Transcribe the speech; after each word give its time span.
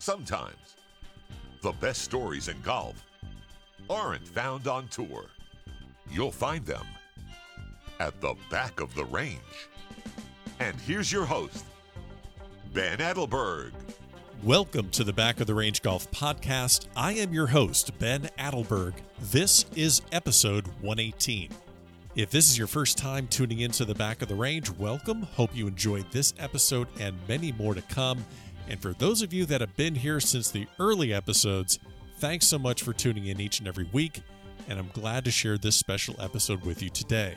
Sometimes 0.00 0.76
the 1.60 1.72
best 1.72 2.02
stories 2.02 2.46
in 2.46 2.60
golf 2.60 3.04
aren't 3.90 4.26
found 4.26 4.68
on 4.68 4.86
tour. 4.88 5.24
You'll 6.08 6.30
find 6.30 6.64
them 6.64 6.86
at 7.98 8.20
the 8.20 8.36
back 8.48 8.80
of 8.80 8.94
the 8.94 9.04
range. 9.06 9.40
And 10.60 10.76
here's 10.82 11.10
your 11.10 11.24
host, 11.24 11.64
Ben 12.72 12.98
Adelberg. 12.98 13.72
Welcome 14.44 14.88
to 14.90 15.02
the 15.02 15.12
Back 15.12 15.40
of 15.40 15.48
the 15.48 15.54
Range 15.54 15.82
Golf 15.82 16.08
Podcast. 16.12 16.86
I 16.96 17.14
am 17.14 17.32
your 17.32 17.48
host, 17.48 17.98
Ben 17.98 18.30
Adelberg. 18.38 18.94
This 19.32 19.66
is 19.74 20.00
episode 20.12 20.68
118. 20.80 21.50
If 22.14 22.30
this 22.30 22.48
is 22.48 22.56
your 22.56 22.68
first 22.68 22.98
time 22.98 23.26
tuning 23.26 23.60
into 23.60 23.84
the 23.84 23.94
Back 23.94 24.22
of 24.22 24.28
the 24.28 24.34
Range, 24.36 24.70
welcome. 24.70 25.22
Hope 25.22 25.54
you 25.54 25.66
enjoyed 25.66 26.10
this 26.12 26.34
episode 26.38 26.86
and 27.00 27.16
many 27.26 27.50
more 27.52 27.74
to 27.74 27.82
come. 27.82 28.24
And 28.68 28.80
for 28.80 28.92
those 28.92 29.22
of 29.22 29.32
you 29.32 29.46
that 29.46 29.60
have 29.60 29.76
been 29.76 29.94
here 29.94 30.20
since 30.20 30.50
the 30.50 30.66
early 30.78 31.12
episodes, 31.12 31.78
thanks 32.18 32.46
so 32.46 32.58
much 32.58 32.82
for 32.82 32.92
tuning 32.92 33.26
in 33.26 33.40
each 33.40 33.58
and 33.60 33.68
every 33.68 33.88
week. 33.92 34.20
And 34.68 34.78
I'm 34.78 34.90
glad 34.92 35.24
to 35.24 35.30
share 35.30 35.56
this 35.56 35.76
special 35.76 36.14
episode 36.20 36.62
with 36.64 36.82
you 36.82 36.90
today. 36.90 37.34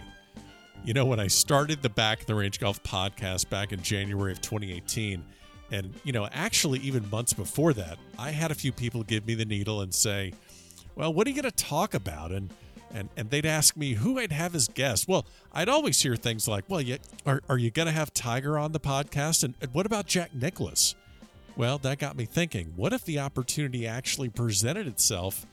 You 0.84 0.94
know, 0.94 1.06
when 1.06 1.20
I 1.20 1.28
started 1.28 1.82
the 1.82 1.90
Back 1.90 2.22
of 2.22 2.26
the 2.28 2.36
Range 2.36 2.60
Golf 2.60 2.84
podcast 2.84 3.50
back 3.50 3.72
in 3.72 3.82
January 3.82 4.32
of 4.32 4.42
2018, 4.42 5.24
and, 5.72 5.94
you 6.04 6.12
know, 6.12 6.28
actually 6.34 6.80
even 6.80 7.10
months 7.10 7.32
before 7.32 7.72
that, 7.74 7.98
I 8.20 8.32
had 8.32 8.52
a 8.52 8.56
few 8.56 8.74
people 8.74 9.04
give 9.04 9.26
me 9.26 9.36
the 9.36 9.46
needle 9.46 9.82
and 9.82 9.94
say, 9.94 10.34
Well, 10.96 11.14
what 11.14 11.28
are 11.28 11.30
you 11.30 11.42
going 11.42 11.50
to 11.50 11.56
talk 11.56 11.94
about? 11.94 12.32
And 12.32 12.52
and 12.94 13.10
and 13.16 13.30
they'd 13.30 13.46
ask 13.46 13.78
me 13.78 13.94
who 13.94 14.20
I'd 14.20 14.34
have 14.34 14.54
as 14.54 14.68
guest. 14.68 15.08
Well, 15.08 15.26
I'd 15.54 15.70
always 15.70 16.02
hear 16.02 16.18
things 16.18 16.46
like, 16.46 16.66
"Well, 16.68 16.82
you, 16.82 16.98
are 17.26 17.42
are 17.48 17.58
you 17.58 17.72
going 17.72 17.86
to 17.86 17.92
have 17.94 18.14
Tiger 18.14 18.58
on 18.58 18.74
the 18.74 18.82
podcast?" 18.82 19.46
And, 19.46 19.56
and 19.62 19.74
what 19.74 19.86
about 19.86 20.08
Jack 20.08 20.34
Nicklaus? 20.34 20.96
Well, 21.56 21.78
that 21.80 22.00
got 22.00 22.16
me 22.16 22.26
thinking. 22.26 22.74
What 22.76 22.94
if 22.94 23.04
the 23.04 23.20
opportunity 23.20 23.86
actually 23.86 24.30
presented 24.30 24.88
itself 24.88 25.46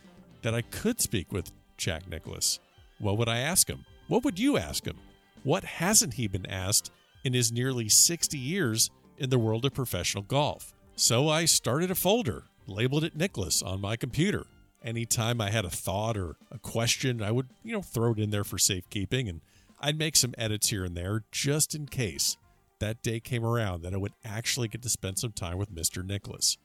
that 0.42 0.54
I 0.54 0.62
could 0.62 1.00
speak 1.00 1.32
with 1.32 1.52
Jack 1.76 2.08
Nicklaus? 2.08 2.60
What 2.98 3.18
would 3.18 3.28
I 3.28 3.38
ask 3.38 3.68
him? 3.68 3.84
What 4.06 4.24
would 4.24 4.38
you 4.38 4.56
ask 4.56 4.84
him? 4.84 4.96
What 5.42 5.64
hasn't 5.64 6.14
he 6.14 6.28
been 6.28 6.46
asked 6.46 6.90
in 7.24 7.34
his 7.34 7.52
nearly 7.52 7.88
60 7.88 8.38
years 8.38 8.90
in 9.18 9.30
the 9.30 9.38
world 9.38 9.64
of 9.64 9.74
professional 9.74 10.22
golf? 10.22 10.72
So 10.96 11.28
I 11.28 11.44
started 11.44 11.90
a 11.90 11.94
folder, 11.94 12.44
labeled 12.66 13.04
it 13.04 13.16
Nicklaus 13.16 13.62
on 13.62 13.80
my 13.80 13.96
computer 13.96 14.46
anytime 14.82 15.40
I 15.40 15.50
had 15.50 15.64
a 15.64 15.70
thought 15.70 16.16
or 16.16 16.36
a 16.50 16.58
question, 16.58 17.22
I 17.22 17.30
would, 17.30 17.48
you 17.62 17.72
know, 17.72 17.82
throw 17.82 18.12
it 18.12 18.18
in 18.18 18.30
there 18.30 18.44
for 18.44 18.58
safekeeping 18.58 19.28
and 19.28 19.40
I'd 19.80 19.98
make 19.98 20.16
some 20.16 20.34
edits 20.36 20.70
here 20.70 20.84
and 20.84 20.96
there 20.96 21.24
just 21.30 21.74
in 21.74 21.86
case 21.86 22.36
that 22.80 23.02
day 23.02 23.20
came 23.20 23.44
around 23.44 23.82
that 23.82 23.94
I 23.94 23.98
would 23.98 24.14
actually 24.24 24.68
get 24.68 24.82
to 24.82 24.88
spend 24.88 25.18
some 25.18 25.32
time 25.32 25.58
with 25.58 25.74
Mr. 25.74 26.04
Nicklaus. 26.04 26.56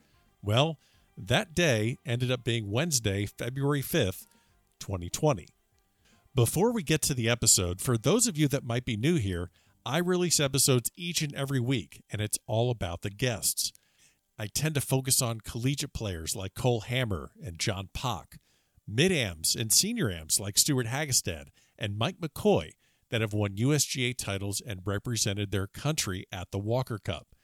Well, 0.42 0.78
that 1.18 1.54
day 1.54 1.98
ended 2.06 2.32
up 2.32 2.44
being 2.44 2.72
Wednesday, 2.72 3.26
February 3.26 3.82
5th, 3.82 4.26
2020. 4.80 5.48
Before 6.36 6.74
we 6.74 6.82
get 6.82 7.02
to 7.04 7.14
the 7.14 7.30
episode, 7.30 7.80
for 7.80 7.98
those 7.98 8.26
of 8.28 8.38
you 8.38 8.48
that 8.48 8.64
might 8.64 8.86
be 8.86 8.98
new 8.98 9.16
here, 9.16 9.52
I 9.86 10.00
release 10.00 10.40
episodes 10.40 10.92
each 10.96 11.22
and 11.22 11.34
every 11.36 11.60
week, 11.60 12.02
and 12.10 12.22
it's 12.22 12.40
all 12.48 12.72
about 12.72 13.02
the 13.02 13.10
guests. 13.10 13.72
I 14.40 14.48
tend 14.48 14.76
to 14.76 14.82
focus 14.82 15.22
on 15.22 15.42
collegiate 15.42 15.94
players 15.94 16.36
like 16.36 16.56
Cole 16.56 16.82
Hammer 16.82 17.32
and 17.44 17.60
John 17.60 17.90
Pak, 17.94 18.40
mid 18.88 19.12
AMs 19.12 19.56
and 19.56 19.72
senior 19.72 20.10
AMs 20.10 20.40
like 20.40 20.58
Stewart 20.58 20.88
Hagestad 20.88 21.48
and 21.78 21.98
Mike 21.98 22.18
McCoy 22.20 22.72
that 23.14 23.22
have 23.22 23.32
won 23.32 23.52
USGA 23.52 24.18
titles 24.18 24.60
and 24.60 24.82
represented 24.86 25.52
their 25.52 25.68
country 25.68 26.26
at 26.32 26.50
the 26.50 26.58
Walker 26.58 26.98
Cup. 26.98 27.36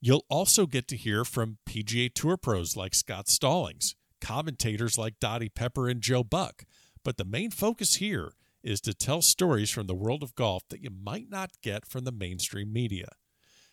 You'll 0.00 0.24
also 0.30 0.66
get 0.66 0.86
to 0.86 0.96
hear 0.96 1.24
from 1.24 1.58
PGA 1.68 2.14
Tour 2.14 2.36
pros 2.36 2.76
like 2.76 2.94
Scott 2.94 3.28
Stallings, 3.28 3.96
commentators 4.20 4.96
like 4.96 5.18
Dottie 5.18 5.48
Pepper 5.48 5.88
and 5.88 6.00
Joe 6.00 6.22
Buck, 6.22 6.62
but 7.02 7.16
the 7.16 7.24
main 7.24 7.50
focus 7.50 7.96
here 7.96 8.34
is 8.62 8.80
to 8.82 8.94
tell 8.94 9.20
stories 9.20 9.68
from 9.68 9.88
the 9.88 9.96
world 9.96 10.22
of 10.22 10.36
golf 10.36 10.62
that 10.68 10.80
you 10.80 10.90
might 10.90 11.28
not 11.28 11.60
get 11.60 11.84
from 11.84 12.04
the 12.04 12.12
mainstream 12.12 12.72
media. 12.72 13.08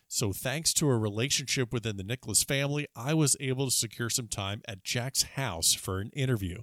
So, 0.08 0.32
thanks 0.32 0.74
to 0.74 0.90
a 0.90 0.98
relationship 0.98 1.72
within 1.72 1.96
the 1.96 2.02
Nicklaus 2.02 2.42
family, 2.42 2.88
I 2.96 3.14
was 3.14 3.36
able 3.38 3.66
to 3.66 3.70
secure 3.70 4.10
some 4.10 4.26
time 4.26 4.60
at 4.66 4.82
Jack's 4.82 5.22
house 5.22 5.72
for 5.72 6.00
an 6.00 6.10
interview. 6.14 6.62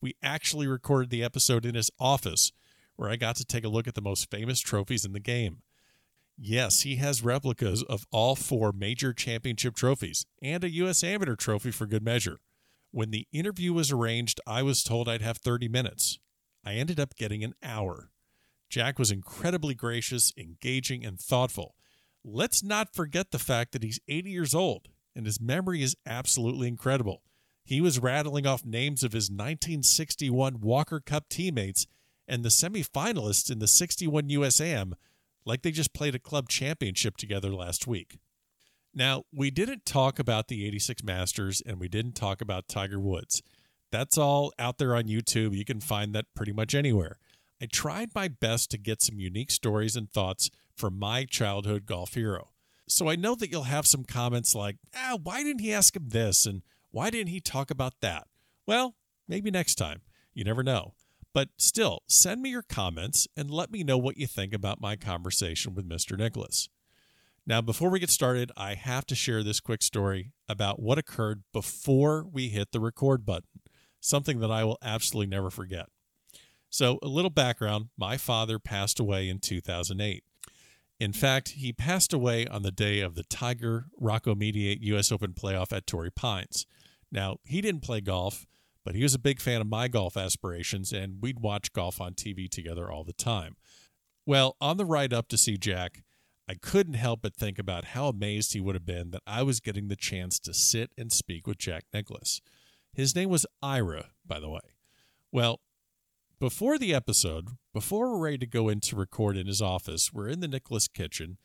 We 0.00 0.16
actually 0.20 0.66
recorded 0.66 1.10
the 1.10 1.22
episode 1.22 1.64
in 1.64 1.76
his 1.76 1.92
office, 2.00 2.50
where 2.96 3.10
I 3.10 3.16
got 3.16 3.36
to 3.36 3.44
take 3.44 3.64
a 3.64 3.68
look 3.68 3.88
at 3.88 3.94
the 3.94 4.00
most 4.00 4.30
famous 4.30 4.60
trophies 4.60 5.04
in 5.04 5.12
the 5.12 5.20
game. 5.20 5.62
Yes, 6.38 6.80
he 6.80 6.96
has 6.96 7.22
replicas 7.22 7.82
of 7.84 8.06
all 8.10 8.34
four 8.34 8.72
major 8.72 9.12
championship 9.12 9.74
trophies 9.74 10.26
and 10.42 10.64
a 10.64 10.70
U.S. 10.70 11.04
Amateur 11.04 11.36
trophy 11.36 11.70
for 11.70 11.86
good 11.86 12.02
measure. 12.02 12.38
When 12.90 13.10
the 13.10 13.26
interview 13.32 13.72
was 13.72 13.90
arranged, 13.90 14.40
I 14.46 14.62
was 14.62 14.82
told 14.82 15.08
I'd 15.08 15.22
have 15.22 15.38
30 15.38 15.68
minutes. 15.68 16.18
I 16.64 16.74
ended 16.74 16.98
up 16.98 17.16
getting 17.16 17.44
an 17.44 17.54
hour. 17.62 18.10
Jack 18.68 18.98
was 18.98 19.10
incredibly 19.10 19.74
gracious, 19.74 20.32
engaging, 20.36 21.04
and 21.04 21.18
thoughtful 21.18 21.74
Let's 22.24 22.62
not 22.62 22.94
forget 22.94 23.32
the 23.32 23.38
fact 23.38 23.72
that 23.72 23.82
he's 23.82 23.98
80 24.06 24.30
years 24.30 24.54
old 24.54 24.88
and 25.14 25.26
his 25.26 25.40
memory 25.40 25.82
is 25.82 25.96
absolutely 26.06 26.68
incredible. 26.68 27.22
He 27.64 27.80
was 27.80 27.98
rattling 27.98 28.46
off 28.46 28.64
names 28.64 29.02
of 29.02 29.12
his 29.12 29.28
1961 29.28 30.60
Walker 30.60 31.00
Cup 31.00 31.28
teammates 31.28 31.86
and 32.26 32.44
the 32.44 32.48
semifinalists 32.48 33.50
in 33.50 33.58
the 33.58 33.66
61 33.66 34.28
USAM 34.28 34.92
like 35.44 35.62
they 35.62 35.70
just 35.70 35.92
played 35.92 36.14
a 36.14 36.20
club 36.20 36.48
championship 36.48 37.16
together 37.16 37.50
last 37.50 37.86
week. 37.86 38.18
Now, 38.94 39.24
we 39.32 39.50
didn't 39.50 39.86
talk 39.86 40.18
about 40.18 40.48
the 40.48 40.66
86 40.66 41.02
Masters 41.02 41.62
and 41.64 41.80
we 41.80 41.88
didn't 41.88 42.14
talk 42.14 42.40
about 42.40 42.68
Tiger 42.68 43.00
Woods. 43.00 43.42
That's 43.90 44.16
all 44.16 44.52
out 44.58 44.78
there 44.78 44.94
on 44.94 45.04
YouTube. 45.04 45.56
You 45.56 45.64
can 45.64 45.80
find 45.80 46.14
that 46.14 46.26
pretty 46.34 46.52
much 46.52 46.74
anywhere. 46.74 47.18
I 47.60 47.66
tried 47.66 48.14
my 48.14 48.28
best 48.28 48.70
to 48.70 48.78
get 48.78 49.02
some 49.02 49.18
unique 49.18 49.50
stories 49.50 49.96
and 49.96 50.10
thoughts 50.10 50.50
from 50.76 50.98
my 50.98 51.24
childhood 51.24 51.86
golf 51.86 52.14
hero. 52.14 52.50
So 52.88 53.08
I 53.08 53.16
know 53.16 53.34
that 53.36 53.50
you'll 53.50 53.64
have 53.64 53.86
some 53.86 54.04
comments 54.04 54.54
like, 54.54 54.76
ah, 54.94 55.18
why 55.22 55.42
didn't 55.42 55.60
he 55.60 55.72
ask 55.72 55.96
him 55.96 56.08
this? 56.08 56.44
And 56.44 56.62
why 56.90 57.10
didn't 57.10 57.30
he 57.30 57.40
talk 57.40 57.70
about 57.70 57.94
that? 58.00 58.26
Well, 58.66 58.96
maybe 59.28 59.50
next 59.50 59.76
time. 59.76 60.02
You 60.34 60.44
never 60.44 60.62
know. 60.62 60.94
But 61.34 61.48
still, 61.56 62.02
send 62.06 62.42
me 62.42 62.50
your 62.50 62.62
comments 62.62 63.26
and 63.36 63.50
let 63.50 63.70
me 63.70 63.82
know 63.82 63.96
what 63.96 64.18
you 64.18 64.26
think 64.26 64.52
about 64.52 64.80
my 64.80 64.96
conversation 64.96 65.74
with 65.74 65.88
Mr. 65.88 66.18
Nicklaus. 66.18 66.68
Now, 67.46 67.60
before 67.60 67.90
we 67.90 67.98
get 67.98 68.10
started, 68.10 68.52
I 68.56 68.74
have 68.74 69.06
to 69.06 69.14
share 69.14 69.42
this 69.42 69.58
quick 69.58 69.82
story 69.82 70.32
about 70.48 70.80
what 70.80 70.98
occurred 70.98 71.42
before 71.52 72.24
we 72.30 72.48
hit 72.48 72.70
the 72.70 72.78
record 72.78 73.24
button, 73.24 73.48
something 74.00 74.38
that 74.40 74.50
I 74.50 74.62
will 74.62 74.78
absolutely 74.82 75.28
never 75.28 75.50
forget. 75.50 75.86
So, 76.70 76.98
a 77.02 77.08
little 77.08 77.30
background 77.30 77.88
my 77.98 78.16
father 78.16 78.58
passed 78.58 79.00
away 79.00 79.28
in 79.28 79.40
2008. 79.40 80.22
In 81.00 81.12
fact, 81.12 81.48
he 81.50 81.72
passed 81.72 82.12
away 82.12 82.46
on 82.46 82.62
the 82.62 82.70
day 82.70 83.00
of 83.00 83.16
the 83.16 83.24
Tiger 83.24 83.86
Rocco 83.98 84.36
Mediate 84.36 84.80
U.S. 84.82 85.10
Open 85.10 85.32
playoff 85.32 85.72
at 85.72 85.86
Torrey 85.86 86.12
Pines. 86.12 86.64
Now, 87.10 87.38
he 87.44 87.60
didn't 87.60 87.82
play 87.82 88.00
golf, 88.00 88.46
but 88.84 88.94
he 88.94 89.02
was 89.02 89.14
a 89.14 89.18
big 89.18 89.40
fan 89.40 89.60
of 89.60 89.66
my 89.66 89.88
golf 89.88 90.16
aspirations, 90.16 90.92
and 90.92 91.18
we'd 91.20 91.40
watch 91.40 91.72
golf 91.72 92.00
on 92.00 92.14
TV 92.14 92.48
together 92.48 92.90
all 92.90 93.04
the 93.04 93.12
time. 93.12 93.56
Well, 94.26 94.56
on 94.60 94.76
the 94.76 94.84
ride 94.84 95.12
up 95.12 95.28
to 95.28 95.38
see 95.38 95.56
Jack, 95.56 96.02
I 96.48 96.54
couldn't 96.54 96.94
help 96.94 97.22
but 97.22 97.34
think 97.34 97.58
about 97.58 97.86
how 97.86 98.08
amazed 98.08 98.52
he 98.52 98.60
would 98.60 98.74
have 98.74 98.86
been 98.86 99.10
that 99.10 99.22
I 99.26 99.42
was 99.42 99.60
getting 99.60 99.88
the 99.88 99.96
chance 99.96 100.38
to 100.40 100.52
sit 100.52 100.90
and 100.98 101.12
speak 101.12 101.46
with 101.46 101.58
Jack 101.58 101.84
Nicklaus. 101.92 102.40
His 102.92 103.14
name 103.14 103.30
was 103.30 103.46
Ira, 103.62 104.10
by 104.26 104.38
the 104.38 104.50
way. 104.50 104.60
Well, 105.30 105.60
before 106.38 106.76
the 106.76 106.92
episode, 106.92 107.50
before 107.72 108.10
we're 108.10 108.24
ready 108.24 108.38
to 108.38 108.46
go 108.46 108.68
in 108.68 108.80
to 108.80 108.96
record 108.96 109.36
in 109.36 109.46
his 109.46 109.62
office, 109.62 110.12
we're 110.12 110.28
in 110.28 110.40
the 110.40 110.48
Nicklaus 110.48 110.88
kitchen, 110.88 111.38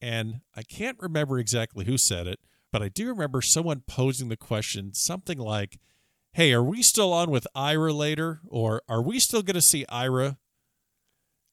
and 0.00 0.40
I 0.56 0.62
can't 0.62 0.98
remember 1.00 1.38
exactly 1.38 1.84
who 1.84 1.98
said 1.98 2.26
it, 2.26 2.38
but 2.70 2.80
I 2.80 2.88
do 2.88 3.08
remember 3.08 3.42
someone 3.42 3.82
posing 3.86 4.28
the 4.28 4.36
question 4.36 4.94
something 4.94 5.38
like, 5.38 5.78
Hey, 6.34 6.52
are 6.52 6.62
we 6.62 6.82
still 6.82 7.12
on 7.12 7.30
with 7.30 7.46
Ira 7.54 7.92
later? 7.92 8.40
Or 8.46 8.82
are 8.88 9.02
we 9.02 9.20
still 9.20 9.42
going 9.42 9.54
to 9.54 9.62
see 9.62 9.86
Ira? 9.88 10.38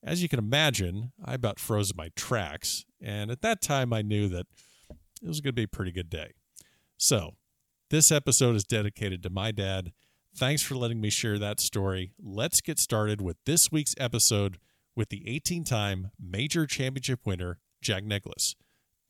As 0.03 0.23
you 0.23 0.29
can 0.29 0.39
imagine, 0.39 1.11
I 1.23 1.35
about 1.35 1.59
froze 1.59 1.95
my 1.95 2.09
tracks, 2.15 2.85
and 2.99 3.29
at 3.29 3.41
that 3.41 3.61
time 3.61 3.93
I 3.93 4.01
knew 4.01 4.27
that 4.29 4.47
it 5.21 5.27
was 5.27 5.39
going 5.39 5.51
to 5.51 5.59
be 5.59 5.63
a 5.63 5.67
pretty 5.67 5.91
good 5.91 6.09
day. 6.09 6.33
So, 6.97 7.35
this 7.91 8.11
episode 8.11 8.55
is 8.55 8.63
dedicated 8.63 9.21
to 9.23 9.29
my 9.29 9.51
dad 9.51 9.91
Thanks 10.35 10.61
for 10.61 10.75
letting 10.75 11.01
me 11.01 11.09
share 11.09 11.37
that 11.39 11.59
story. 11.59 12.13
Let's 12.17 12.61
get 12.61 12.79
started 12.79 13.21
with 13.21 13.35
this 13.45 13.71
week's 13.71 13.95
episode 13.97 14.59
with 14.95 15.09
the 15.09 15.27
18 15.27 15.65
time 15.65 16.11
major 16.19 16.65
championship 16.65 17.19
winner, 17.25 17.59
Jack 17.81 18.05
Nicklaus. 18.05 18.55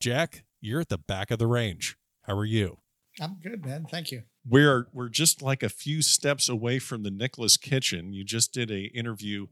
Jack, 0.00 0.44
you're 0.60 0.80
at 0.80 0.88
the 0.88 0.98
back 0.98 1.30
of 1.30 1.38
the 1.38 1.46
range. 1.46 1.96
How 2.22 2.36
are 2.36 2.44
you? 2.44 2.81
I'm 3.20 3.36
good, 3.42 3.64
man. 3.64 3.86
Thank 3.90 4.10
you. 4.10 4.22
We're 4.48 4.88
we're 4.92 5.08
just 5.08 5.42
like 5.42 5.62
a 5.62 5.68
few 5.68 6.02
steps 6.02 6.48
away 6.48 6.78
from 6.78 7.02
the 7.02 7.10
Nicklaus 7.10 7.56
kitchen. 7.56 8.12
You 8.12 8.24
just 8.24 8.52
did 8.52 8.70
a 8.70 8.84
interview 8.86 9.46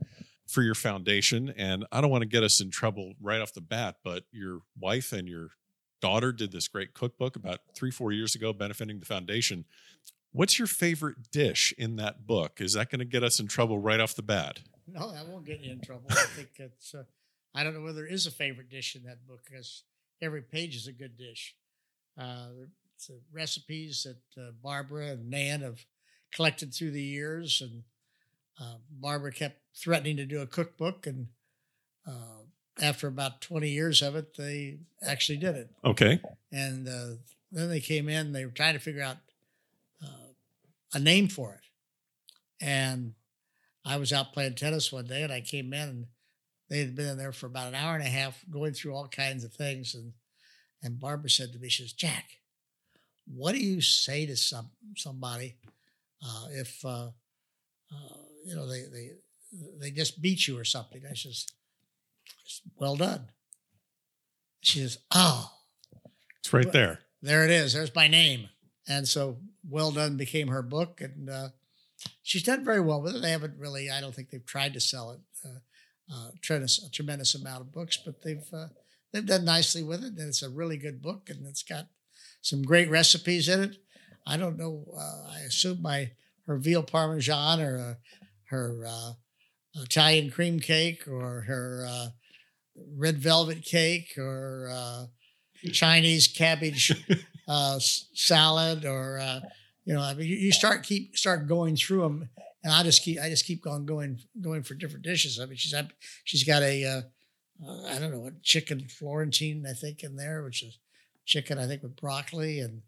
for 0.46 0.62
your 0.62 0.74
foundation, 0.74 1.52
and 1.56 1.86
I 1.92 2.00
don't 2.00 2.10
want 2.10 2.22
to 2.22 2.28
get 2.28 2.42
us 2.42 2.60
in 2.60 2.70
trouble 2.70 3.14
right 3.20 3.40
off 3.40 3.52
the 3.52 3.60
bat, 3.60 3.96
but 4.02 4.24
your 4.32 4.60
wife 4.78 5.12
and 5.12 5.28
your 5.28 5.50
daughter 6.00 6.32
did 6.32 6.50
this 6.50 6.66
great 6.66 6.94
cookbook 6.94 7.36
about 7.36 7.60
three, 7.74 7.90
four 7.90 8.10
years 8.10 8.34
ago, 8.34 8.52
benefiting 8.52 8.98
the 8.98 9.06
foundation. 9.06 9.64
What's 10.32 10.58
your 10.58 10.66
favorite 10.66 11.30
dish 11.30 11.74
in 11.76 11.96
that 11.96 12.26
book? 12.26 12.60
Is 12.60 12.72
that 12.74 12.90
going 12.90 13.00
to 13.00 13.04
get 13.04 13.22
us 13.22 13.40
in 13.40 13.46
trouble 13.48 13.78
right 13.78 14.00
off 14.00 14.14
the 14.14 14.22
bat? 14.22 14.60
No, 14.86 15.12
that 15.12 15.26
won't 15.28 15.44
get 15.44 15.60
you 15.60 15.72
in 15.72 15.80
trouble. 15.80 16.06
I 16.10 16.14
think 16.34 16.50
it's. 16.56 16.94
Uh, 16.94 17.04
I 17.54 17.64
don't 17.64 17.74
know 17.74 17.82
whether 17.82 18.02
there 18.02 18.06
is 18.06 18.26
a 18.26 18.30
favorite 18.30 18.70
dish 18.70 18.96
in 18.96 19.02
that 19.04 19.26
book 19.26 19.40
because 19.44 19.84
every 20.22 20.42
page 20.42 20.76
is 20.76 20.86
a 20.86 20.92
good 20.92 21.16
dish. 21.16 21.54
Uh, 22.18 22.48
the 23.06 23.20
recipes 23.32 24.04
that 24.04 24.42
uh, 24.42 24.50
Barbara 24.62 25.08
and 25.08 25.30
Nan 25.30 25.60
have 25.60 25.84
collected 26.32 26.72
through 26.72 26.92
the 26.92 27.02
years, 27.02 27.60
and 27.60 27.82
uh, 28.60 28.76
Barbara 28.90 29.32
kept 29.32 29.60
threatening 29.76 30.16
to 30.16 30.26
do 30.26 30.40
a 30.40 30.46
cookbook, 30.46 31.06
and 31.06 31.28
uh, 32.06 32.42
after 32.80 33.06
about 33.08 33.40
twenty 33.40 33.70
years 33.70 34.02
of 34.02 34.16
it, 34.16 34.36
they 34.36 34.78
actually 35.02 35.38
did 35.38 35.56
it. 35.56 35.70
Okay. 35.84 36.20
And 36.52 36.88
uh, 36.88 37.16
then 37.52 37.68
they 37.68 37.80
came 37.80 38.08
in. 38.08 38.32
They 38.32 38.44
were 38.44 38.50
trying 38.50 38.74
to 38.74 38.80
figure 38.80 39.02
out 39.02 39.16
uh, 40.02 40.32
a 40.94 40.98
name 40.98 41.28
for 41.28 41.54
it, 41.54 42.64
and 42.64 43.14
I 43.84 43.96
was 43.96 44.12
out 44.12 44.32
playing 44.32 44.54
tennis 44.54 44.92
one 44.92 45.06
day, 45.06 45.22
and 45.22 45.32
I 45.32 45.40
came 45.40 45.72
in, 45.72 45.88
and 45.88 46.06
they 46.68 46.80
had 46.80 46.94
been 46.94 47.08
in 47.08 47.18
there 47.18 47.32
for 47.32 47.46
about 47.46 47.68
an 47.68 47.74
hour 47.74 47.94
and 47.94 48.04
a 48.04 48.10
half, 48.10 48.44
going 48.50 48.74
through 48.74 48.94
all 48.94 49.08
kinds 49.08 49.42
of 49.44 49.52
things, 49.52 49.94
and 49.94 50.12
and 50.82 50.98
Barbara 51.00 51.30
said 51.30 51.52
to 51.52 51.58
me, 51.58 51.68
she 51.68 51.82
says, 51.82 51.92
Jack, 51.92 52.39
what 53.32 53.54
do 53.54 53.60
you 53.60 53.80
say 53.80 54.26
to 54.26 54.36
some 54.36 54.70
somebody 54.96 55.56
uh, 56.24 56.46
if 56.50 56.84
uh, 56.84 57.08
uh, 57.92 58.16
you 58.44 58.54
know 58.56 58.66
they 58.68 58.82
they 58.92 59.10
they 59.80 59.90
just 59.90 60.20
beat 60.22 60.46
you 60.48 60.58
or 60.58 60.64
something? 60.64 61.02
I 61.08 61.14
says, 61.14 61.46
well 62.76 62.96
done. 62.96 63.30
She 64.62 64.80
says, 64.80 64.98
oh, 65.14 65.50
it's 66.38 66.52
right 66.52 66.64
Well- 66.66 66.72
there. 66.72 67.00
there 67.22 67.44
it 67.44 67.50
is. 67.50 67.72
There's 67.72 67.94
my 67.94 68.08
name. 68.08 68.48
And 68.88 69.06
so 69.06 69.38
Well 69.68 69.90
Done 69.92 70.16
became 70.16 70.48
her 70.48 70.62
book. 70.62 71.00
And 71.00 71.30
uh, 71.30 71.48
she's 72.22 72.42
done 72.42 72.64
very 72.64 72.80
well 72.80 73.00
with 73.00 73.14
it. 73.16 73.22
They 73.22 73.30
haven't 73.30 73.58
really, 73.58 73.88
I 73.90 74.00
don't 74.00 74.14
think 74.14 74.30
they've 74.30 74.44
tried 74.44 74.74
to 74.74 74.80
sell 74.80 75.12
it 75.12 75.20
uh, 75.44 75.58
uh, 76.12 76.30
tremendous, 76.42 76.84
a 76.84 76.90
tremendous 76.90 77.34
amount 77.34 77.60
of 77.62 77.72
books, 77.72 77.96
but 78.04 78.22
they've, 78.22 78.46
uh, 78.52 78.68
they've 79.12 79.24
done 79.24 79.44
nicely 79.44 79.82
with 79.82 80.02
it. 80.02 80.14
And 80.18 80.28
it's 80.28 80.42
a 80.42 80.50
really 80.50 80.76
good 80.76 81.00
book 81.00 81.30
and 81.30 81.46
it's 81.46 81.62
got 81.62 81.86
some 82.40 82.62
great 82.62 82.90
recipes 82.90 83.48
in 83.48 83.62
it. 83.62 83.76
I 84.26 84.36
don't 84.36 84.58
know. 84.58 84.84
Uh, 84.96 85.32
I 85.32 85.40
assume 85.40 85.82
my 85.82 86.10
her 86.46 86.56
veal 86.56 86.82
parmesan 86.82 87.60
or 87.60 87.78
uh, 87.78 87.94
her 88.48 88.84
uh, 88.86 89.12
Italian 89.76 90.30
cream 90.30 90.60
cake 90.60 91.06
or 91.06 91.42
her 91.42 91.86
uh, 91.88 92.08
red 92.96 93.18
velvet 93.18 93.62
cake 93.62 94.14
or 94.18 94.68
uh, 94.72 95.06
Chinese 95.72 96.26
cabbage 96.26 96.92
uh, 97.48 97.78
salad 97.78 98.84
or 98.84 99.18
uh, 99.20 99.40
you 99.84 99.94
know, 99.94 100.02
I 100.02 100.14
mean, 100.14 100.28
you, 100.28 100.52
start 100.52 100.82
keep 100.82 101.16
start 101.16 101.48
going 101.48 101.74
through 101.74 102.02
them, 102.02 102.28
and 102.62 102.72
I 102.72 102.82
just 102.82 103.02
keep 103.02 103.18
I 103.20 103.28
just 103.28 103.46
keep 103.46 103.66
on 103.66 103.86
going 103.86 104.18
going 104.40 104.62
for 104.62 104.74
different 104.74 105.04
dishes. 105.04 105.40
I 105.40 105.46
mean, 105.46 105.56
she's 105.56 105.74
she's 106.24 106.44
got 106.44 106.62
a 106.62 107.02
I 107.88 107.98
don't 107.98 108.12
know 108.12 108.20
what 108.20 108.42
chicken 108.42 108.86
Florentine 108.88 109.64
I 109.68 109.72
think 109.72 110.02
in 110.02 110.16
there, 110.16 110.42
which 110.42 110.62
is 110.62 110.78
chicken 111.30 111.58
I 111.58 111.66
think 111.66 111.82
with 111.82 111.96
broccoli 111.96 112.58
and 112.60 112.82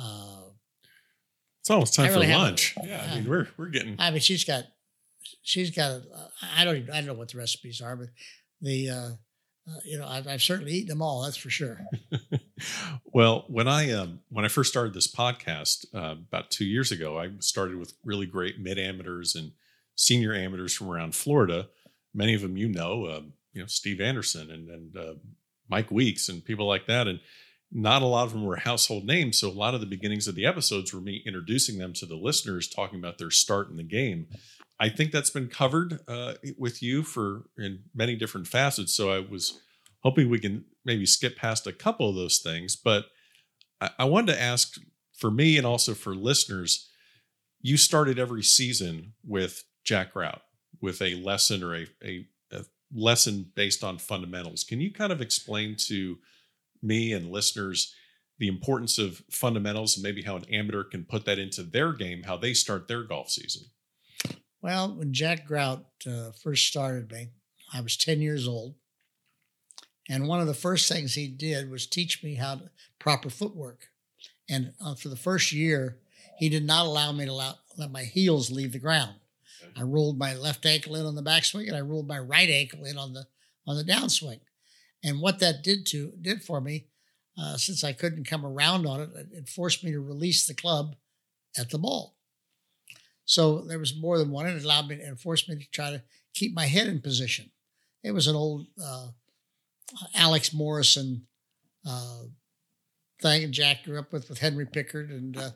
uh, 0.00 0.42
It's 1.60 1.70
almost 1.70 1.94
time 1.94 2.06
I 2.06 2.08
for 2.08 2.14
really 2.14 2.26
haven't- 2.28 2.44
lunch. 2.44 2.74
Yeah, 2.82 3.06
I 3.10 3.14
mean 3.16 3.28
we're 3.28 3.48
we're 3.56 3.68
getting 3.68 3.96
I 3.98 4.10
mean, 4.10 4.20
she's 4.20 4.44
got, 4.44 4.64
she's 5.42 5.70
got. 5.70 5.90
A, 5.90 6.02
I 6.56 6.64
don't 6.64 6.76
even. 6.76 6.90
I 6.90 6.96
don't 6.98 7.06
know 7.06 7.14
what 7.14 7.30
the 7.32 7.38
recipes 7.38 7.80
are, 7.80 7.96
but 7.96 8.08
the, 8.60 8.88
uh, 8.90 8.94
uh, 9.68 9.80
you 9.84 9.98
know, 9.98 10.06
I've, 10.06 10.26
I've 10.28 10.42
certainly 10.42 10.72
eaten 10.72 10.88
them 10.88 11.02
all. 11.02 11.22
That's 11.22 11.36
for 11.36 11.50
sure. 11.50 11.80
well, 13.04 13.44
when 13.48 13.68
I 13.68 13.90
um, 13.92 14.20
when 14.30 14.44
I 14.44 14.48
first 14.48 14.70
started 14.70 14.94
this 14.94 15.12
podcast 15.12 15.86
uh, 15.94 16.12
about 16.28 16.50
two 16.50 16.64
years 16.64 16.92
ago, 16.92 17.18
I 17.18 17.30
started 17.40 17.76
with 17.76 17.94
really 18.04 18.26
great 18.26 18.58
mid 18.60 18.78
amateurs 18.78 19.34
and 19.34 19.52
senior 19.96 20.34
amateurs 20.34 20.74
from 20.74 20.88
around 20.88 21.14
Florida. 21.14 21.68
Many 22.14 22.34
of 22.34 22.42
them 22.42 22.56
you 22.56 22.68
know, 22.68 23.06
um, 23.10 23.32
you 23.52 23.60
know 23.60 23.66
Steve 23.66 24.00
Anderson 24.00 24.50
and 24.50 24.68
and 24.70 24.96
uh, 24.96 25.14
Mike 25.68 25.90
Weeks 25.90 26.28
and 26.28 26.44
people 26.44 26.66
like 26.66 26.86
that, 26.86 27.06
and 27.08 27.20
not 27.72 28.02
a 28.02 28.06
lot 28.06 28.26
of 28.26 28.32
them 28.32 28.44
were 28.44 28.56
household 28.56 29.04
names. 29.04 29.38
So 29.38 29.48
a 29.48 29.50
lot 29.50 29.74
of 29.74 29.80
the 29.80 29.86
beginnings 29.86 30.28
of 30.28 30.34
the 30.34 30.46
episodes 30.46 30.92
were 30.92 31.00
me 31.00 31.22
introducing 31.26 31.78
them 31.78 31.92
to 31.94 32.06
the 32.06 32.14
listeners, 32.14 32.68
talking 32.68 32.98
about 32.98 33.18
their 33.18 33.30
start 33.30 33.68
in 33.70 33.76
the 33.76 33.82
game. 33.82 34.28
I 34.78 34.88
think 34.88 35.10
that's 35.10 35.30
been 35.30 35.48
covered 35.48 36.00
uh, 36.06 36.34
with 36.58 36.82
you 36.82 37.02
for 37.02 37.44
in 37.58 37.84
many 37.94 38.14
different 38.14 38.46
facets. 38.46 38.94
So 38.94 39.10
I 39.10 39.20
was 39.20 39.60
hoping 40.02 40.28
we 40.28 40.38
can 40.38 40.64
maybe 40.84 41.06
skip 41.06 41.36
past 41.36 41.66
a 41.66 41.72
couple 41.72 42.08
of 42.08 42.14
those 42.14 42.38
things. 42.38 42.76
But 42.76 43.06
I, 43.80 43.90
I 44.00 44.04
wanted 44.04 44.32
to 44.32 44.40
ask 44.40 44.74
for 45.14 45.30
me 45.30 45.56
and 45.56 45.66
also 45.66 45.94
for 45.94 46.14
listeners, 46.14 46.90
you 47.60 47.76
started 47.76 48.18
every 48.18 48.42
season 48.42 49.14
with 49.24 49.64
Jack 49.82 50.12
Grout 50.12 50.42
with 50.80 51.00
a 51.00 51.14
lesson 51.16 51.62
or 51.62 51.74
a, 51.74 51.86
a, 52.04 52.26
a 52.52 52.64
lesson 52.94 53.50
based 53.54 53.82
on 53.82 53.98
fundamentals. 53.98 54.62
Can 54.62 54.80
you 54.80 54.92
kind 54.92 55.10
of 55.10 55.20
explain 55.20 55.74
to 55.88 56.18
me 56.86 57.12
and 57.12 57.30
listeners 57.30 57.94
the 58.38 58.48
importance 58.48 58.98
of 58.98 59.22
fundamentals 59.30 59.96
and 59.96 60.02
maybe 60.02 60.22
how 60.22 60.36
an 60.36 60.44
amateur 60.52 60.84
can 60.84 61.04
put 61.04 61.24
that 61.24 61.38
into 61.38 61.62
their 61.62 61.92
game, 61.92 62.22
how 62.24 62.36
they 62.36 62.52
start 62.52 62.86
their 62.86 63.02
golf 63.02 63.30
season? 63.30 63.62
Well, 64.60 64.94
when 64.94 65.12
Jack 65.12 65.46
Grout 65.46 65.86
uh, 66.06 66.32
first 66.42 66.66
started 66.66 67.10
me, 67.10 67.28
I 67.72 67.80
was 67.80 67.96
10 67.96 68.20
years 68.20 68.46
old. 68.46 68.74
And 70.08 70.28
one 70.28 70.40
of 70.40 70.46
the 70.46 70.54
first 70.54 70.88
things 70.88 71.14
he 71.14 71.28
did 71.28 71.70
was 71.70 71.86
teach 71.86 72.22
me 72.22 72.34
how 72.34 72.56
to 72.56 72.70
proper 72.98 73.30
footwork. 73.30 73.88
And 74.48 74.72
uh, 74.84 74.94
for 74.94 75.08
the 75.08 75.16
first 75.16 75.52
year, 75.52 75.98
he 76.38 76.48
did 76.48 76.64
not 76.64 76.86
allow 76.86 77.12
me 77.12 77.24
to 77.24 77.32
allow, 77.32 77.54
let 77.76 77.90
my 77.90 78.04
heels 78.04 78.50
leave 78.50 78.72
the 78.72 78.78
ground. 78.78 79.14
I 79.76 79.82
rolled 79.82 80.18
my 80.18 80.34
left 80.34 80.64
ankle 80.64 80.94
in 80.94 81.06
on 81.06 81.14
the 81.14 81.22
backswing 81.22 81.66
and 81.66 81.76
I 81.76 81.80
rolled 81.80 82.06
my 82.06 82.18
right 82.18 82.48
ankle 82.48 82.84
in 82.84 82.96
on 82.96 83.12
the 83.12 83.26
on 83.66 83.76
the 83.76 83.84
downswing. 83.84 84.40
And 85.06 85.20
what 85.20 85.38
that 85.38 85.62
did 85.62 85.86
to 85.86 86.12
did 86.20 86.42
for 86.42 86.60
me, 86.60 86.86
uh, 87.38 87.56
since 87.56 87.84
I 87.84 87.92
couldn't 87.92 88.24
come 88.24 88.44
around 88.44 88.86
on 88.86 89.00
it, 89.00 89.10
it- 89.32 89.48
forced 89.48 89.84
me 89.84 89.92
to 89.92 90.00
release 90.00 90.46
the 90.46 90.54
club 90.54 90.96
at 91.56 91.70
the 91.70 91.78
ball. 91.78 92.16
So 93.24 93.60
there 93.62 93.78
was 93.78 93.96
more 93.96 94.18
than 94.18 94.30
one, 94.30 94.46
and 94.46 94.56
it 94.56 94.64
allowed 94.64 94.88
me 94.88 95.00
and 95.00 95.18
forced 95.20 95.48
me 95.48 95.56
to 95.56 95.70
try 95.70 95.90
to 95.90 96.02
keep 96.34 96.54
my 96.54 96.66
head 96.66 96.88
in 96.88 97.00
position. 97.00 97.50
It 98.02 98.10
was 98.12 98.26
an 98.26 98.36
old 98.36 98.66
uh, 98.82 99.08
Alex 100.14 100.52
Morrison 100.52 101.26
uh, 101.86 102.24
thing, 103.22 103.44
and 103.44 103.54
Jack 103.54 103.84
grew 103.84 103.98
up 103.98 104.12
with 104.12 104.28
with 104.28 104.38
Henry 104.38 104.66
Picard, 104.66 105.10
and 105.10 105.36
uh, 105.36 105.50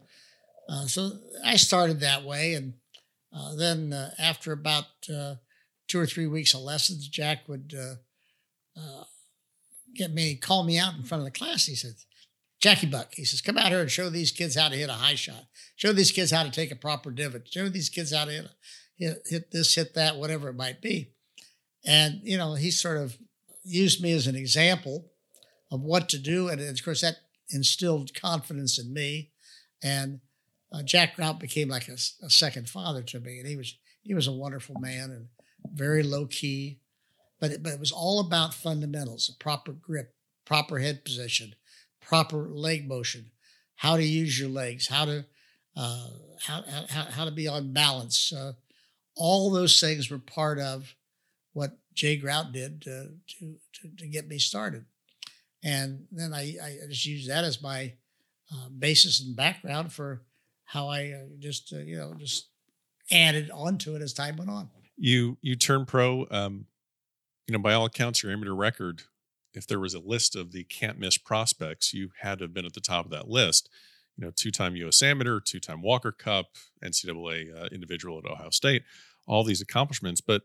uh, 0.69 0.87
so 0.87 1.13
I 1.45 1.57
started 1.57 2.01
that 2.01 2.25
way. 2.25 2.55
And 2.55 2.75
uh, 3.33 3.55
then 3.57 3.93
after 4.19 4.53
about 4.53 4.85
two 5.03 5.99
or 5.99 6.07
three 6.07 6.27
weeks 6.27 6.55
of 6.55 6.61
lessons, 6.61 7.09
Jack 7.09 7.49
would 7.49 7.75
uh, 7.77 9.05
get 9.95 10.13
me, 10.13 10.35
call 10.37 10.65
me 10.65 10.79
out 10.79 10.95
in 10.95 11.03
front 11.03 11.21
of 11.21 11.25
the 11.25 11.39
class. 11.39 11.67
He 11.67 11.75
said, 11.75 11.95
Jackie 12.61 12.87
Buck, 12.87 13.15
he 13.15 13.25
says, 13.25 13.41
come 13.41 13.57
out 13.57 13.69
here 13.69 13.81
and 13.81 13.91
show 13.91 14.11
these 14.11 14.33
kids 14.33 14.55
how 14.55 14.69
to 14.69 14.77
hit 14.77 14.91
a 14.91 14.95
high 14.95 15.15
shot. 15.15 15.47
Show 15.77 15.93
these 15.93 16.13
kids 16.13 16.31
how 16.31 16.43
to 16.43 16.51
take 16.51 16.71
a 16.71 16.77
proper 16.77 17.11
divot. 17.11 17.49
Show 17.51 17.69
these 17.69 17.89
kids 17.89 18.15
how 18.15 18.27
to 18.27 18.31
hit, 18.31 18.45
a, 18.45 18.51
hit, 18.97 19.23
hit 19.27 19.51
this, 19.51 19.75
hit 19.75 19.95
that, 19.95 20.17
whatever 20.17 20.49
it 20.49 20.57
might 20.57 20.83
be. 20.83 21.13
And, 21.87 22.21
you 22.23 22.37
know, 22.37 22.55
he 22.55 22.71
sort 22.71 22.99
of 22.99 23.17
used 23.65 24.03
me 24.03 24.13
as 24.13 24.27
an 24.27 24.37
example 24.37 25.11
of 25.71 25.81
what 25.81 26.09
to 26.11 26.19
do. 26.19 26.49
And 26.49 26.61
of 26.61 26.85
course, 26.85 27.01
that 27.01 27.17
instilled 27.49 28.13
confidence 28.13 28.79
in 28.79 28.93
me. 28.93 29.31
And 29.83 30.21
uh, 30.71 30.83
Jack 30.83 31.17
Grout 31.17 31.41
became 31.41 31.69
like 31.69 31.89
a, 31.89 31.97
a 32.23 32.29
second 32.29 32.69
father 32.69 33.03
to 33.05 33.21
me. 33.21 33.39
And 33.39 33.49
he 33.49 33.57
was, 33.57 33.79
he 34.03 34.13
was 34.13 34.27
a 34.27 34.33
wonderful 34.33 34.77
man 34.79 35.11
and 35.11 35.29
very 35.73 36.03
low 36.03 36.27
key. 36.27 36.81
But 37.41 37.53
it, 37.53 37.63
but 37.63 37.73
it 37.73 37.81
was 37.81 37.93
all 37.93 38.21
about 38.21 38.55
fundamentals, 38.55 39.29
a 39.29 39.43
proper 39.43 39.73
grip, 39.73 40.15
proper 40.45 40.79
head 40.79 41.05
position, 41.05 41.55
proper 42.01 42.49
leg 42.49 42.87
motion, 42.87 43.31
how 43.77 43.97
to 43.97 44.05
use 44.05 44.39
your 44.39 44.51
legs, 44.51 44.89
how 44.89 45.07
to 45.07 45.25
uh, 45.77 46.09
how, 46.41 46.63
how 46.89 47.05
how 47.05 47.25
to 47.25 47.31
be 47.31 47.49
on 47.49 47.73
balance. 47.73 48.33
Uh, 48.33 48.53
all 49.17 49.51
those 49.51 49.81
things 49.81 50.11
were 50.11 50.19
part 50.19 50.59
of 50.59 50.95
what 51.53 51.79
Jay 51.95 52.17
Grout 52.17 52.53
did 52.53 52.83
to, 52.83 53.11
to, 53.39 53.57
to, 53.75 53.97
to 53.99 54.07
get 54.07 54.29
me 54.29 54.39
started. 54.39 54.85
And 55.63 56.07
then 56.11 56.33
I, 56.33 56.57
I 56.63 56.87
just 56.89 57.05
used 57.05 57.29
that 57.29 57.45
as 57.45 57.63
my 57.63 57.93
uh, 58.53 58.69
basis 58.71 59.21
and 59.21 59.37
background 59.37 59.93
for 59.93 60.23
how 60.65 60.89
I 60.89 61.13
uh, 61.13 61.27
just, 61.39 61.73
uh, 61.73 61.79
you 61.79 61.97
know, 61.97 62.15
just 62.15 62.49
added 63.11 63.51
onto 63.51 63.95
it 63.95 64.03
as 64.03 64.13
time 64.13 64.37
went 64.37 64.51
on. 64.51 64.71
You 64.97 65.37
you 65.43 65.57
turned 65.57 65.89
pro. 65.89 66.27
Um, 66.31 66.67
you 67.51 67.59
know, 67.59 67.63
by 67.63 67.75
all 67.75 67.85
accounts, 67.85 68.23
your 68.23 68.31
amateur 68.31 68.53
record. 68.53 69.03
If 69.55 69.67
there 69.67 69.81
was 69.81 69.93
a 69.93 69.99
list 69.99 70.37
of 70.37 70.53
the 70.53 70.63
can't 70.63 71.01
miss 71.01 71.19
prospects, 71.19 71.93
you 71.93 72.11
had 72.21 72.39
to 72.39 72.45
have 72.45 72.55
been 72.55 72.65
at 72.65 72.75
the 72.75 72.81
top 72.81 73.07
of 73.07 73.11
that 73.11 73.29
list. 73.29 73.69
You 74.17 74.25
know, 74.25 74.31
two-time 74.33 74.77
U.S. 74.77 75.03
Amateur, 75.03 75.41
two-time 75.41 75.83
Walker 75.83 76.13
Cup, 76.13 76.51
NCAA 76.85 77.53
uh, 77.53 77.67
individual 77.73 78.19
at 78.19 78.31
Ohio 78.31 78.51
State, 78.51 78.85
all 79.27 79.43
these 79.43 79.61
accomplishments. 79.61 80.21
But 80.21 80.43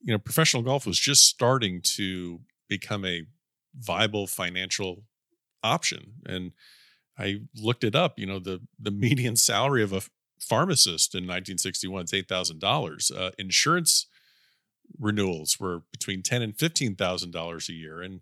you 0.00 0.12
know, 0.12 0.20
professional 0.20 0.62
golf 0.62 0.86
was 0.86 1.00
just 1.00 1.24
starting 1.24 1.80
to 1.96 2.38
become 2.68 3.04
a 3.04 3.24
viable 3.76 4.28
financial 4.28 5.02
option. 5.64 6.12
And 6.26 6.52
I 7.18 7.40
looked 7.56 7.82
it 7.82 7.96
up. 7.96 8.20
You 8.20 8.26
know, 8.26 8.38
the 8.38 8.60
the 8.78 8.90
median 8.92 9.34
salary 9.34 9.82
of 9.82 9.92
a 9.92 10.02
pharmacist 10.38 11.12
in 11.16 11.24
1961 11.24 12.04
is 12.04 12.14
eight 12.14 12.28
thousand 12.28 12.62
uh, 12.62 12.68
dollars. 12.68 13.10
Insurance 13.36 14.06
renewals 14.98 15.58
were 15.60 15.82
between 15.92 16.22
ten 16.22 16.42
and 16.42 16.58
fifteen 16.58 16.96
thousand 16.96 17.32
dollars 17.32 17.68
a 17.68 17.72
year. 17.74 18.00
And 18.00 18.20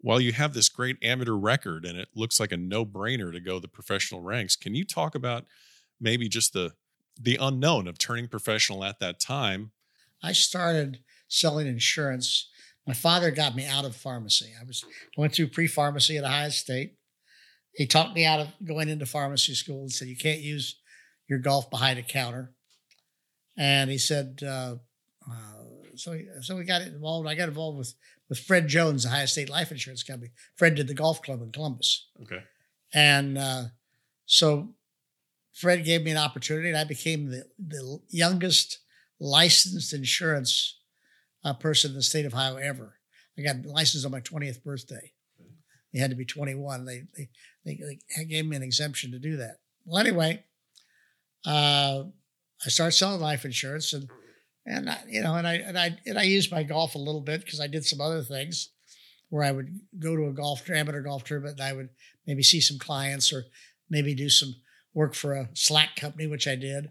while 0.00 0.20
you 0.20 0.32
have 0.32 0.54
this 0.54 0.68
great 0.68 0.96
amateur 1.02 1.32
record 1.32 1.84
and 1.84 1.98
it 1.98 2.08
looks 2.14 2.38
like 2.38 2.52
a 2.52 2.56
no 2.56 2.86
brainer 2.86 3.32
to 3.32 3.40
go 3.40 3.58
the 3.58 3.68
professional 3.68 4.22
ranks, 4.22 4.56
can 4.56 4.74
you 4.74 4.84
talk 4.84 5.14
about 5.14 5.44
maybe 6.00 6.28
just 6.28 6.52
the 6.52 6.72
the 7.20 7.36
unknown 7.40 7.88
of 7.88 7.98
turning 7.98 8.28
professional 8.28 8.84
at 8.84 9.00
that 9.00 9.18
time? 9.18 9.72
I 10.22 10.32
started 10.32 11.00
selling 11.28 11.66
insurance. 11.66 12.48
My 12.86 12.94
father 12.94 13.30
got 13.30 13.54
me 13.54 13.66
out 13.66 13.84
of 13.84 13.96
pharmacy. 13.96 14.52
I 14.58 14.64
was 14.64 14.84
went 15.16 15.34
through 15.34 15.48
pre-pharmacy 15.48 16.16
at 16.16 16.24
Ohio 16.24 16.48
State. 16.48 16.94
He 17.72 17.86
talked 17.86 18.14
me 18.14 18.24
out 18.24 18.40
of 18.40 18.48
going 18.64 18.88
into 18.88 19.06
pharmacy 19.06 19.54
school 19.54 19.82
and 19.82 19.92
said 19.92 20.08
you 20.08 20.16
can't 20.16 20.40
use 20.40 20.80
your 21.28 21.38
golf 21.38 21.70
behind 21.70 21.98
a 21.98 22.02
counter. 22.02 22.54
And 23.56 23.90
he 23.90 23.98
said, 23.98 24.40
uh, 24.42 24.76
uh, 25.30 25.57
so 25.98 26.18
so 26.40 26.56
we 26.56 26.64
got 26.64 26.82
involved. 26.82 27.28
I 27.28 27.34
got 27.34 27.48
involved 27.48 27.78
with 27.78 27.94
with 28.28 28.38
Fred 28.38 28.68
Jones, 28.68 29.02
the 29.02 29.08
Ohio 29.08 29.26
State 29.26 29.50
Life 29.50 29.70
Insurance 29.70 30.02
Company. 30.02 30.32
Fred 30.56 30.74
did 30.74 30.88
the 30.88 30.94
golf 30.94 31.22
club 31.22 31.42
in 31.42 31.52
Columbus. 31.52 32.08
Okay. 32.22 32.42
And 32.92 33.38
uh, 33.38 33.64
so 34.26 34.74
Fred 35.52 35.84
gave 35.84 36.04
me 36.04 36.10
an 36.10 36.16
opportunity, 36.16 36.68
and 36.68 36.78
I 36.78 36.84
became 36.84 37.30
the, 37.30 37.44
the 37.58 38.00
youngest 38.08 38.78
licensed 39.18 39.92
insurance 39.92 40.78
uh, 41.44 41.54
person 41.54 41.90
in 41.90 41.96
the 41.96 42.02
state 42.02 42.26
of 42.26 42.34
Ohio 42.34 42.56
ever. 42.56 42.94
I 43.36 43.42
got 43.42 43.64
licensed 43.64 44.04
on 44.04 44.12
my 44.12 44.20
20th 44.20 44.62
birthday. 44.62 45.12
You 45.92 46.00
had 46.00 46.10
to 46.10 46.16
be 46.16 46.24
21. 46.24 46.84
They, 46.84 47.04
they, 47.16 47.28
they, 47.64 47.98
they 48.16 48.24
gave 48.24 48.46
me 48.46 48.56
an 48.56 48.62
exemption 48.62 49.12
to 49.12 49.18
do 49.18 49.36
that. 49.38 49.56
Well, 49.84 49.98
anyway, 49.98 50.44
uh, 51.46 52.04
I 52.64 52.68
started 52.68 52.96
selling 52.96 53.20
life 53.20 53.44
insurance, 53.44 53.92
and 53.92 54.08
and 54.68 54.90
I, 54.90 54.98
you 55.08 55.22
know, 55.22 55.34
and 55.34 55.46
I 55.46 55.54
and 55.54 55.78
I 55.78 55.98
and 56.06 56.18
I 56.18 56.24
used 56.24 56.52
my 56.52 56.62
golf 56.62 56.94
a 56.94 56.98
little 56.98 57.22
bit 57.22 57.44
because 57.44 57.60
I 57.60 57.66
did 57.66 57.84
some 57.84 58.00
other 58.00 58.22
things 58.22 58.70
where 59.30 59.42
I 59.42 59.50
would 59.50 59.80
go 59.98 60.14
to 60.14 60.26
a 60.26 60.32
golf 60.32 60.68
amateur 60.68 61.02
golf 61.02 61.24
tournament 61.24 61.58
and 61.58 61.66
I 61.66 61.72
would 61.72 61.88
maybe 62.26 62.42
see 62.42 62.60
some 62.60 62.78
clients 62.78 63.32
or 63.32 63.44
maybe 63.88 64.14
do 64.14 64.28
some 64.28 64.54
work 64.92 65.14
for 65.14 65.32
a 65.32 65.48
slack 65.54 65.96
company, 65.96 66.26
which 66.26 66.46
I 66.46 66.54
did. 66.54 66.90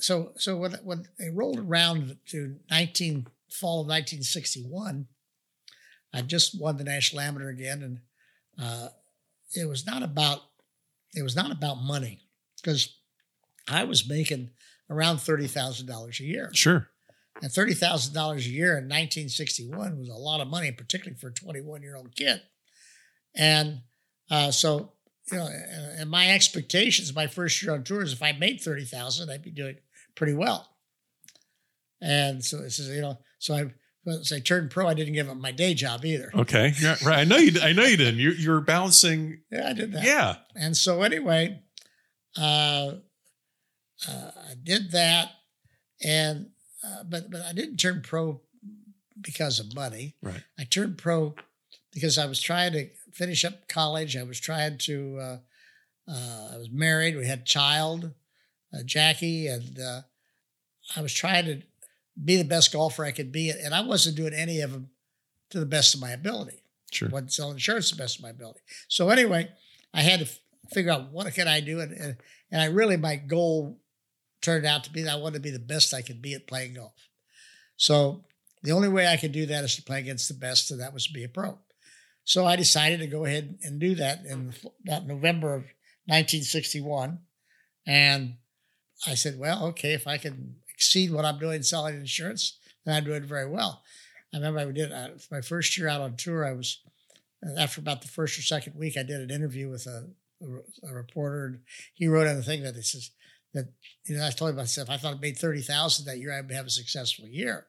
So 0.00 0.32
so 0.36 0.56
when 0.56 0.72
when 0.82 1.04
they 1.18 1.30
rolled 1.30 1.60
around 1.60 2.16
to 2.30 2.56
19 2.70 3.28
fall 3.48 3.80
of 3.80 3.86
1961, 3.86 5.06
I 6.12 6.22
just 6.22 6.60
won 6.60 6.78
the 6.78 6.84
national 6.84 7.20
amateur 7.20 7.48
again, 7.48 7.82
and 7.82 8.00
uh, 8.60 8.88
it 9.54 9.68
was 9.68 9.86
not 9.86 10.02
about 10.02 10.40
it 11.14 11.22
was 11.22 11.36
not 11.36 11.52
about 11.52 11.76
money 11.76 12.22
because 12.56 12.96
I 13.68 13.84
was 13.84 14.08
making 14.08 14.50
around 14.90 15.18
thirty 15.18 15.46
thousand 15.46 15.86
dollars 15.86 16.20
a 16.20 16.24
year. 16.24 16.50
Sure. 16.52 16.88
And 17.42 17.52
thirty 17.52 17.74
thousand 17.74 18.14
dollars 18.14 18.46
a 18.46 18.50
year 18.50 18.72
in 18.72 18.84
1961 18.84 19.98
was 19.98 20.08
a 20.08 20.14
lot 20.14 20.40
of 20.40 20.48
money, 20.48 20.72
particularly 20.72 21.18
for 21.18 21.28
a 21.28 21.32
21 21.34 21.82
year 21.82 21.96
old 21.96 22.14
kid. 22.14 22.42
And 23.34 23.82
uh, 24.30 24.50
so, 24.50 24.92
you 25.30 25.38
know, 25.38 25.48
and 25.98 26.10
my 26.10 26.30
expectations 26.30 27.14
my 27.14 27.26
first 27.26 27.62
year 27.62 27.72
on 27.72 27.84
tour 27.84 28.02
is 28.02 28.12
if 28.12 28.22
I 28.22 28.32
made 28.32 28.60
thirty 28.60 28.84
thousand, 28.84 29.30
I'd 29.30 29.42
be 29.42 29.50
doing 29.50 29.76
pretty 30.14 30.34
well. 30.34 30.68
And 32.00 32.44
so 32.44 32.58
this 32.58 32.78
is, 32.78 32.88
you 32.94 33.02
know, 33.02 33.18
so 33.38 33.54
I 33.54 33.72
once 34.04 34.32
I 34.32 34.40
turned 34.40 34.70
pro, 34.70 34.86
I 34.86 34.94
didn't 34.94 35.14
give 35.14 35.28
up 35.28 35.36
my 35.36 35.52
day 35.52 35.74
job 35.74 36.04
either. 36.04 36.30
Okay, 36.34 36.72
yeah, 36.80 36.96
right. 37.04 37.18
I 37.18 37.24
know 37.24 37.36
you. 37.36 37.60
I 37.60 37.72
know 37.72 37.84
you 37.84 37.96
didn't. 37.96 38.20
You 38.20 38.30
you're 38.30 38.60
balancing. 38.60 39.42
Yeah, 39.50 39.68
I 39.68 39.72
did 39.74 39.92
that. 39.92 40.04
Yeah. 40.04 40.36
And 40.54 40.76
so 40.76 41.02
anyway, 41.02 41.60
uh, 42.36 42.92
uh, 44.06 44.30
I 44.50 44.54
did 44.62 44.92
that, 44.92 45.30
and 46.04 46.50
uh, 46.84 47.04
but 47.04 47.30
but 47.30 47.42
I 47.42 47.52
didn't 47.52 47.78
turn 47.78 48.02
pro 48.02 48.40
because 49.20 49.58
of 49.58 49.74
money. 49.74 50.14
Right. 50.22 50.42
I 50.58 50.64
turned 50.64 50.98
pro 50.98 51.34
because 51.92 52.18
I 52.18 52.26
was 52.26 52.40
trying 52.40 52.72
to 52.72 52.88
finish 53.12 53.44
up 53.44 53.68
college. 53.68 54.16
I 54.16 54.22
was 54.22 54.40
trying 54.40 54.78
to. 54.78 55.18
Uh, 55.20 55.38
uh 56.10 56.50
I 56.54 56.56
was 56.58 56.70
married. 56.70 57.16
We 57.16 57.26
had 57.26 57.40
a 57.40 57.44
child, 57.44 58.12
uh, 58.72 58.82
Jackie, 58.84 59.48
and 59.48 59.78
uh, 59.80 60.02
I 60.96 61.02
was 61.02 61.12
trying 61.12 61.46
to 61.46 61.62
be 62.22 62.36
the 62.36 62.44
best 62.44 62.72
golfer 62.72 63.04
I 63.04 63.10
could 63.10 63.32
be, 63.32 63.50
and 63.50 63.74
I 63.74 63.80
wasn't 63.80 64.16
doing 64.16 64.34
any 64.34 64.60
of 64.60 64.72
them 64.72 64.90
to 65.50 65.60
the 65.60 65.66
best 65.66 65.94
of 65.94 66.00
my 66.00 66.10
ability. 66.10 66.62
Sure. 66.90 67.08
I 67.08 67.12
wasn't 67.12 67.32
selling 67.32 67.54
insurance 67.54 67.90
to 67.90 67.96
the 67.96 68.02
best 68.02 68.16
of 68.16 68.22
my 68.22 68.30
ability. 68.30 68.60
So 68.88 69.08
anyway, 69.08 69.50
I 69.92 70.02
had 70.02 70.20
to 70.20 70.26
f- 70.26 70.38
figure 70.72 70.92
out 70.92 71.12
what 71.12 71.32
can 71.34 71.48
I 71.48 71.60
do, 71.60 71.80
and, 71.80 71.92
and 71.92 72.16
and 72.50 72.62
I 72.62 72.66
really 72.66 72.96
my 72.96 73.16
goal 73.16 73.78
turned 74.40 74.66
out 74.66 74.84
to 74.84 74.92
be 74.92 75.02
that 75.02 75.14
I 75.14 75.20
wanted 75.20 75.34
to 75.34 75.40
be 75.40 75.50
the 75.50 75.58
best 75.58 75.94
I 75.94 76.02
could 76.02 76.22
be 76.22 76.34
at 76.34 76.46
playing 76.46 76.74
golf. 76.74 77.08
So 77.76 78.24
the 78.62 78.72
only 78.72 78.88
way 78.88 79.06
I 79.06 79.16
could 79.16 79.32
do 79.32 79.46
that 79.46 79.64
is 79.64 79.76
to 79.76 79.82
play 79.82 80.00
against 80.00 80.28
the 80.28 80.34
best, 80.34 80.70
and 80.70 80.80
that 80.80 80.92
was 80.92 81.06
to 81.06 81.12
be 81.12 81.24
a 81.24 81.28
pro. 81.28 81.58
So 82.24 82.44
I 82.44 82.56
decided 82.56 83.00
to 83.00 83.06
go 83.06 83.24
ahead 83.24 83.58
and 83.62 83.80
do 83.80 83.94
that 83.94 84.24
in 84.24 84.52
about 84.84 85.06
November 85.06 85.54
of 85.54 85.62
1961. 86.06 87.20
And 87.86 88.34
I 89.06 89.14
said, 89.14 89.38
well, 89.38 89.66
okay, 89.68 89.94
if 89.94 90.06
I 90.06 90.18
can 90.18 90.56
exceed 90.68 91.10
what 91.10 91.24
I'm 91.24 91.38
doing 91.38 91.62
selling 91.62 91.96
insurance, 91.96 92.58
then 92.84 92.96
I'm 92.96 93.04
doing 93.04 93.24
very 93.24 93.48
well. 93.48 93.82
I 94.34 94.36
remember 94.36 94.60
I 94.60 94.72
did 94.72 94.92
uh, 94.92 95.08
my 95.30 95.40
first 95.40 95.78
year 95.78 95.88
out 95.88 96.02
on 96.02 96.16
tour. 96.16 96.44
I 96.44 96.52
was 96.52 96.80
after 97.58 97.80
about 97.80 98.02
the 98.02 98.08
first 98.08 98.38
or 98.38 98.42
second 98.42 98.74
week, 98.74 98.96
I 98.96 99.02
did 99.02 99.20
an 99.20 99.30
interview 99.30 99.70
with 99.70 99.86
a, 99.86 100.10
a, 100.42 100.90
a 100.90 100.92
reporter, 100.92 101.46
and 101.46 101.60
he 101.94 102.08
wrote 102.08 102.26
on 102.26 102.36
the 102.36 102.42
thing 102.42 102.62
that 102.62 102.74
he 102.74 102.82
says 102.82 103.10
that 103.54 103.68
you 104.06 104.16
know 104.16 104.26
I 104.26 104.30
told 104.30 104.56
myself 104.56 104.90
I 104.90 104.96
thought 104.96 105.14
I 105.14 105.18
made 105.18 105.38
thirty 105.38 105.62
thousand 105.62 106.06
that 106.06 106.18
year, 106.18 106.36
I'd 106.36 106.50
have 106.52 106.66
a 106.66 106.70
successful 106.70 107.26
year. 107.26 107.66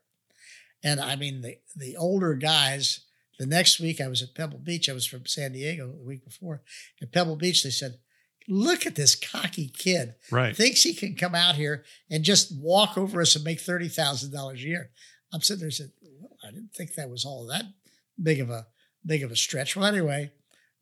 And 0.83 0.99
I 0.99 1.15
mean 1.15 1.41
the 1.41 1.57
the 1.75 1.97
older 1.97 2.33
guys. 2.35 3.01
The 3.37 3.45
next 3.45 3.79
week 3.79 4.01
I 4.01 4.09
was 4.09 4.21
at 4.21 4.35
Pebble 4.35 4.59
Beach. 4.59 4.89
I 4.89 4.93
was 4.93 5.05
from 5.05 5.25
San 5.25 5.53
Diego 5.53 5.87
the 5.87 6.03
week 6.03 6.25
before. 6.25 6.61
At 7.01 7.13
Pebble 7.13 7.37
Beach, 7.37 7.63
they 7.63 7.69
said, 7.69 7.99
"Look 8.49 8.85
at 8.85 8.95
this 8.95 9.15
cocky 9.15 9.69
kid. 9.69 10.15
Right. 10.29 10.55
Thinks 10.55 10.83
he 10.83 10.93
can 10.93 11.15
come 11.15 11.35
out 11.35 11.55
here 11.55 11.85
and 12.11 12.25
just 12.25 12.53
walk 12.53 12.97
over 12.97 13.21
us 13.21 13.35
and 13.35 13.45
make 13.45 13.61
thirty 13.61 13.87
thousand 13.87 14.33
dollars 14.33 14.61
a 14.61 14.67
year." 14.67 14.91
I'm 15.31 15.41
sitting 15.41 15.59
there 15.59 15.67
and 15.67 15.73
said, 15.73 15.91
well, 16.01 16.37
"I 16.43 16.51
didn't 16.51 16.73
think 16.73 16.95
that 16.95 17.09
was 17.09 17.23
all 17.23 17.45
that 17.47 17.63
big 18.21 18.41
of 18.41 18.49
a 18.49 18.67
big 19.05 19.23
of 19.23 19.31
a 19.31 19.35
stretch." 19.37 19.75
Well, 19.75 19.85
anyway, 19.85 20.31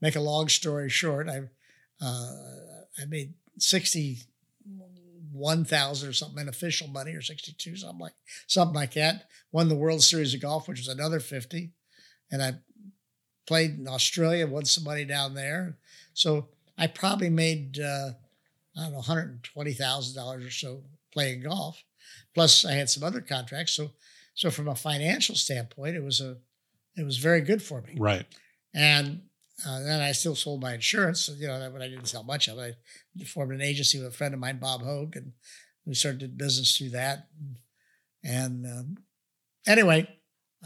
make 0.01 0.15
a 0.15 0.19
long 0.19 0.47
story 0.47 0.89
short, 0.89 1.29
I 1.29 1.41
uh, 2.03 2.31
I 2.99 3.05
made 3.07 3.33
sixty 3.59 4.19
one 5.37 5.65
thousand 5.65 6.09
or 6.09 6.13
something 6.13 6.41
in 6.41 6.49
official 6.49 6.87
money 6.87 7.13
or 7.13 7.21
sixty 7.21 7.53
two 7.57 7.75
something 7.75 7.99
like 7.99 8.15
something 8.47 8.75
like 8.75 8.93
that. 8.93 9.29
Won 9.51 9.69
the 9.69 9.75
World 9.75 10.03
Series 10.03 10.33
of 10.33 10.41
Golf, 10.41 10.67
which 10.67 10.79
was 10.79 10.87
another 10.87 11.19
fifty, 11.19 11.71
and 12.31 12.41
I 12.43 12.55
played 13.47 13.79
in 13.79 13.87
Australia, 13.87 14.45
won 14.45 14.65
some 14.65 14.83
money 14.83 15.05
down 15.05 15.33
there. 15.33 15.77
So 16.13 16.49
I 16.77 16.87
probably 16.87 17.29
made 17.29 17.79
uh, 17.79 18.11
I 18.77 18.81
don't 18.83 18.91
know 18.91 18.97
one 18.97 19.05
hundred 19.05 19.43
twenty 19.43 19.73
thousand 19.73 20.15
dollars 20.15 20.45
or 20.45 20.51
so 20.51 20.83
playing 21.13 21.43
golf. 21.43 21.83
Plus, 22.33 22.65
I 22.65 22.73
had 22.73 22.89
some 22.89 23.03
other 23.03 23.21
contracts. 23.21 23.73
So 23.73 23.91
so 24.35 24.51
from 24.51 24.67
a 24.67 24.75
financial 24.75 25.35
standpoint, 25.35 25.95
it 25.95 26.03
was 26.03 26.21
a 26.21 26.37
it 26.95 27.03
was 27.03 27.17
very 27.17 27.41
good 27.41 27.61
for 27.61 27.81
me. 27.81 27.95
Right. 27.97 28.25
And 28.73 29.21
uh, 29.65 29.79
then 29.79 30.01
I 30.01 30.11
still 30.11 30.35
sold 30.35 30.61
my 30.61 30.75
insurance, 30.75 31.29
you 31.37 31.47
know, 31.47 31.69
but 31.71 31.81
I 31.81 31.87
didn't 31.87 32.05
sell 32.05 32.23
much 32.23 32.47
of 32.47 32.59
it. 32.59 32.75
I 33.19 33.23
formed 33.23 33.53
an 33.53 33.61
agency 33.61 33.97
with 33.97 34.09
a 34.09 34.15
friend 34.15 34.33
of 34.33 34.39
mine, 34.39 34.59
Bob 34.59 34.83
Hogue, 34.83 35.15
and 35.15 35.33
we 35.85 35.95
started 35.95 36.37
business 36.37 36.77
through 36.77 36.91
that. 36.91 37.27
And 38.23 38.65
um, 38.65 38.97
anyway, 39.65 40.07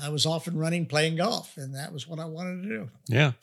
I 0.01 0.09
was 0.09 0.25
off 0.25 0.47
and 0.47 0.59
running 0.59 0.87
playing 0.87 1.17
golf, 1.17 1.57
and 1.57 1.75
that 1.75 1.93
was 1.93 2.07
what 2.07 2.19
I 2.19 2.25
wanted 2.25 2.63
to 2.63 2.69
do. 2.69 2.89
Yeah. 3.07 3.33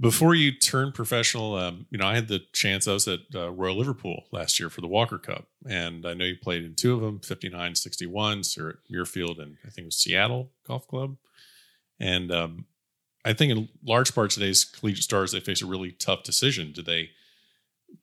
Before 0.00 0.34
you 0.34 0.52
turned 0.52 0.94
professional, 0.94 1.56
um, 1.56 1.86
you 1.90 1.98
know, 1.98 2.06
I 2.06 2.14
had 2.14 2.28
the 2.28 2.40
chance. 2.52 2.86
I 2.86 2.92
was 2.92 3.08
at 3.08 3.20
uh, 3.34 3.50
Royal 3.50 3.76
Liverpool 3.76 4.24
last 4.30 4.60
year 4.60 4.70
for 4.70 4.80
the 4.80 4.86
Walker 4.86 5.18
Cup, 5.18 5.48
and 5.68 6.06
I 6.06 6.14
know 6.14 6.24
you 6.24 6.36
played 6.36 6.64
in 6.64 6.74
two 6.74 6.94
of 6.94 7.00
them 7.00 7.20
59, 7.20 7.74
61, 7.74 8.44
so 8.44 8.68
at 8.70 8.76
Muirfield 8.92 9.40
and 9.40 9.56
I 9.64 9.70
think 9.70 9.84
it 9.84 9.86
was 9.86 9.96
Seattle 9.96 10.50
Golf 10.66 10.86
Club. 10.86 11.16
And 11.98 12.30
um, 12.30 12.66
I 13.24 13.32
think 13.32 13.52
in 13.52 13.68
large 13.84 14.14
part 14.14 14.30
today's 14.30 14.64
collegiate 14.64 15.04
stars 15.04 15.32
they 15.32 15.40
face 15.40 15.62
a 15.62 15.66
really 15.66 15.92
tough 15.92 16.22
decision. 16.22 16.72
Do 16.72 16.82
they 16.82 17.10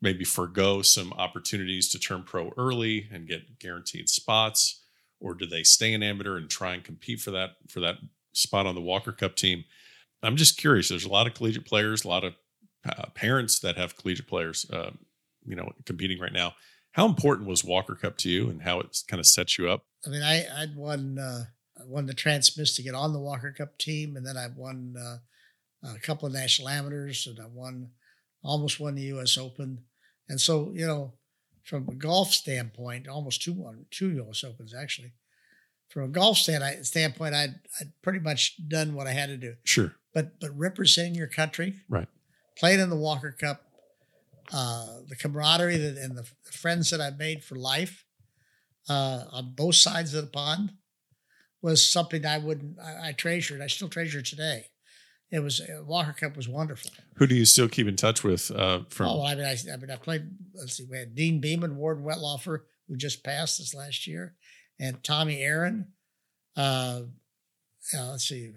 maybe 0.02 0.24
forego 0.24 0.82
some 0.82 1.14
opportunities 1.14 1.90
to 1.90 2.00
turn 2.00 2.24
pro 2.24 2.52
early 2.58 3.08
and 3.12 3.28
get 3.28 3.60
guaranteed 3.60 4.10
spots, 4.10 4.84
or 5.20 5.34
do 5.34 5.46
they 5.46 5.64
stay 5.64 5.94
in 5.94 6.04
amateur 6.04 6.38
and 6.38 6.50
try 6.50 6.74
and 6.74 6.84
compete 6.84 7.20
for 7.20 7.32
that 7.32 7.52
for 7.70 7.80
that 7.82 7.98
spot 8.34 8.66
on 8.66 8.76
the 8.76 8.82
Walker 8.82 9.12
Cup 9.12 9.36
team? 9.36 9.64
I'm 10.24 10.38
just 10.38 10.58
curious. 10.58 10.90
There's 10.90 11.06
a 11.06 11.10
lot 11.10 11.28
of 11.28 11.34
collegiate 11.34 11.66
players, 11.66 12.04
a 12.04 12.08
lot 12.08 12.24
of 12.24 12.34
uh, 12.88 13.08
parents 13.16 13.60
that 13.60 13.78
have 13.78 13.98
collegiate 13.98 14.28
players, 14.28 14.70
uh, 14.72 14.92
you 15.46 15.56
know, 15.56 15.72
competing 15.86 16.20
right 16.20 16.34
now. 16.34 16.54
How 16.92 17.06
important 17.06 17.48
was 17.48 17.64
Walker 17.64 17.96
Cup 17.96 18.18
to 18.18 18.30
you, 18.30 18.50
and 18.50 18.62
how 18.62 18.80
it 18.80 18.98
kind 19.08 19.20
of 19.20 19.26
sets 19.26 19.58
you 19.58 19.70
up? 19.70 19.86
I 20.06 20.10
mean, 20.10 20.24
I 20.24 20.46
I'd 20.62 20.76
won 20.76 21.18
uh, 21.20 21.46
I 21.82 21.86
won 21.88 22.06
the 22.06 22.14
Trans-Miss 22.14 22.76
to 22.76 22.84
get 22.84 22.94
on 22.96 23.14
the 23.14 23.20
Walker 23.20 23.52
Cup 23.52 23.78
team, 23.78 24.16
and 24.16 24.26
then 24.26 24.38
I 24.38 24.48
won 24.56 24.96
uh, 25.00 25.18
a 25.96 26.00
couple 26.00 26.28
of 26.28 26.34
national 26.34 26.70
amateurs, 26.70 27.28
and 27.28 27.40
I 27.40 27.48
won 27.52 27.92
almost 28.44 28.80
won 28.80 28.96
the 28.96 29.02
U.S. 29.04 29.38
Open, 29.38 29.84
and 30.30 30.40
so 30.40 30.72
you 30.74 30.86
know, 30.86 31.14
from 31.64 31.88
a 31.90 31.96
golf 31.96 32.32
standpoint, 32.32 33.08
almost 33.08 33.42
two 33.42 34.10
U.S. 34.12 34.44
Opens 34.44 34.74
actually. 34.74 35.14
From 35.90 36.04
a 36.04 36.08
golf 36.08 36.38
stand, 36.38 36.64
I, 36.64 36.76
standpoint, 36.84 37.36
I'd, 37.36 37.56
I'd 37.82 37.92
pretty 38.02 38.20
much 38.20 38.56
done 38.70 38.94
what 38.94 39.08
I 39.08 39.12
had 39.12 39.28
to 39.28 39.36
do. 39.36 39.56
Sure. 39.66 39.94
But 40.14 40.40
but 40.40 40.58
representing 40.58 41.16
your 41.16 41.28
country, 41.28 41.76
Right. 41.90 42.08
playing 42.58 42.80
in 42.80 42.90
the 42.90 42.96
Walker 42.96 43.36
Cup, 43.38 43.64
uh, 44.54 45.00
the 45.10 45.16
camaraderie 45.18 45.78
that, 45.78 45.98
and 45.98 46.18
the, 46.18 46.24
the 46.46 46.52
friends 46.52 46.90
that 46.92 47.02
I've 47.02 47.18
made 47.18 47.44
for 47.44 47.56
life 47.56 48.06
uh, 48.90 49.26
on 49.32 49.54
both 49.56 49.76
sides 49.76 50.14
of 50.14 50.24
the 50.24 50.32
pond 50.32 50.72
was 51.62 51.88
something 51.88 52.26
I 52.26 52.38
wouldn't 52.38 52.80
I, 52.80 53.10
I 53.10 53.12
treasured. 53.14 53.62
I 53.62 53.68
still 53.68 53.90
treasure 53.90 54.22
today. 54.22 54.66
It 55.32 55.40
was 55.40 55.62
uh, 55.62 55.84
Walker 55.86 56.12
Cup 56.14 56.36
was 56.36 56.50
wonderful. 56.50 56.92
Who 57.16 57.26
do 57.28 57.36
you 57.36 57.46
still 57.46 57.70
keep 57.70 57.88
in 57.88 57.96
touch 57.96 58.24
with 58.24 58.52
uh, 58.52 58.82
from? 58.90 59.08
Oh, 59.08 59.18
well, 59.20 59.28
I 59.28 59.36
mean, 59.36 59.46
I, 59.46 59.56
I 59.74 59.78
mean, 59.78 59.90
I 59.90 59.96
played. 59.96 60.24
Let's 60.54 60.74
see, 60.76 60.86
we 60.90 60.98
had 60.98 61.16
Deane 61.16 61.40
Beman, 61.40 61.78
Ward 61.78 62.04
Wetlaufer, 62.04 62.62
who 62.88 62.98
just 62.98 63.24
passed 63.24 63.58
this 63.60 63.74
last 63.74 64.08
year, 64.08 64.36
and 64.80 65.02
Tommy 65.04 65.42
Aaron. 65.42 65.94
Uh, 66.58 67.04
uh, 67.98 68.10
let's 68.12 68.28
see, 68.28 68.52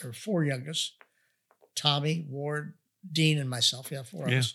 there 0.00 0.10
were 0.10 0.12
four 0.12 0.42
youngest: 0.44 0.94
Tommy, 1.76 2.26
Ward, 2.28 2.74
Dean, 3.12 3.38
and 3.38 3.48
myself. 3.48 3.92
Yeah, 3.92 4.02
four 4.02 4.28
Yeah. 4.28 4.38
of 4.38 4.40
us, 4.40 4.54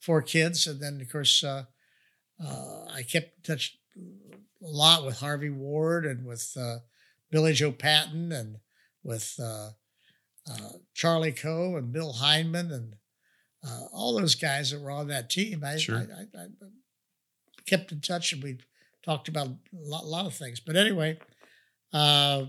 four 0.00 0.20
kids, 0.20 0.66
and 0.66 0.80
then 0.80 1.00
of 1.00 1.08
course 1.12 1.44
uh, 1.44 1.64
uh, 2.44 2.84
I 2.90 3.04
kept 3.04 3.36
in 3.36 3.54
touch 3.54 3.78
a 3.96 4.66
lot 4.66 5.06
with 5.06 5.20
Harvey 5.20 5.50
Ward 5.50 6.04
and 6.06 6.26
with 6.26 6.52
uh, 6.58 6.78
Billy 7.32 7.54
Joe 7.54 7.72
Patton 7.72 8.30
and 8.30 8.58
with 9.02 9.34
uh, 9.42 9.70
uh, 10.48 10.68
Charlie 10.94 11.32
Coe 11.32 11.76
and 11.76 11.92
Bill 11.92 12.14
Hyndman 12.20 12.70
and 12.72 12.96
uh, 13.66 13.86
all 13.92 14.16
those 14.16 14.36
guys 14.36 14.70
that 14.70 14.80
were 14.80 14.90
on 14.90 15.08
that 15.08 15.30
team. 15.30 15.64
I, 15.64 15.78
Sure. 15.78 15.96
I, 15.96 16.38
I, 16.38 16.42
I 16.42 16.46
kept 17.66 17.90
in 17.90 18.00
touch 18.00 18.32
and 18.32 18.42
we 18.42 18.58
talked 19.04 19.28
about 19.28 19.48
a 19.48 19.56
lot, 19.72 20.04
lot 20.06 20.26
of 20.26 20.34
things. 20.34 20.60
But 20.60 20.76
anyway, 20.76 21.18
uh, 21.92 22.44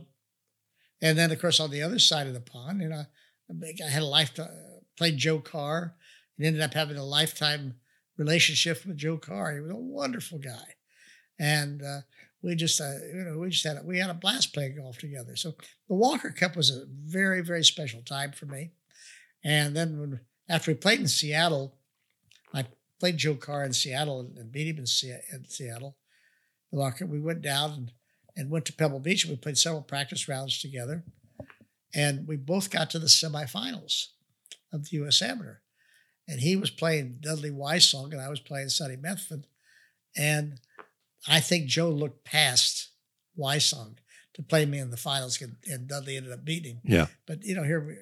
and 1.02 1.18
then 1.18 1.32
of 1.32 1.40
course 1.40 1.60
on 1.60 1.72
the 1.72 1.82
other 1.82 2.00
side 2.00 2.28
of 2.28 2.34
the 2.34 2.42
pond, 2.42 2.82
you 2.82 2.90
know, 2.90 3.06
I 3.50 3.74
I 3.86 3.90
had 3.90 4.04
a 4.04 4.06
lifetime 4.06 4.50
played 4.98 5.18
Joe 5.18 5.40
Carr 5.40 5.96
and 6.38 6.46
ended 6.46 6.62
up 6.62 6.74
having 6.74 6.98
a 6.98 7.04
lifetime 7.06 7.76
relationship 8.18 8.86
with 8.86 8.98
Joe 8.98 9.18
Carr. 9.18 9.54
He 9.54 9.60
was 9.60 9.72
a 9.72 9.76
wonderful 9.76 10.40
guy, 10.40 10.76
and 11.40 11.82
uh, 11.82 12.02
we 12.44 12.56
just 12.56 12.80
uh, 12.80 12.98
you 13.14 13.24
know 13.24 13.40
we 13.40 13.50
just 13.50 13.66
had 13.66 13.78
a, 13.78 13.84
we 13.84 13.98
had 13.98 14.10
a 14.10 14.16
blast 14.16 14.54
playing 14.54 14.76
golf 14.76 14.98
together. 14.98 15.36
So 15.36 15.54
the 15.88 15.96
Walker 15.96 16.30
Cup 16.30 16.56
was 16.56 16.70
a 16.70 16.86
very 16.88 17.42
very 17.42 17.64
special 17.64 18.02
time 18.02 18.32
for 18.34 18.46
me. 18.46 18.72
And 19.44 19.76
then 19.76 20.00
when 20.00 20.20
after 20.50 20.72
we 20.72 20.76
played 20.76 21.00
in 21.00 21.08
Seattle, 21.08 21.76
I 22.54 22.66
played 23.00 23.18
Joe 23.18 23.36
Carr 23.36 23.64
in 23.64 23.74
Seattle 23.74 24.20
and, 24.20 24.38
and 24.38 24.52
beat 24.52 24.68
him 24.68 24.80
in, 24.80 24.86
Se- 24.86 25.22
in 25.32 25.46
Seattle. 25.50 25.98
The 26.72 26.80
Walker, 26.80 27.06
we 27.06 27.20
went 27.20 27.42
down 27.42 27.72
and, 27.72 27.92
and 28.36 28.50
went 28.50 28.66
to 28.66 28.74
Pebble 28.74 29.00
Beach 29.00 29.24
and 29.24 29.32
we 29.32 29.38
played 29.38 29.58
several 29.58 29.82
practice 29.82 30.28
rounds 30.28 30.60
together. 30.60 31.04
And 31.94 32.28
we 32.28 32.36
both 32.36 32.72
got 32.72 32.90
to 32.92 33.00
the 33.00 33.08
semifinals 33.08 34.08
of 34.72 34.90
the 34.90 34.98
U.S. 34.98 35.22
Amateur. 35.22 35.58
And 36.28 36.40
he 36.40 36.56
was 36.56 36.72
playing 36.72 37.20
Dudley 37.22 37.52
Wysong 37.52 38.12
and 38.12 38.22
I 38.22 38.30
was 38.30 38.40
playing 38.40 38.70
Sonny 38.70 38.96
Methvin. 38.96 39.44
And 40.16 40.60
I 41.28 41.40
think 41.40 41.68
Joe 41.68 41.90
looked 41.90 42.26
past 42.26 42.90
Wysong 43.38 43.96
to 44.34 44.44
play 44.44 44.66
me 44.66 44.80
in 44.80 44.92
the 44.92 44.98
finals, 44.98 45.42
and, 45.42 45.88
Dudley 45.88 46.18
ended 46.18 46.32
up 46.34 46.44
beating 46.44 46.76
him. 46.78 46.82
Yeah. 46.84 47.06
But 47.26 47.44
you 47.44 47.56
know, 47.56 47.64
here 47.64 47.98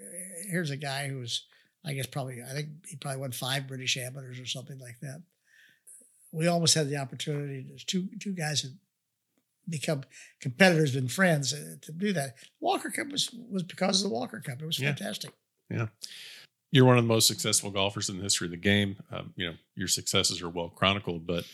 here's 0.50 0.70
a 0.72 0.78
guy 0.78 1.08
who 1.08 1.20
was, 1.20 1.44
I 1.86 1.94
guess, 1.94 2.06
probably 2.08 2.42
I 2.42 2.54
think 2.54 2.70
he 2.88 2.96
probably 2.96 3.22
won 3.22 3.32
five 3.32 3.68
British 3.68 3.98
amateurs 3.98 4.40
or 4.40 4.46
something 4.46 4.80
like 4.80 5.00
that. 5.02 5.22
We 6.32 6.48
almost 6.48 6.74
had 6.76 6.90
the 6.90 6.98
opportunity. 6.98 7.66
There's 7.68 7.84
two 7.84 8.08
two 8.20 8.34
guys 8.34 8.62
had 8.62 8.78
become 9.70 10.04
competitors 10.40 10.96
and 10.96 11.12
friends 11.12 11.54
uh, 11.54 11.76
to 11.82 11.92
do 11.92 12.14
that. 12.14 12.36
Walker 12.60 12.90
Cup 12.90 13.10
was 13.12 13.30
was 13.50 13.64
because 13.64 14.04
of 14.04 14.10
the 14.10 14.16
Walker 14.16 14.40
Cup. 14.40 14.62
It 14.62 14.66
was 14.66 14.80
Yeah. 14.80 14.94
fantastic. 14.96 15.32
Yeah. 15.70 15.88
You're 16.72 16.86
one 16.86 16.98
of 16.98 17.04
the 17.04 17.08
most 17.10 17.28
successful 17.28 17.70
golfers 17.70 18.10
in 18.10 18.18
the 18.18 18.24
history 18.24 18.48
of 18.48 18.52
the 18.52 18.58
game. 18.58 18.96
Um, 19.12 19.34
you 19.36 19.48
know 19.50 19.56
your 19.76 19.88
successes 19.90 20.42
are 20.42 20.50
well 20.50 20.70
chronicled, 20.70 21.28
but 21.28 21.46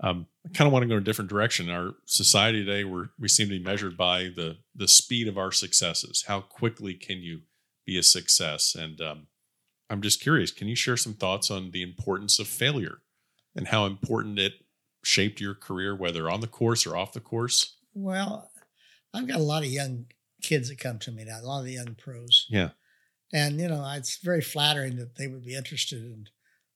um, 0.00 0.26
I 0.44 0.48
kind 0.56 0.66
of 0.66 0.72
want 0.72 0.82
to 0.82 0.88
go 0.88 0.94
in 0.94 1.02
a 1.02 1.04
different 1.04 1.30
direction. 1.30 1.68
Our 1.68 1.94
society 2.06 2.64
today, 2.64 2.84
we 2.84 3.02
we 3.18 3.28
seem 3.28 3.48
to 3.48 3.58
be 3.58 3.64
measured 3.64 3.96
by 3.96 4.24
the 4.34 4.58
the 4.74 4.88
speed 4.88 5.28
of 5.28 5.36
our 5.36 5.52
successes. 5.52 6.24
How 6.26 6.40
quickly 6.40 6.94
can 6.94 7.18
you 7.18 7.42
be 7.84 7.98
a 7.98 8.02
success? 8.02 8.74
And 8.74 9.00
um, 9.00 9.26
I'm 9.90 10.00
just 10.00 10.20
curious. 10.20 10.50
Can 10.50 10.68
you 10.68 10.76
share 10.76 10.96
some 10.96 11.14
thoughts 11.14 11.50
on 11.50 11.72
the 11.72 11.82
importance 11.82 12.38
of 12.38 12.46
failure 12.46 12.98
and 13.54 13.68
how 13.68 13.84
important 13.86 14.38
it 14.38 14.54
shaped 15.02 15.40
your 15.40 15.54
career, 15.54 15.94
whether 15.94 16.30
on 16.30 16.40
the 16.40 16.46
course 16.46 16.86
or 16.86 16.96
off 16.96 17.12
the 17.12 17.20
course? 17.20 17.76
Well, 17.92 18.50
I've 19.12 19.26
got 19.26 19.40
a 19.40 19.44
lot 19.44 19.64
of 19.64 19.70
young 19.70 20.06
kids 20.42 20.68
that 20.68 20.78
come 20.78 20.98
to 21.00 21.10
me 21.10 21.24
now. 21.24 21.40
A 21.40 21.42
lot 21.42 21.60
of 21.60 21.64
the 21.64 21.72
young 21.72 21.96
pros. 21.96 22.46
Yeah. 22.48 22.70
And, 23.32 23.60
you 23.60 23.68
know, 23.68 23.88
it's 23.96 24.18
very 24.18 24.40
flattering 24.40 24.96
that 24.96 25.16
they 25.16 25.26
would 25.26 25.44
be 25.44 25.54
interested 25.54 26.02
in 26.02 26.26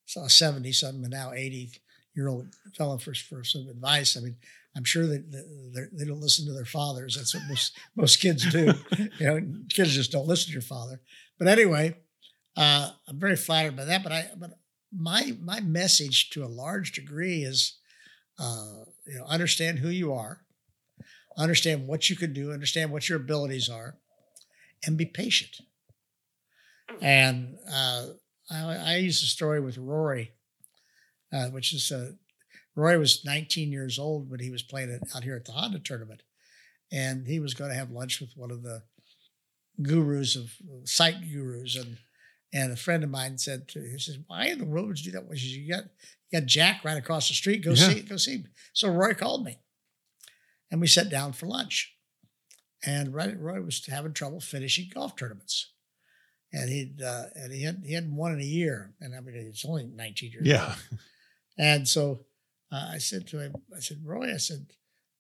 so 0.07 0.23
a 0.23 0.31
70 0.31 0.71
something 0.73 1.03
and 1.03 1.13
now 1.13 1.33
80 1.33 1.73
year 2.15 2.29
old 2.29 2.55
fellow 2.77 2.99
for, 2.99 3.15
for 3.15 3.45
some 3.45 3.67
advice. 3.69 4.17
I 4.17 4.21
mean, 4.21 4.37
I'm 4.77 4.85
sure 4.85 5.07
that 5.07 5.31
they're- 5.73 6.07
don't 6.07 6.21
listen 6.21 6.47
to 6.47 6.53
their 6.53 6.65
fathers. 6.65 7.17
That's 7.17 7.35
what 7.35 7.45
most, 7.49 7.79
most 7.97 8.17
kids 8.17 8.51
do. 8.51 8.75
you 9.19 9.27
know, 9.27 9.41
kids 9.69 9.95
just 9.95 10.13
don't 10.13 10.27
listen 10.27 10.47
to 10.47 10.53
your 10.53 10.63
father. 10.63 11.01
But 11.39 11.49
anyway, 11.49 11.97
uh, 12.57 12.91
I'm 13.09 13.19
very 13.19 13.37
flattered 13.37 13.77
by 13.77 13.85
that. 13.85 14.03
But 14.03 14.13
I, 14.13 14.31
but 14.37 14.59
my, 14.93 15.37
my 15.41 15.61
message 15.61 16.31
to 16.31 16.45
a 16.45 16.47
large 16.47 16.93
degree 16.93 17.43
is, 17.43 17.79
uh, 18.39 18.85
you 19.07 19.19
know, 19.19 19.25
understand 19.25 19.79
who 19.79 19.89
you 19.89 20.13
are, 20.13 20.41
understand 21.37 21.87
what 21.87 22.11
you 22.11 22.17
can 22.17 22.33
do, 22.33 22.53
understand 22.53 22.93
what 22.93 23.09
your 23.09 23.19
abilities 23.19 23.69
are, 23.69 23.97
and 24.87 24.97
be 24.97 25.07
patient. 25.07 25.57
And 27.01 27.57
uh, 27.73 28.07
I, 28.51 28.77
I 28.77 28.97
use 28.97 29.23
a 29.23 29.27
story 29.27 29.61
with 29.61 29.79
Rory, 29.79 30.33
uh, 31.35 31.49
which 31.49 31.75
is 31.75 31.91
uh, 31.91 32.13
Rory 32.77 32.97
was 32.99 33.25
19 33.25 33.73
years 33.73 33.99
old 33.99 34.31
when 34.31 34.41
he 34.41 34.51
was 34.51 34.63
playing 34.63 34.91
it 34.91 35.03
out 35.15 35.25
here 35.25 35.37
at 35.37 35.45
the 35.45 35.53
Honda 35.53 35.79
tournament, 35.81 36.23
and 36.93 37.27
he 37.27 37.41
was 37.41 37.55
going 37.55 37.71
to 37.71 37.77
have 37.77 37.91
lunch 37.91 38.21
with 38.21 38.31
one 38.37 38.51
of 38.51 38.63
the 38.63 38.83
gurus 39.83 40.37
of 40.37 40.53
site 40.85 41.21
gurus, 41.31 41.77
and 41.77 41.99
and 42.53 42.73
a 42.73 42.77
friend 42.77 43.03
of 43.03 43.11
mine 43.11 43.37
said 43.39 43.69
to 43.69 43.81
he 43.81 43.99
says, 43.99 44.19
"Why 44.27 44.47
in 44.47 44.59
the 44.59 44.65
world 44.65 44.87
would 44.89 44.99
you 44.99 45.07
do 45.13 45.19
that?" 45.19 45.25
Well, 45.27 45.37
said, 45.37 45.49
you 45.49 45.69
got 45.69 45.85
you 46.31 46.41
got 46.41 46.47
Jack 46.47 46.85
right 46.85 46.97
across 46.97 47.29
the 47.29 47.35
street. 47.35 47.65
Go 47.65 47.73
Yeah. 47.73 47.89
see 47.91 48.01
go 48.03 48.17
see 48.17 48.37
him. 48.39 48.49
So 48.73 48.89
Roy 48.89 49.15
called 49.15 49.45
me, 49.45 49.59
and 50.71 50.81
we 50.81 50.87
sat 50.87 51.11
down 51.11 51.33
for 51.33 51.47
lunch. 51.47 51.91
And 52.87 53.15
Roy, 53.15 53.35
Roy 53.39 53.63
was 53.63 53.85
having 53.87 54.13
trouble 54.13 54.41
finishing 54.41 54.91
golf 54.93 55.17
tournaments 55.17 55.71
and 56.55 56.71
he'd 56.71 57.03
uh, 57.03 57.25
and 57.35 57.53
he 57.53 57.63
had 57.65 57.83
he 57.85 57.95
hadn't 57.95 58.15
won 58.15 58.33
in 58.33 58.41
a 58.41 58.45
year, 58.45 58.95
and 59.01 59.15
I 59.15 59.21
mean 59.21 59.35
it's 59.35 59.65
only 59.65 59.85
19 59.85 60.31
years. 60.33 60.47
Yeah. 60.47 60.67
old. 60.91 60.99
And 61.59 61.87
so 61.87 62.21
uh, 62.73 62.91
I 62.93 62.99
said 62.99 63.27
to 63.29 63.41
him, 63.41 63.55
I 63.75 63.81
said, 63.81 63.99
Roy, 64.05 64.33
I 64.33 64.39
said, 64.39 64.67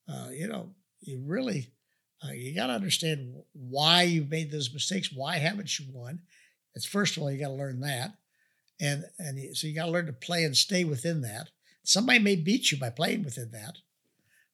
uh, 0.08 0.28
you 0.32 0.48
know, 0.48 0.70
you 1.00 1.22
really 1.24 1.68
uh, 2.24 2.32
you 2.32 2.54
got 2.54 2.68
to 2.68 2.72
understand 2.72 3.34
why 3.52 4.02
you've 4.02 4.30
made 4.30 4.50
those 4.50 4.72
mistakes. 4.72 5.10
Why 5.12 5.36
haven't 5.36 5.78
you 5.78 5.86
won? 5.92 6.20
It's 6.74 6.86
first 6.86 7.16
of 7.16 7.22
all 7.22 7.30
you 7.30 7.38
got 7.38 7.48
to 7.48 7.54
learn 7.54 7.80
that, 7.80 8.14
and 8.80 9.04
and 9.18 9.56
so 9.56 9.66
you 9.66 9.74
got 9.74 9.86
to 9.86 9.90
learn 9.90 10.06
to 10.06 10.12
play 10.12 10.44
and 10.44 10.56
stay 10.56 10.84
within 10.84 11.20
that. 11.22 11.50
Somebody 11.82 12.18
may 12.18 12.36
beat 12.36 12.72
you 12.72 12.78
by 12.78 12.90
playing 12.90 13.24
within 13.24 13.50
that, 13.52 13.76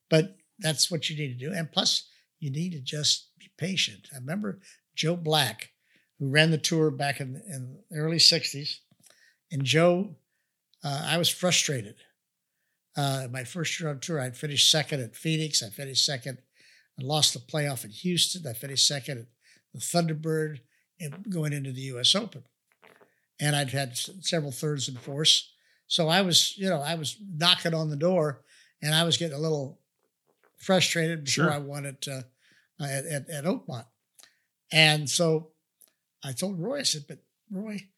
but 0.08 0.36
that's 0.58 0.90
what 0.90 1.08
you 1.08 1.16
need 1.16 1.38
to 1.38 1.46
do. 1.46 1.52
And 1.54 1.70
plus, 1.70 2.08
you 2.40 2.50
need 2.50 2.72
to 2.72 2.80
just 2.80 3.28
be 3.38 3.50
patient. 3.56 4.08
I 4.12 4.16
remember 4.16 4.60
Joe 4.96 5.16
Black 5.16 5.70
who 6.20 6.28
ran 6.28 6.50
the 6.50 6.58
tour 6.58 6.90
back 6.90 7.18
in, 7.18 7.42
in 7.48 7.78
the 7.90 7.98
early 7.98 8.18
60s. 8.18 8.76
And 9.50 9.64
Joe, 9.64 10.16
uh, 10.84 11.06
I 11.06 11.18
was 11.18 11.28
frustrated. 11.28 11.96
Uh, 12.96 13.28
my 13.30 13.44
first 13.44 13.78
year 13.78 13.88
on 13.88 14.00
tour, 14.00 14.20
I'd 14.20 14.36
finished 14.36 14.70
second 14.70 15.00
at 15.00 15.14
Phoenix. 15.14 15.62
I 15.62 15.68
finished 15.68 16.04
second. 16.04 16.38
I 16.98 17.04
lost 17.04 17.34
the 17.34 17.40
playoff 17.40 17.84
in 17.84 17.90
Houston. 17.90 18.46
I 18.46 18.52
finished 18.52 18.86
second 18.86 19.18
at 19.18 19.26
the 19.72 19.80
Thunderbird 19.80 20.60
and 20.98 21.24
going 21.30 21.52
into 21.52 21.72
the 21.72 21.82
U.S. 21.82 22.14
Open. 22.14 22.44
And 23.40 23.56
I'd 23.56 23.70
had 23.70 23.96
several 23.96 24.52
thirds 24.52 24.88
and 24.88 24.98
fourths. 24.98 25.52
So 25.86 26.08
I 26.08 26.22
was, 26.22 26.56
you 26.58 26.68
know, 26.68 26.80
I 26.80 26.94
was 26.94 27.16
knocking 27.36 27.74
on 27.74 27.90
the 27.90 27.96
door 27.96 28.42
and 28.82 28.94
I 28.94 29.04
was 29.04 29.16
getting 29.16 29.36
a 29.36 29.40
little 29.40 29.80
frustrated 30.58 31.24
before 31.24 31.44
Sure. 31.44 31.52
I 31.52 31.58
won 31.58 31.86
it 31.86 32.06
uh, 32.10 32.22
at, 32.82 33.06
at, 33.06 33.30
at 33.30 33.44
Oakmont. 33.44 33.86
And 34.72 35.08
so 35.08 35.52
I 36.22 36.32
told 36.32 36.60
Roy, 36.60 36.80
I 36.80 36.82
said, 36.82 37.04
but 37.08 37.18
Roy, 37.50 37.88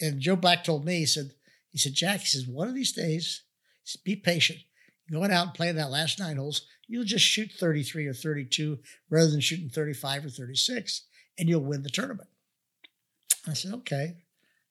and 0.00 0.20
Joe 0.20 0.36
Black 0.36 0.64
told 0.64 0.84
me, 0.84 0.98
he 0.98 1.06
said, 1.06 1.32
he 1.70 1.78
said, 1.78 1.94
Jack, 1.94 2.20
he 2.20 2.26
says, 2.26 2.46
one 2.46 2.68
of 2.68 2.74
these 2.74 2.92
days, 2.92 3.42
said, 3.84 4.02
be 4.04 4.16
patient. 4.16 4.60
Going 5.10 5.32
out 5.32 5.46
and 5.46 5.54
playing 5.54 5.76
that 5.76 5.90
last 5.90 6.18
nine 6.18 6.36
holes, 6.36 6.66
you'll 6.86 7.04
just 7.04 7.24
shoot 7.24 7.50
33 7.58 8.06
or 8.06 8.14
32 8.14 8.78
rather 9.08 9.30
than 9.30 9.40
shooting 9.40 9.68
35 9.68 10.26
or 10.26 10.28
36, 10.28 11.04
and 11.38 11.48
you'll 11.48 11.64
win 11.64 11.82
the 11.82 11.88
tournament. 11.88 12.28
I 13.48 13.54
said, 13.54 13.74
okay. 13.74 14.18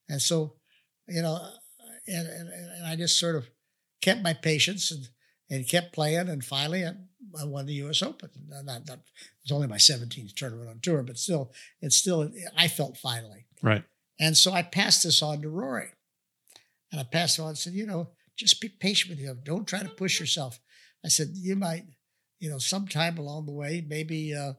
And 0.07 0.21
so, 0.21 0.53
you 1.07 1.21
know, 1.21 1.35
uh, 1.35 1.51
and, 2.07 2.27
and, 2.27 2.49
and 2.49 2.87
I 2.87 2.95
just 2.95 3.19
sort 3.19 3.35
of 3.35 3.49
kept 4.01 4.21
my 4.21 4.33
patience 4.33 4.91
and, 4.91 5.07
and 5.49 5.67
kept 5.67 5.93
playing. 5.93 6.29
And 6.29 6.43
finally, 6.43 6.85
I, 6.85 6.93
I 7.39 7.45
won 7.45 7.65
the 7.65 7.73
U.S. 7.73 8.01
Open. 8.01 8.29
Not, 8.47 8.65
not, 8.65 8.81
it 8.89 8.99
was 9.43 9.51
only 9.51 9.67
my 9.67 9.77
17th 9.77 10.33
tournament 10.35 10.69
on 10.69 10.79
tour, 10.81 11.03
but 11.03 11.17
still, 11.17 11.51
it's 11.81 11.97
still, 11.97 12.31
I 12.57 12.67
felt 12.67 12.97
finally. 12.97 13.45
Right. 13.61 13.83
And 14.19 14.35
so 14.35 14.51
I 14.51 14.63
passed 14.63 15.03
this 15.03 15.21
on 15.21 15.41
to 15.41 15.49
Rory. 15.49 15.89
And 16.91 16.99
I 16.99 17.03
passed 17.03 17.39
on 17.39 17.49
and 17.49 17.57
said, 17.57 17.73
you 17.73 17.85
know, 17.85 18.09
just 18.35 18.61
be 18.61 18.69
patient 18.69 19.11
with 19.11 19.19
you. 19.19 19.37
Don't 19.43 19.67
try 19.67 19.83
to 19.83 19.89
push 19.89 20.19
yourself. 20.19 20.59
I 21.03 21.09
said, 21.09 21.29
you 21.33 21.55
might, 21.55 21.83
you 22.39 22.49
know, 22.49 22.57
sometime 22.57 23.17
along 23.17 23.45
the 23.45 23.51
way, 23.51 23.85
maybe 23.87 24.33
uh, 24.33 24.53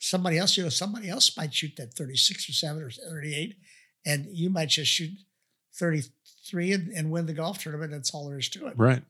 somebody 0.00 0.38
else, 0.38 0.56
you 0.56 0.62
know, 0.62 0.68
somebody 0.68 1.08
else 1.08 1.36
might 1.36 1.52
shoot 1.52 1.72
that 1.76 1.94
36 1.94 2.48
or 2.48 2.52
7 2.52 2.82
or 2.82 2.90
38, 2.90 3.56
and 4.06 4.26
you 4.30 4.50
might 4.50 4.68
just 4.68 4.90
shoot 4.90 5.10
33 5.74 6.72
and, 6.72 6.88
and 6.92 7.10
win 7.10 7.26
the 7.26 7.32
golf 7.32 7.58
tournament. 7.58 7.92
That's 7.92 8.14
all 8.14 8.28
there 8.28 8.38
is 8.38 8.48
to 8.50 8.66
it. 8.68 8.74
Right. 8.76 9.02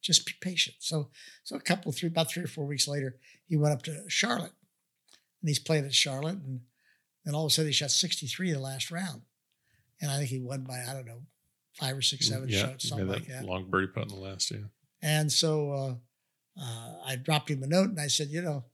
Just 0.00 0.26
be 0.26 0.32
patient. 0.40 0.76
So, 0.80 1.08
so 1.42 1.56
a 1.56 1.60
couple, 1.60 1.90
three, 1.92 2.08
about 2.08 2.30
three 2.30 2.44
or 2.44 2.48
four 2.48 2.66
weeks 2.66 2.86
later, 2.86 3.16
he 3.46 3.56
went 3.56 3.74
up 3.74 3.82
to 3.82 4.04
Charlotte, 4.08 4.52
and 5.40 5.48
he's 5.48 5.58
playing 5.58 5.84
at 5.84 5.94
Charlotte, 5.94 6.36
and 6.36 6.60
then 7.24 7.34
all 7.34 7.46
of 7.46 7.50
a 7.50 7.54
sudden 7.54 7.68
he 7.68 7.72
shot 7.72 7.90
63 7.90 8.48
in 8.48 8.54
the 8.54 8.60
last 8.60 8.90
round, 8.90 9.22
and 10.00 10.10
I 10.10 10.18
think 10.18 10.28
he 10.28 10.38
won 10.38 10.62
by 10.62 10.84
I 10.88 10.94
don't 10.94 11.06
know 11.06 11.22
five 11.78 11.96
or 11.96 12.02
six, 12.02 12.28
seven 12.28 12.48
yeah, 12.48 12.60
shots, 12.60 12.88
something 12.88 13.06
yeah, 13.06 13.12
like 13.12 13.26
that. 13.26 13.44
Long 13.44 13.64
birdie 13.70 13.88
putt 13.88 14.04
in 14.04 14.08
the 14.08 14.16
last, 14.16 14.50
yeah. 14.50 14.58
And 15.02 15.30
so 15.30 15.72
uh, 15.72 15.94
uh, 16.60 16.94
I 17.06 17.16
dropped 17.16 17.50
him 17.50 17.62
a 17.62 17.66
note 17.66 17.90
and 17.90 18.00
I 18.00 18.08
said, 18.08 18.28
you 18.28 18.42
know, 18.42 18.64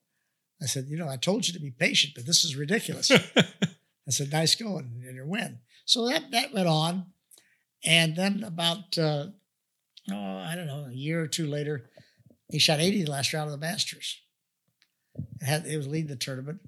I 0.62 0.67
said, 0.67 0.87
you 0.88 0.97
know, 0.97 1.09
I 1.09 1.17
told 1.17 1.47
you 1.47 1.53
to 1.53 1.61
be 1.61 1.71
patient, 1.71 2.14
but 2.14 2.27
this 2.27 2.45
is 2.45 2.57
ridiculous. 2.57 3.11
I 3.37 4.11
said, 4.11 4.33
nice 4.33 4.55
going 4.55 5.03
and 5.07 5.14
your 5.14 5.27
win. 5.27 5.59
So 5.85 6.09
that 6.09 6.31
that 6.31 6.55
went 6.55 6.69
on, 6.69 7.07
and 7.85 8.17
then 8.17 8.43
about 8.43 8.97
uh, 8.97 9.27
oh 10.11 10.37
I 10.38 10.55
don't 10.55 10.67
know 10.67 10.87
a 10.88 10.95
year 10.95 11.21
or 11.21 11.27
two 11.27 11.47
later, 11.47 11.90
he 12.51 12.59
shot 12.59 12.81
80 12.81 13.05
the 13.05 13.11
last 13.11 13.33
round 13.35 13.47
of 13.47 13.53
the 13.53 13.67
Masters. 13.67 14.21
It 15.40 15.45
had 15.45 15.67
it 15.67 15.77
was 15.77 15.87
leading 15.87 16.09
the 16.09 16.17
tournament, 16.17 16.61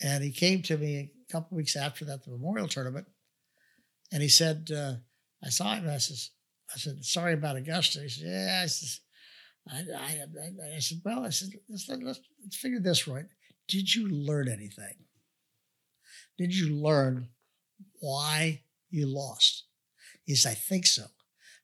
and 0.00 0.24
he 0.24 0.32
came 0.32 0.62
to 0.62 0.76
me 0.76 1.12
a 1.28 1.32
couple 1.32 1.56
weeks 1.56 1.76
after 1.76 2.04
that, 2.06 2.24
the 2.24 2.30
Memorial 2.30 2.68
Tournament, 2.68 3.06
and 4.12 4.22
he 4.22 4.28
said, 4.28 4.70
uh, 4.76 4.94
I 5.44 5.48
saw 5.50 5.74
him 5.74 5.88
I 5.88 5.98
says, 5.98 6.30
I 6.74 6.78
said, 6.78 7.04
sorry 7.04 7.34
about 7.34 7.56
Augusta. 7.56 8.00
He 8.00 8.08
said, 8.08 8.26
yeah. 8.26 8.60
I 8.62 8.66
says, 8.66 9.00
I, 9.70 9.76
I, 9.76 10.20
I, 10.72 10.76
I 10.76 10.78
said, 10.78 11.00
well, 11.04 11.24
I 11.24 11.30
said, 11.30 11.50
let's, 11.68 11.88
let's, 11.88 12.20
let's 12.42 12.56
figure 12.56 12.80
this 12.80 13.06
right. 13.06 13.26
Did 13.68 13.94
you 13.94 14.08
learn 14.08 14.48
anything? 14.48 14.94
Did 16.38 16.54
you 16.54 16.74
learn 16.74 17.28
why 18.00 18.62
you 18.90 19.06
lost? 19.06 19.64
He 20.24 20.34
said, 20.34 20.52
I 20.52 20.54
think 20.54 20.86
so. 20.86 21.04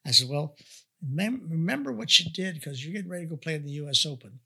I 0.06 0.12
said, 0.12 0.28
well, 0.28 0.56
remember, 1.06 1.44
remember 1.48 1.92
what 1.92 2.18
you 2.18 2.30
did 2.30 2.54
because 2.54 2.84
you're 2.84 2.94
getting 2.94 3.10
ready 3.10 3.24
to 3.24 3.30
go 3.30 3.36
play 3.36 3.54
in 3.54 3.64
the 3.64 3.72
U.S. 3.72 4.06
Open, 4.06 4.40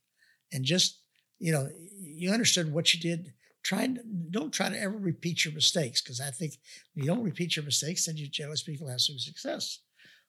and 0.52 0.64
just 0.64 0.98
you 1.38 1.52
know, 1.52 1.68
you 1.98 2.30
understood 2.30 2.72
what 2.72 2.94
you 2.94 3.00
did. 3.00 3.32
Try 3.64 3.88
don't 4.30 4.52
try 4.52 4.68
to 4.68 4.78
ever 4.80 4.96
repeat 4.96 5.44
your 5.44 5.54
mistakes 5.54 6.00
because 6.02 6.20
I 6.20 6.30
think 6.30 6.58
when 6.94 7.04
you 7.04 7.10
don't 7.10 7.24
repeat 7.24 7.56
your 7.56 7.64
mistakes, 7.64 8.04
then 8.06 8.16
you 8.16 8.28
generally 8.28 8.56
speaking 8.56 8.86
have 8.88 9.00
some 9.00 9.18
success. 9.18 9.80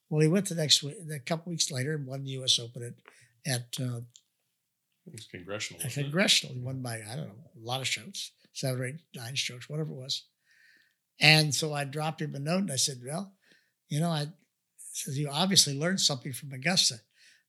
Well, 0.09 0.21
he 0.21 0.27
went 0.27 0.47
the 0.47 0.55
next 0.55 0.81
week, 0.83 0.95
a 1.13 1.19
couple 1.19 1.49
weeks 1.51 1.69
later, 1.71 1.95
and 1.95 2.07
won 2.07 2.23
the 2.23 2.29
U.S. 2.31 2.59
Open 2.59 2.83
at 2.83 3.51
at 3.53 3.85
uh, 3.85 3.97
It 5.05 5.11
was 5.13 5.27
congressional. 5.29 5.81
at 5.81 5.85
wasn't 5.87 5.97
it? 5.97 6.03
congressional. 6.09 6.55
He 6.55 6.61
won 6.61 6.81
by 6.81 6.95
I 7.01 7.15
don't 7.15 7.27
know 7.27 7.33
a 7.61 7.65
lot 7.65 7.81
of 7.81 7.87
strokes, 7.87 8.31
seven 8.53 8.79
or 8.81 8.85
eight, 8.85 8.95
nine 9.15 9.35
strokes, 9.35 9.69
whatever 9.69 9.91
it 9.91 9.97
was. 9.97 10.23
And 11.19 11.53
so 11.53 11.73
I 11.73 11.83
dropped 11.85 12.21
him 12.21 12.35
a 12.35 12.39
note 12.39 12.59
and 12.61 12.71
I 12.71 12.75
said, 12.77 13.01
"Well, 13.05 13.33
you 13.89 13.99
know, 13.99 14.09
I 14.09 14.27
says 14.93 15.17
you 15.17 15.29
obviously 15.29 15.77
learned 15.77 15.99
something 15.99 16.31
from 16.31 16.53
Augusta, 16.53 17.01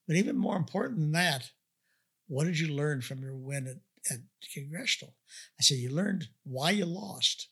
but 0.06 0.16
even 0.16 0.36
more 0.36 0.56
important 0.56 0.98
than 0.98 1.12
that, 1.12 1.50
what 2.26 2.44
did 2.44 2.58
you 2.58 2.74
learn 2.74 3.02
from 3.02 3.20
your 3.22 3.36
win 3.36 3.66
at, 3.68 3.76
at 4.10 4.20
congressional?" 4.52 5.14
I 5.58 5.62
said, 5.62 5.78
"You 5.78 5.90
learned 5.90 6.28
why 6.44 6.70
you 6.70 6.86
lost. 6.86 7.48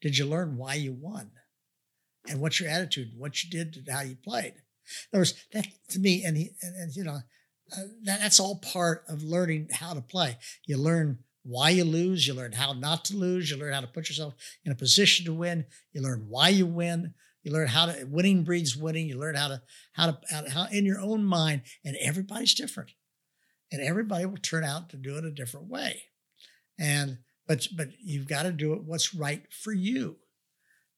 Did 0.00 0.16
you 0.16 0.26
learn 0.26 0.56
why 0.56 0.74
you 0.74 0.92
won, 0.92 1.32
and 2.28 2.40
what's 2.40 2.60
your 2.60 2.68
attitude, 2.68 3.12
what 3.16 3.42
you 3.42 3.50
did, 3.50 3.76
and 3.76 3.88
how 3.88 4.02
you 4.02 4.16
played?" 4.16 4.54
In 4.54 4.62
other 5.12 5.20
words, 5.20 5.34
that 5.52 5.66
to 5.90 5.98
me, 5.98 6.24
and 6.24 6.36
he 6.36 6.50
and, 6.62 6.74
and 6.76 6.96
you 6.96 7.04
know, 7.04 7.20
uh, 7.76 7.82
that, 8.04 8.20
that's 8.20 8.40
all 8.40 8.56
part 8.56 9.04
of 9.08 9.22
learning 9.22 9.68
how 9.72 9.94
to 9.94 10.00
play. 10.00 10.38
You 10.66 10.78
learn 10.78 11.18
why 11.42 11.70
you 11.70 11.84
lose. 11.84 12.26
You 12.26 12.34
learn 12.34 12.52
how 12.52 12.72
not 12.72 13.04
to 13.06 13.16
lose. 13.16 13.50
You 13.50 13.56
learn 13.56 13.72
how 13.72 13.80
to 13.80 13.86
put 13.86 14.08
yourself 14.08 14.34
in 14.64 14.72
a 14.72 14.76
position 14.76 15.24
to 15.26 15.34
win. 15.34 15.66
You 15.92 16.02
learn 16.02 16.26
why 16.28 16.48
you 16.50 16.66
win. 16.66 17.14
You 17.42 17.52
learn 17.52 17.68
how 17.68 17.86
to 17.86 18.04
winning 18.04 18.44
breeds 18.44 18.76
winning. 18.76 19.06
You 19.06 19.18
learn 19.18 19.34
how 19.34 19.48
to 19.48 19.62
how 19.92 20.06
to 20.10 20.18
how, 20.30 20.40
to- 20.42 20.50
how 20.50 20.66
in 20.70 20.84
your 20.84 21.00
own 21.00 21.24
mind. 21.24 21.62
And 21.84 21.96
everybody's 21.96 22.54
different, 22.54 22.90
and 23.72 23.82
everybody 23.82 24.26
will 24.26 24.38
turn 24.38 24.64
out 24.64 24.90
to 24.90 24.96
do 24.96 25.16
it 25.16 25.24
a 25.24 25.30
different 25.30 25.68
way. 25.68 26.02
And 26.78 27.18
but 27.46 27.66
but 27.76 27.88
you've 28.00 28.28
got 28.28 28.44
to 28.44 28.52
do 28.52 28.72
it 28.74 28.84
what's 28.84 29.14
right 29.14 29.42
for 29.52 29.72
you. 29.72 30.16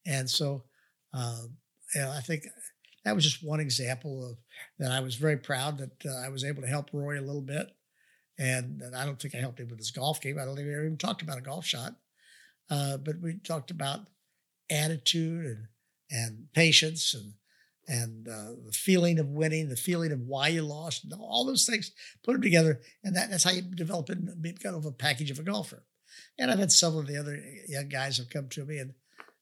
And 0.06 0.28
so, 0.28 0.64
uh, 1.12 1.42
you 1.94 2.00
know, 2.00 2.11
I 2.11 2.20
think 2.20 2.46
that 3.04 3.14
was 3.14 3.24
just 3.24 3.44
one 3.44 3.61
example 3.61 4.30
of 4.30 4.38
that. 4.78 4.92
I 4.92 5.00
was 5.00 5.14
very 5.16 5.37
proud 5.37 5.78
that 5.78 6.06
uh, 6.06 6.24
I 6.24 6.28
was 6.28 6.44
able 6.44 6.62
to 6.62 6.68
help 6.68 6.90
Roy 6.92 7.18
a 7.18 7.22
little 7.22 7.42
bit. 7.42 7.68
And, 8.38 8.80
and 8.80 8.96
I 8.96 9.04
don't 9.04 9.20
think 9.20 9.35
I 9.35 9.38
helped 9.38 9.61
him 9.61 9.68
with 9.68 9.78
his 9.78 9.90
golf 9.90 10.20
game. 10.20 10.38
I 10.38 10.44
don't 10.46 10.56
think 10.56 10.66
we 10.66 10.74
ever 10.74 10.85
even 10.85 10.96
talked 10.96 11.20
about 11.20 11.37
a 11.37 11.42
golf 11.42 11.66
shot. 11.66 11.96
Uh, 12.70 12.96
but 12.96 13.20
we 13.20 13.35
talked 13.44 13.70
about 13.70 14.00
attitude 14.70 15.44
and 15.44 15.66
and 16.11 16.48
patience 16.52 17.14
and 17.14 17.35
and 17.90 18.29
uh, 18.29 18.53
the 18.66 18.72
feeling 18.72 19.18
of 19.18 19.26
winning, 19.26 19.68
the 19.68 19.74
feeling 19.76 20.12
of 20.12 20.20
why 20.20 20.46
you 20.46 20.62
lost, 20.62 21.12
all 21.18 21.44
those 21.44 21.66
things. 21.66 21.90
Put 22.22 22.35
them 22.35 22.42
together, 22.42 22.81
and 23.03 23.16
that, 23.16 23.31
that's 23.31 23.42
how 23.42 23.50
you 23.50 23.62
develop 23.62 24.09
and 24.11 24.29
kind 24.62 24.76
of 24.76 24.87
a 24.87 24.92
package 24.92 25.33
of 25.33 25.40
a 25.40 25.42
golfer. 25.42 25.83
And 26.38 26.50
I've 26.53 26.61
had 26.61 26.70
some 26.70 26.96
of 26.96 27.09
the 27.09 27.16
other 27.16 27.42
young 27.66 27.88
guys 27.88 28.18
have 28.18 28.31
come 28.31 28.48
to 28.50 28.64
me, 28.64 28.79
and 28.79 28.94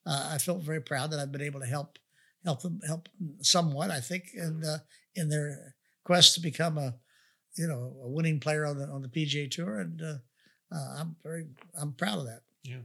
uh, 0.07 0.31
I 0.33 0.39
felt 0.39 0.63
very 0.63 0.81
proud 0.81 1.11
that 1.11 1.21
I've 1.21 1.31
been 1.31 1.43
able 1.43 1.61
to 1.61 1.67
help 1.67 1.99
help 2.43 2.63
them 2.63 2.81
help 2.87 3.11
somewhat. 3.43 3.91
I 3.91 4.01
think 4.01 4.31
in 4.33 4.65
uh, 4.65 4.79
in 5.15 5.29
their 5.29 5.75
quest 6.05 6.35
to 6.35 6.41
become 6.41 6.79
a 6.79 6.95
you 7.59 7.67
know 7.67 7.97
a 8.03 8.09
winning 8.09 8.41
player 8.41 8.65
on 8.65 8.79
the 8.79 8.87
on 8.87 9.03
the 9.03 9.09
PGA 9.09 9.51
Tour, 9.51 9.81
and 9.81 10.01
uh, 10.01 10.15
uh, 10.75 11.01
I'm 11.01 11.17
very 11.23 11.49
I'm 11.79 11.93
proud 11.93 12.21
of 12.21 12.25
that. 12.25 12.41
Yeah. 12.65 12.81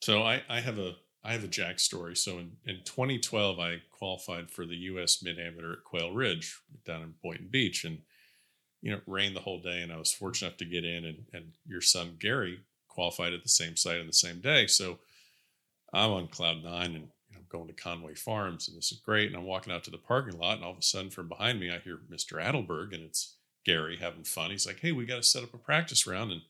So 0.00 0.24
I, 0.24 0.42
I 0.48 0.58
have 0.58 0.78
a 0.80 0.96
I 1.24 1.32
have 1.32 1.44
a 1.44 1.48
Jack 1.48 1.78
story. 1.78 2.16
So 2.16 2.38
in, 2.38 2.52
in 2.66 2.80
2012, 2.84 3.58
I 3.58 3.82
qualified 3.90 4.50
for 4.50 4.66
the 4.66 4.76
U.S. 4.76 5.22
Mid 5.22 5.38
Amateur 5.38 5.74
at 5.74 5.84
Quail 5.84 6.12
Ridge 6.12 6.60
down 6.84 7.02
in 7.02 7.14
Boynton 7.22 7.48
Beach, 7.48 7.84
and 7.84 7.98
you 8.80 8.90
know 8.90 8.96
it 8.96 9.04
rained 9.06 9.36
the 9.36 9.40
whole 9.40 9.60
day, 9.60 9.82
and 9.82 9.92
I 9.92 9.98
was 9.98 10.12
fortunate 10.12 10.48
enough 10.48 10.58
to 10.58 10.64
get 10.64 10.84
in, 10.84 11.04
and 11.04 11.24
and 11.32 11.52
your 11.66 11.80
son 11.80 12.16
Gary 12.18 12.60
qualified 12.88 13.32
at 13.32 13.42
the 13.42 13.48
same 13.48 13.76
site 13.76 14.00
on 14.00 14.06
the 14.06 14.12
same 14.12 14.40
day. 14.40 14.66
So 14.66 14.98
I'm 15.92 16.10
on 16.10 16.28
cloud 16.28 16.64
nine, 16.64 16.94
and 16.94 17.08
you 17.30 17.36
know, 17.36 17.38
I'm 17.38 17.46
going 17.48 17.68
to 17.68 17.74
Conway 17.74 18.14
Farms, 18.14 18.68
and 18.68 18.76
this 18.76 18.90
is 18.90 18.98
great. 18.98 19.28
And 19.28 19.36
I'm 19.36 19.46
walking 19.46 19.72
out 19.72 19.84
to 19.84 19.90
the 19.90 19.98
parking 19.98 20.38
lot, 20.38 20.56
and 20.56 20.64
all 20.64 20.72
of 20.72 20.78
a 20.78 20.82
sudden 20.82 21.10
from 21.10 21.28
behind 21.28 21.60
me, 21.60 21.70
I 21.70 21.78
hear 21.78 22.00
Mr. 22.10 22.42
Adelberg, 22.42 22.92
and 22.92 23.04
it's 23.04 23.36
Gary 23.64 23.98
having 23.98 24.24
fun. 24.24 24.50
He's 24.50 24.66
like, 24.66 24.80
"Hey, 24.80 24.90
we 24.90 25.06
got 25.06 25.16
to 25.16 25.22
set 25.22 25.44
up 25.44 25.54
a 25.54 25.58
practice 25.58 26.04
round," 26.04 26.32
and 26.32 26.42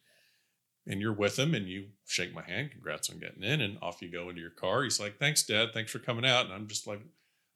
and 0.86 1.00
you're 1.00 1.12
with 1.12 1.38
him 1.38 1.54
and 1.54 1.68
you 1.68 1.86
shake 2.06 2.34
my 2.34 2.42
hand 2.42 2.70
congrats 2.70 3.08
on 3.10 3.18
getting 3.18 3.42
in 3.42 3.60
and 3.60 3.78
off 3.80 4.02
you 4.02 4.10
go 4.10 4.28
into 4.28 4.40
your 4.40 4.50
car. 4.50 4.82
He's 4.82 5.00
like 5.00 5.18
thanks 5.18 5.42
dad. 5.42 5.70
Thanks 5.72 5.90
for 5.90 5.98
coming 5.98 6.26
out. 6.26 6.44
And 6.44 6.54
i'm 6.54 6.66
just 6.66 6.86
like 6.86 7.00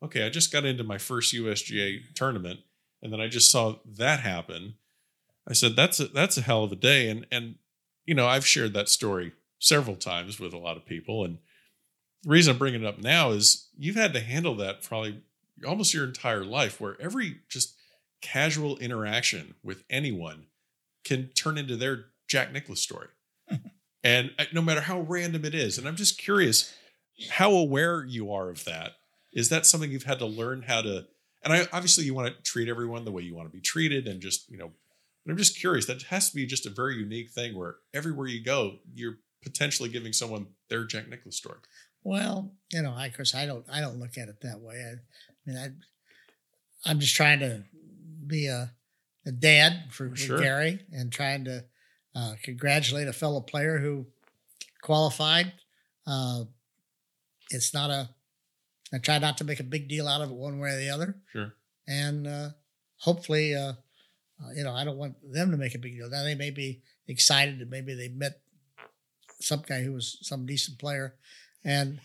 okay 0.02 0.24
i 0.24 0.28
just 0.28 0.52
got 0.52 0.64
into 0.64 0.84
my 0.84 0.98
first 0.98 1.34
usga 1.34 2.00
tournament 2.14 2.60
and 3.02 3.12
then 3.12 3.20
i 3.20 3.28
just 3.28 3.50
saw 3.50 3.76
that 3.84 4.20
happen. 4.20 4.74
I 5.48 5.52
said 5.52 5.76
that's 5.76 6.00
a 6.00 6.06
that's 6.08 6.36
a 6.36 6.42
hell 6.42 6.64
of 6.64 6.72
a 6.72 6.76
day. 6.76 7.08
And 7.08 7.26
and 7.30 7.56
you 8.06 8.14
know 8.14 8.26
i've 8.26 8.46
shared 8.46 8.72
that 8.72 8.88
story 8.88 9.32
several 9.58 9.96
times 9.96 10.40
with 10.40 10.54
a 10.54 10.58
lot 10.58 10.76
of 10.76 10.86
people 10.86 11.24
and 11.24 11.38
the 12.22 12.30
reason 12.30 12.52
i'm 12.52 12.58
bringing 12.58 12.82
it 12.82 12.86
up 12.86 12.98
now 12.98 13.30
is 13.30 13.68
you've 13.76 13.96
had 13.96 14.14
to 14.14 14.20
handle 14.20 14.54
that 14.54 14.82
probably 14.82 15.22
almost 15.66 15.92
your 15.92 16.04
entire 16.04 16.44
life 16.44 16.80
where 16.80 16.96
every 17.00 17.40
just 17.48 17.74
casual 18.22 18.78
interaction 18.78 19.54
with 19.62 19.84
anyone 19.90 20.46
can 21.04 21.28
turn 21.34 21.58
into 21.58 21.76
their 21.76 22.06
jack 22.28 22.52
nicklaus 22.52 22.80
story 22.80 23.08
and 24.06 24.30
uh, 24.38 24.44
no 24.52 24.62
matter 24.62 24.80
how 24.80 25.00
random 25.00 25.44
it 25.44 25.54
is 25.54 25.78
and 25.78 25.86
i'm 25.88 25.96
just 25.96 26.18
curious 26.18 26.72
how 27.30 27.50
aware 27.52 28.04
you 28.04 28.32
are 28.32 28.48
of 28.50 28.64
that 28.64 28.92
is 29.32 29.48
that 29.48 29.66
something 29.66 29.90
you've 29.90 30.04
had 30.04 30.18
to 30.18 30.26
learn 30.26 30.62
how 30.62 30.80
to 30.80 31.04
and 31.42 31.52
i 31.52 31.66
obviously 31.72 32.04
you 32.04 32.14
want 32.14 32.28
to 32.28 32.42
treat 32.42 32.68
everyone 32.68 33.04
the 33.04 33.12
way 33.12 33.22
you 33.22 33.34
want 33.34 33.48
to 33.48 33.52
be 33.52 33.60
treated 33.60 34.06
and 34.06 34.20
just 34.20 34.48
you 34.50 34.56
know 34.56 34.70
but 35.24 35.32
i'm 35.32 35.38
just 35.38 35.58
curious 35.58 35.86
that 35.86 36.02
has 36.04 36.28
to 36.30 36.36
be 36.36 36.46
just 36.46 36.66
a 36.66 36.70
very 36.70 36.94
unique 36.96 37.30
thing 37.30 37.56
where 37.56 37.76
everywhere 37.92 38.26
you 38.26 38.42
go 38.42 38.76
you're 38.94 39.18
potentially 39.42 39.88
giving 39.88 40.12
someone 40.12 40.46
their 40.70 40.84
jack 40.84 41.08
nicklaus 41.08 41.36
story 41.36 41.58
Well, 42.02 42.52
you 42.72 42.82
know, 42.82 42.94
I, 42.96 43.06
of 43.06 43.16
course, 43.16 43.34
I 43.34 43.46
don't, 43.46 43.64
I 43.72 43.80
don't 43.80 43.98
look 43.98 44.16
at 44.16 44.28
it 44.28 44.40
that 44.42 44.60
way. 44.60 44.76
I, 44.76 44.92
I 44.92 44.98
mean, 45.44 45.56
I, 45.58 46.88
I'm 46.90 47.00
just 47.00 47.16
trying 47.16 47.40
to 47.40 47.64
be 48.26 48.46
a, 48.46 48.70
a 49.24 49.32
dad 49.32 49.84
for, 49.90 50.10
for 50.10 50.16
Sure. 50.16 50.38
Gary 50.38 50.80
and 50.92 51.10
trying 51.12 51.44
to 51.46 51.64
uh, 52.16 52.32
congratulate 52.42 53.08
a 53.08 53.12
fellow 53.12 53.40
player 53.40 53.78
who 53.78 54.06
qualified. 54.82 55.52
Uh, 56.06 56.44
it's 57.50 57.74
not 57.74 57.90
a, 57.90 58.08
I 58.92 58.98
try 58.98 59.18
not 59.18 59.38
to 59.38 59.44
make 59.44 59.60
a 59.60 59.64
big 59.64 59.88
deal 59.88 60.08
out 60.08 60.22
of 60.22 60.30
it 60.30 60.36
one 60.36 60.58
way 60.58 60.70
or 60.70 60.78
the 60.78 60.90
other. 60.90 61.16
Sure. 61.32 61.52
And 61.86 62.26
uh, 62.26 62.48
hopefully, 62.98 63.54
uh, 63.54 63.72
uh, 64.42 64.50
you 64.54 64.64
know, 64.64 64.72
I 64.72 64.84
don't 64.84 64.96
want 64.96 65.16
them 65.30 65.50
to 65.50 65.56
make 65.56 65.74
a 65.74 65.78
big 65.78 65.96
deal. 65.96 66.08
Now 66.08 66.24
they 66.24 66.34
may 66.34 66.50
be 66.50 66.82
excited 67.06 67.58
that 67.58 67.70
maybe 67.70 67.94
they 67.94 68.08
met 68.08 68.40
some 69.40 69.62
guy 69.66 69.82
who 69.82 69.92
was 69.92 70.18
some 70.22 70.46
decent 70.46 70.78
player, 70.78 71.14
and 71.64 72.00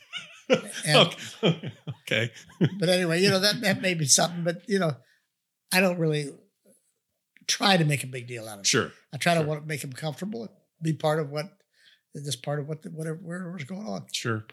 and 0.86 1.16
okay. 2.04 2.32
but 2.80 2.90
anyway, 2.90 3.22
you 3.22 3.30
know 3.30 3.40
that 3.40 3.62
that 3.62 3.82
may 3.82 3.94
be 3.94 4.06
something. 4.06 4.44
But 4.44 4.68
you 4.68 4.80
know, 4.80 4.96
I 5.74 5.80
don't 5.82 6.00
really 6.00 6.30
try 7.48 7.78
to 7.78 7.86
make 7.86 8.04
a 8.04 8.08
big 8.08 8.28
deal 8.28 8.48
out 8.48 8.56
of 8.56 8.60
it. 8.62 8.68
Sure. 8.68 8.92
I 9.14 9.18
try 9.18 9.34
Sure. 9.34 9.44
to 9.44 9.48
want 9.50 9.62
to 9.62 9.68
make 9.68 9.82
them 9.82 9.94
comfortable, 9.94 10.42
and 10.44 10.52
be 10.82 10.94
part 10.94 11.20
of 11.20 11.30
what 11.32 11.46
this 12.14 12.36
part 12.36 12.60
of 12.60 12.68
what 12.68 12.82
the, 12.82 12.90
whatever 12.90 13.18
whatever's 13.22 13.64
going 13.64 13.86
on. 13.88 14.06
Sure. 14.12 14.46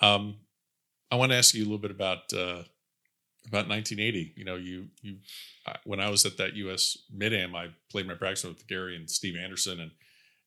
Um, 0.00 0.36
I 1.10 1.16
want 1.16 1.32
to 1.32 1.36
ask 1.38 1.54
you 1.54 1.62
a 1.62 1.66
little 1.66 1.78
bit 1.78 1.90
about 1.92 2.32
uh, 2.32 2.64
about 3.46 3.68
1980. 3.68 4.34
You 4.36 4.44
know, 4.44 4.56
you 4.56 4.88
you 5.02 5.18
I- 5.66 5.78
when 5.84 6.00
I 6.00 6.10
was 6.10 6.24
at 6.26 6.36
that 6.38 6.54
U.S. 6.54 6.98
Mid 7.12 7.32
Am, 7.32 7.54
I 7.54 7.68
played 7.90 8.06
my 8.06 8.14
practice 8.14 8.44
with 8.44 8.66
Gary 8.66 8.96
and 8.96 9.08
Steve 9.10 9.36
Anderson, 9.36 9.80
and 9.80 9.92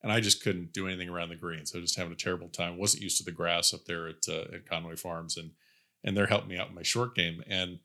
and 0.02 0.12
I 0.12 0.20
just 0.22 0.42
couldn't 0.44 0.72
do 0.74 0.88
anything 0.88 1.10
around 1.10 1.30
the 1.30 1.36
greens. 1.36 1.74
I 1.74 1.80
was 1.80 1.90
just 1.92 1.98
having 1.98 2.14
a 2.14 2.18
terrible 2.18 2.48
time. 2.50 2.78
wasn't 2.78 3.04
used 3.04 3.18
to 3.18 3.24
the 3.24 3.32
grass 3.34 3.74
up 3.74 3.86
there 3.86 4.08
at 4.08 4.28
uh, 4.30 4.54
at 4.56 4.66
Conway 4.70 4.96
Farms, 4.96 5.38
and 5.38 5.52
and 6.04 6.16
they're 6.16 6.28
helping 6.28 6.50
me 6.50 6.58
out 6.58 6.70
in 6.70 6.76
my 6.76 6.84
short 6.84 7.16
game. 7.16 7.44
And 7.48 7.80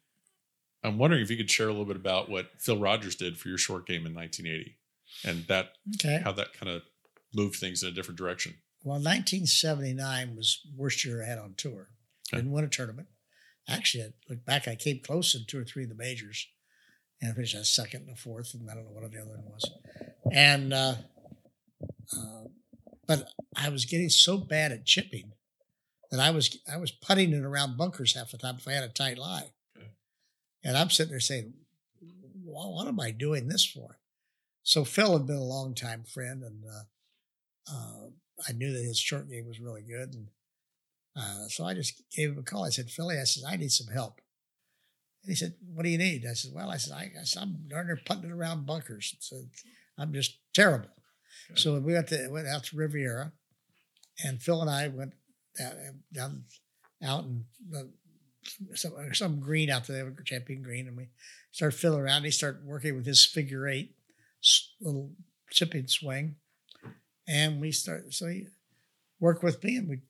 I'm 0.82 0.98
wondering 0.98 1.22
if 1.22 1.30
you 1.30 1.36
could 1.36 1.50
share 1.50 1.68
a 1.68 1.72
little 1.72 1.86
bit 1.86 1.96
about 1.96 2.28
what 2.28 2.50
Phil 2.58 2.78
Rogers 2.78 3.14
did 3.16 3.38
for 3.38 3.48
your 3.48 3.58
short 3.58 3.86
game 3.86 4.04
in 4.06 4.14
1980, 4.14 4.76
and 5.24 5.46
that 5.46 5.72
Okay. 5.96 6.20
how 6.24 6.32
that 6.32 6.52
kind 6.54 6.70
of 6.70 6.82
moved 7.34 7.56
things 7.56 7.82
in 7.82 7.88
a 7.88 7.92
different 7.92 8.18
direction. 8.18 8.54
Well, 8.82 8.96
1979 9.00 10.36
was 10.36 10.60
worst 10.76 11.04
year 11.04 11.22
I 11.22 11.26
had 11.26 11.38
on 11.38 11.54
tour. 11.56 11.88
Okay. 12.28 12.38
Didn't 12.38 12.52
win 12.52 12.64
a 12.64 12.68
tournament. 12.68 13.08
Actually, 13.68 14.04
I 14.04 14.08
look 14.28 14.44
back, 14.44 14.68
I 14.68 14.74
came 14.76 15.00
close 15.00 15.34
in 15.34 15.44
two 15.46 15.58
or 15.58 15.64
three 15.64 15.84
of 15.84 15.88
the 15.88 15.94
majors, 15.94 16.46
and 17.20 17.30
I 17.30 17.34
finished 17.34 17.54
a 17.54 17.64
second 17.64 18.02
and 18.02 18.10
a 18.10 18.16
fourth, 18.20 18.52
and 18.54 18.70
I 18.70 18.74
don't 18.74 18.84
know 18.84 18.90
what 19.00 19.10
the 19.10 19.18
other 19.20 19.30
one 19.30 19.44
was. 19.46 19.70
And 20.30 20.72
uh, 20.74 20.96
uh, 22.16 22.44
but 23.06 23.28
I 23.56 23.68
was 23.70 23.84
getting 23.86 24.10
so 24.10 24.36
bad 24.36 24.72
at 24.72 24.84
chipping 24.84 25.32
that 26.10 26.20
I 26.20 26.30
was 26.30 26.58
I 26.70 26.76
was 26.76 26.90
putting 26.90 27.32
it 27.32 27.42
around 27.42 27.76
bunkers 27.78 28.14
half 28.14 28.30
the 28.32 28.38
time 28.38 28.56
if 28.58 28.68
I 28.68 28.72
had 28.72 28.84
a 28.84 28.88
tight 28.88 29.18
lie. 29.18 29.52
Okay. 29.76 29.88
And 30.62 30.76
I'm 30.76 30.90
sitting 30.90 31.10
there 31.10 31.20
saying, 31.20 31.54
well, 32.44 32.72
"What 32.74 32.86
am 32.86 33.00
I 33.00 33.10
doing 33.10 33.48
this 33.48 33.64
for?" 33.64 33.98
So 34.64 34.84
Phil 34.84 35.12
had 35.12 35.26
been 35.26 35.36
a 35.36 35.44
long 35.44 35.74
time 35.74 36.04
friend, 36.04 36.42
and 36.42 36.64
uh, 36.64 37.72
uh, 37.72 38.06
I 38.48 38.52
knew 38.52 38.72
that 38.72 38.82
his 38.82 38.98
short 38.98 39.28
game 39.28 39.46
was 39.46 39.60
really 39.60 39.82
good, 39.82 40.14
and 40.14 40.28
uh, 41.14 41.48
so 41.48 41.64
I 41.64 41.74
just 41.74 42.02
gave 42.16 42.30
him 42.30 42.38
a 42.38 42.42
call. 42.42 42.64
I 42.64 42.70
said, 42.70 42.90
"Philly," 42.90 43.18
I 43.20 43.24
said, 43.24 43.44
"I 43.46 43.56
need 43.56 43.70
some 43.70 43.92
help." 43.92 44.22
And 45.22 45.30
he 45.30 45.36
said, 45.36 45.54
"What 45.74 45.84
do 45.84 45.90
you 45.90 45.98
need?" 45.98 46.24
I 46.28 46.32
said, 46.32 46.52
"Well, 46.54 46.70
I 46.70 46.78
said 46.78 46.94
I, 46.94 47.12
I 47.14 47.40
I'm 47.40 47.68
darn 47.68 47.86
near 47.86 48.00
putting 48.06 48.24
it 48.24 48.32
around 48.32 48.66
bunkers. 48.66 49.14
So 49.20 49.42
I'm 49.98 50.14
just 50.14 50.38
terrible." 50.54 50.88
Okay. 51.50 51.60
So 51.60 51.78
we 51.78 51.92
went 51.92 52.08
to 52.08 52.28
went 52.30 52.48
out 52.48 52.64
to 52.64 52.76
Riviera, 52.76 53.32
and 54.24 54.42
Phil 54.42 54.62
and 54.62 54.70
I 54.70 54.88
went 54.88 55.12
down, 55.58 55.74
down 56.10 56.44
out 57.02 57.24
in 57.24 57.44
the, 57.68 57.90
some 58.74 58.92
some 59.12 59.40
green 59.40 59.68
out 59.68 59.86
there, 59.86 60.10
champion 60.24 60.62
green, 60.62 60.88
and 60.88 60.96
we 60.96 61.10
started 61.52 61.76
fiddling 61.76 62.00
around. 62.00 62.24
He 62.24 62.30
started 62.30 62.64
working 62.64 62.96
with 62.96 63.04
his 63.04 63.26
figure 63.26 63.68
eight 63.68 63.94
little 64.80 65.12
chipping 65.50 65.88
swing, 65.88 66.36
and 67.26 67.60
we 67.60 67.72
started. 67.72 68.12
So 68.14 68.26
he 68.26 68.46
worked 69.20 69.42
with 69.42 69.62
me, 69.62 69.76
and 69.76 69.88
we 69.88 70.00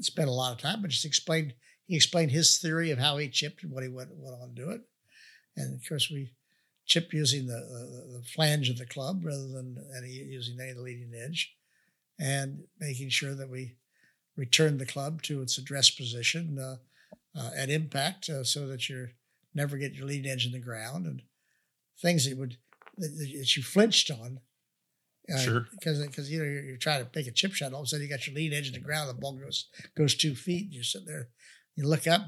spent 0.00 0.28
a 0.28 0.32
lot 0.32 0.52
of 0.52 0.58
time, 0.58 0.82
but 0.82 0.90
just 0.90 1.04
explained. 1.04 1.54
He 1.86 1.96
explained 1.96 2.30
his 2.30 2.58
theory 2.58 2.92
of 2.92 2.98
how 2.98 3.16
he 3.16 3.28
chipped 3.28 3.64
and 3.64 3.72
what 3.72 3.82
he 3.82 3.88
went, 3.88 4.10
went 4.14 4.40
on 4.40 4.54
to 4.54 4.54
do 4.54 4.70
it, 4.70 4.82
and 5.56 5.74
of 5.74 5.88
course 5.88 6.10
we 6.10 6.32
chipped 6.86 7.12
using 7.12 7.46
the, 7.46 7.52
the, 7.52 8.22
flange 8.34 8.68
of 8.68 8.76
the 8.76 8.86
club 8.86 9.24
rather 9.24 9.46
than 9.46 9.76
any 9.96 10.08
using 10.08 10.58
any 10.60 10.70
of 10.70 10.76
the 10.76 10.82
leading 10.82 11.12
edge, 11.14 11.54
and 12.18 12.64
making 12.78 13.08
sure 13.08 13.34
that 13.34 13.50
we 13.50 13.76
returned 14.36 14.78
the 14.78 14.86
club 14.86 15.22
to 15.22 15.42
its 15.42 15.58
address 15.58 15.90
position 15.90 16.58
uh, 16.58 16.76
uh, 17.38 17.50
at 17.56 17.70
impact, 17.70 18.28
uh, 18.28 18.44
so 18.44 18.66
that 18.66 18.88
you're 18.88 19.10
never 19.54 19.76
get 19.76 19.94
your 19.94 20.06
leading 20.06 20.30
edge 20.30 20.46
in 20.46 20.52
the 20.52 20.58
ground 20.58 21.06
and 21.06 21.22
things 22.00 22.28
that 22.28 22.38
would 22.38 22.56
that, 23.00 23.56
you 23.56 23.62
flinched 23.62 24.10
on. 24.10 24.40
Uh, 25.32 25.38
Sure. 25.38 25.66
because 25.72 26.04
because 26.06 26.30
you 26.30 26.38
know 26.38 26.44
you're, 26.44 26.64
you're 26.64 26.76
trying 26.76 27.04
to 27.04 27.10
make 27.14 27.26
a 27.26 27.30
chip 27.30 27.52
shot, 27.52 27.72
all 27.72 27.80
of 27.80 27.84
a 27.84 27.86
sudden 27.88 28.04
you 28.04 28.10
got 28.10 28.26
your 28.26 28.34
lead 28.34 28.52
edge 28.52 28.66
in 28.66 28.72
the 28.72 28.80
ground, 28.80 29.08
the 29.08 29.14
ball 29.14 29.36
goes 29.36 29.66
goes 29.96 30.14
two 30.14 30.34
feet, 30.34 30.64
and 30.64 30.74
you 30.74 30.82
sit 30.82 31.06
there, 31.06 31.28
you 31.76 31.86
look 31.86 32.06
up, 32.06 32.22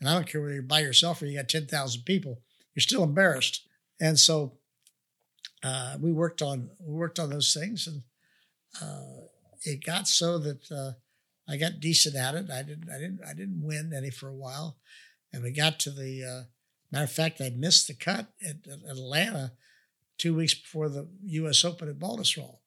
and 0.00 0.08
I 0.08 0.14
don't 0.14 0.26
care 0.26 0.40
whether 0.40 0.54
you're 0.54 0.62
by 0.62 0.80
yourself 0.80 1.20
or 1.20 1.26
you 1.26 1.36
got 1.36 1.48
ten 1.48 1.66
thousand 1.66 2.02
people, 2.04 2.40
you're 2.74 2.82
still 2.82 3.02
embarrassed. 3.02 3.66
And 4.00 4.18
so 4.18 4.58
uh, 5.62 5.96
we 6.00 6.12
worked 6.12 6.40
on 6.42 6.70
we 6.80 6.94
worked 6.94 7.18
on 7.18 7.30
those 7.30 7.52
things, 7.52 7.86
and 7.86 8.02
uh, 8.80 9.26
it 9.62 9.84
got 9.84 10.06
so 10.08 10.38
that 10.38 10.70
uh, 10.70 10.92
I 11.48 11.56
got 11.56 11.80
decent 11.80 12.16
at 12.16 12.34
it. 12.34 12.50
I 12.50 12.62
didn't 12.62 12.88
I 12.90 12.98
didn't 12.98 13.20
I 13.26 13.34
didn't 13.34 13.62
win 13.62 13.92
any 13.94 14.10
for 14.10 14.28
a 14.28 14.34
while, 14.34 14.78
and 15.32 15.42
we 15.42 15.50
got 15.50 15.78
to 15.80 15.90
the 15.90 16.24
uh, 16.24 16.44
matter 16.90 17.04
of 17.04 17.12
fact 17.12 17.40
I 17.40 17.50
missed 17.50 17.88
the 17.88 17.94
cut 17.94 18.28
at, 18.42 18.56
at 18.70 18.78
Atlanta 18.88 19.52
two 20.18 20.34
weeks 20.34 20.54
before 20.54 20.88
the 20.88 21.08
U.S. 21.24 21.64
Open 21.64 21.88
at 21.88 21.98
Baltusrol, 21.98 22.58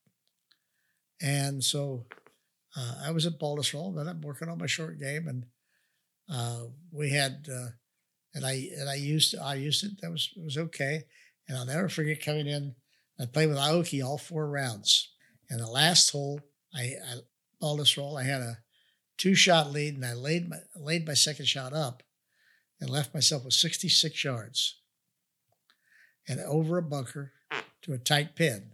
and 1.21 1.63
so 1.63 2.05
uh, 2.75 2.95
I 3.05 3.12
was 3.12 3.25
at 3.25 3.39
Baltusrol, 3.39 3.95
but 3.95 4.07
I'm 4.07 4.21
working 4.21 4.49
on 4.49 4.57
my 4.57 4.67
short 4.67 4.99
game, 4.99 5.27
and 5.27 5.45
uh, 6.31 6.65
we 6.91 7.09
had 7.09 7.47
uh, 7.51 7.69
and 8.33 8.45
I 8.45 8.69
and 8.77 8.89
I 8.89 8.95
used 8.95 9.35
I 9.38 9.55
used 9.55 9.83
it. 9.83 10.01
That 10.01 10.12
was 10.12 10.29
was 10.38 10.57
okay, 10.57 11.03
and 11.47 11.57
I'll 11.57 11.65
never 11.65 11.89
forget 11.89 12.23
coming 12.23 12.47
in. 12.47 12.75
I 13.19 13.25
played 13.25 13.47
with 13.47 13.57
Aoki 13.57 14.05
all 14.05 14.17
four 14.17 14.47
rounds, 14.47 15.09
and 15.49 15.59
the 15.59 15.67
last 15.67 16.12
hole 16.12 16.41
I, 16.73 16.81
I 16.81 17.15
Baltusrol 17.62 18.19
I 18.19 18.23
had 18.23 18.41
a 18.41 18.59
two 19.17 19.35
shot 19.35 19.71
lead, 19.71 19.95
and 19.95 20.05
I 20.05 20.13
laid 20.13 20.49
my 20.49 20.57
laid 20.75 21.07
my 21.07 21.15
second 21.15 21.47
shot 21.47 21.73
up, 21.73 22.03
and 22.79 22.89
left 22.89 23.13
myself 23.13 23.43
with 23.43 23.53
66 23.53 24.23
yards, 24.23 24.79
and 26.27 26.39
over 26.41 26.77
a 26.77 26.83
bunker 26.83 27.33
to 27.83 27.93
a 27.93 27.97
tight 27.97 28.35
pin. 28.35 28.69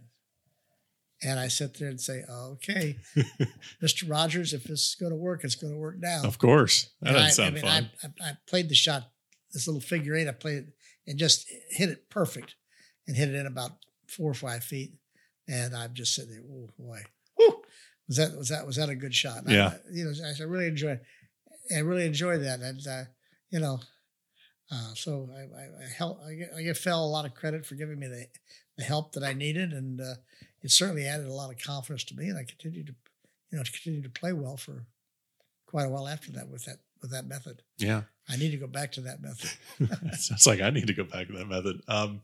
And 1.22 1.40
I 1.40 1.48
sit 1.48 1.78
there 1.78 1.88
and 1.88 2.00
say, 2.00 2.22
"Okay, 2.28 2.98
Mr. 3.82 4.08
Rogers, 4.08 4.52
if 4.52 4.64
this 4.64 4.80
is 4.90 4.96
going 5.00 5.12
to 5.12 5.16
work, 5.16 5.44
it's 5.44 5.54
going 5.54 5.72
to 5.72 5.78
work 5.78 5.96
now." 5.98 6.22
Of 6.24 6.38
course. 6.38 6.90
That 7.00 7.08
And 7.08 7.16
doesn't 7.16 7.26
I, 7.26 7.30
sound 7.30 7.48
I 7.48 7.54
mean, 7.54 7.62
fun. 7.64 7.90
I, 8.02 8.06
I, 8.06 8.28
I 8.30 8.32
played 8.46 8.68
the 8.68 8.74
shot, 8.74 9.10
this 9.52 9.66
little 9.66 9.80
figure 9.80 10.14
eight. 10.14 10.28
I 10.28 10.32
played 10.32 10.58
it 10.58 10.66
and 11.06 11.18
just 11.18 11.46
hit 11.70 11.88
it 11.88 12.10
perfect, 12.10 12.54
and 13.06 13.16
hit 13.16 13.30
it 13.30 13.34
in 13.34 13.46
about 13.46 13.72
four 14.08 14.30
or 14.30 14.34
five 14.34 14.62
feet. 14.62 14.92
And 15.48 15.74
I'm 15.74 15.94
just 15.94 16.14
sitting 16.14 16.32
there, 16.32 16.42
oh 16.50 16.68
boy, 16.78 17.00
was 18.08 18.16
that 18.18 18.36
was 18.36 18.48
that 18.50 18.66
was 18.66 18.76
that 18.76 18.90
a 18.90 18.94
good 18.94 19.14
shot? 19.14 19.38
And 19.44 19.50
Yeah. 19.50 19.74
you 19.90 20.04
know, 20.04 20.12
I, 20.22 20.42
really 20.42 20.66
enjoyed, 20.66 21.00
I 21.74 21.78
really 21.78 22.04
enjoyed 22.04 22.42
that, 22.42 22.60
and 22.60 22.86
uh, 22.86 23.04
you 23.50 23.60
know, 23.60 23.80
uh, 24.70 24.92
so 24.94 25.30
I, 25.34 25.40
I, 25.40 25.84
I 25.84 25.88
help. 25.96 26.20
I 26.56 26.62
give 26.62 26.76
Phil 26.76 27.02
a 27.02 27.06
lot 27.06 27.24
of 27.24 27.34
credit 27.34 27.64
for 27.64 27.74
giving 27.76 27.98
me 27.98 28.06
the 28.08 28.26
the 28.76 28.84
help 28.84 29.12
that 29.12 29.22
I 29.22 29.32
needed, 29.32 29.72
and 29.72 30.00
uh, 30.00 30.14
it 30.62 30.70
certainly 30.70 31.06
added 31.06 31.26
a 31.26 31.32
lot 31.32 31.50
of 31.50 31.62
confidence 31.62 32.04
to 32.04 32.16
me, 32.16 32.28
and 32.28 32.38
I 32.38 32.44
continued 32.44 32.88
to, 32.88 32.94
you 33.50 33.58
know, 33.58 33.64
to 33.64 33.72
continue 33.72 34.02
to 34.02 34.10
play 34.10 34.32
well 34.32 34.56
for 34.56 34.86
quite 35.66 35.84
a 35.84 35.88
while 35.88 36.08
after 36.08 36.30
that 36.32 36.48
with 36.48 36.64
that 36.64 36.78
with 37.02 37.10
that 37.10 37.26
method. 37.26 37.62
yeah. 37.78 38.02
I 38.28 38.36
need 38.36 38.50
to 38.50 38.56
go 38.56 38.66
back 38.66 38.90
to 38.92 39.02
that 39.02 39.22
method. 39.22 39.50
Sounds 40.18 40.48
like 40.48 40.60
I 40.60 40.70
need 40.70 40.88
to 40.88 40.94
go 40.94 41.04
back 41.04 41.28
to 41.28 41.34
that 41.34 41.46
method. 41.46 41.80
Um, 41.86 42.22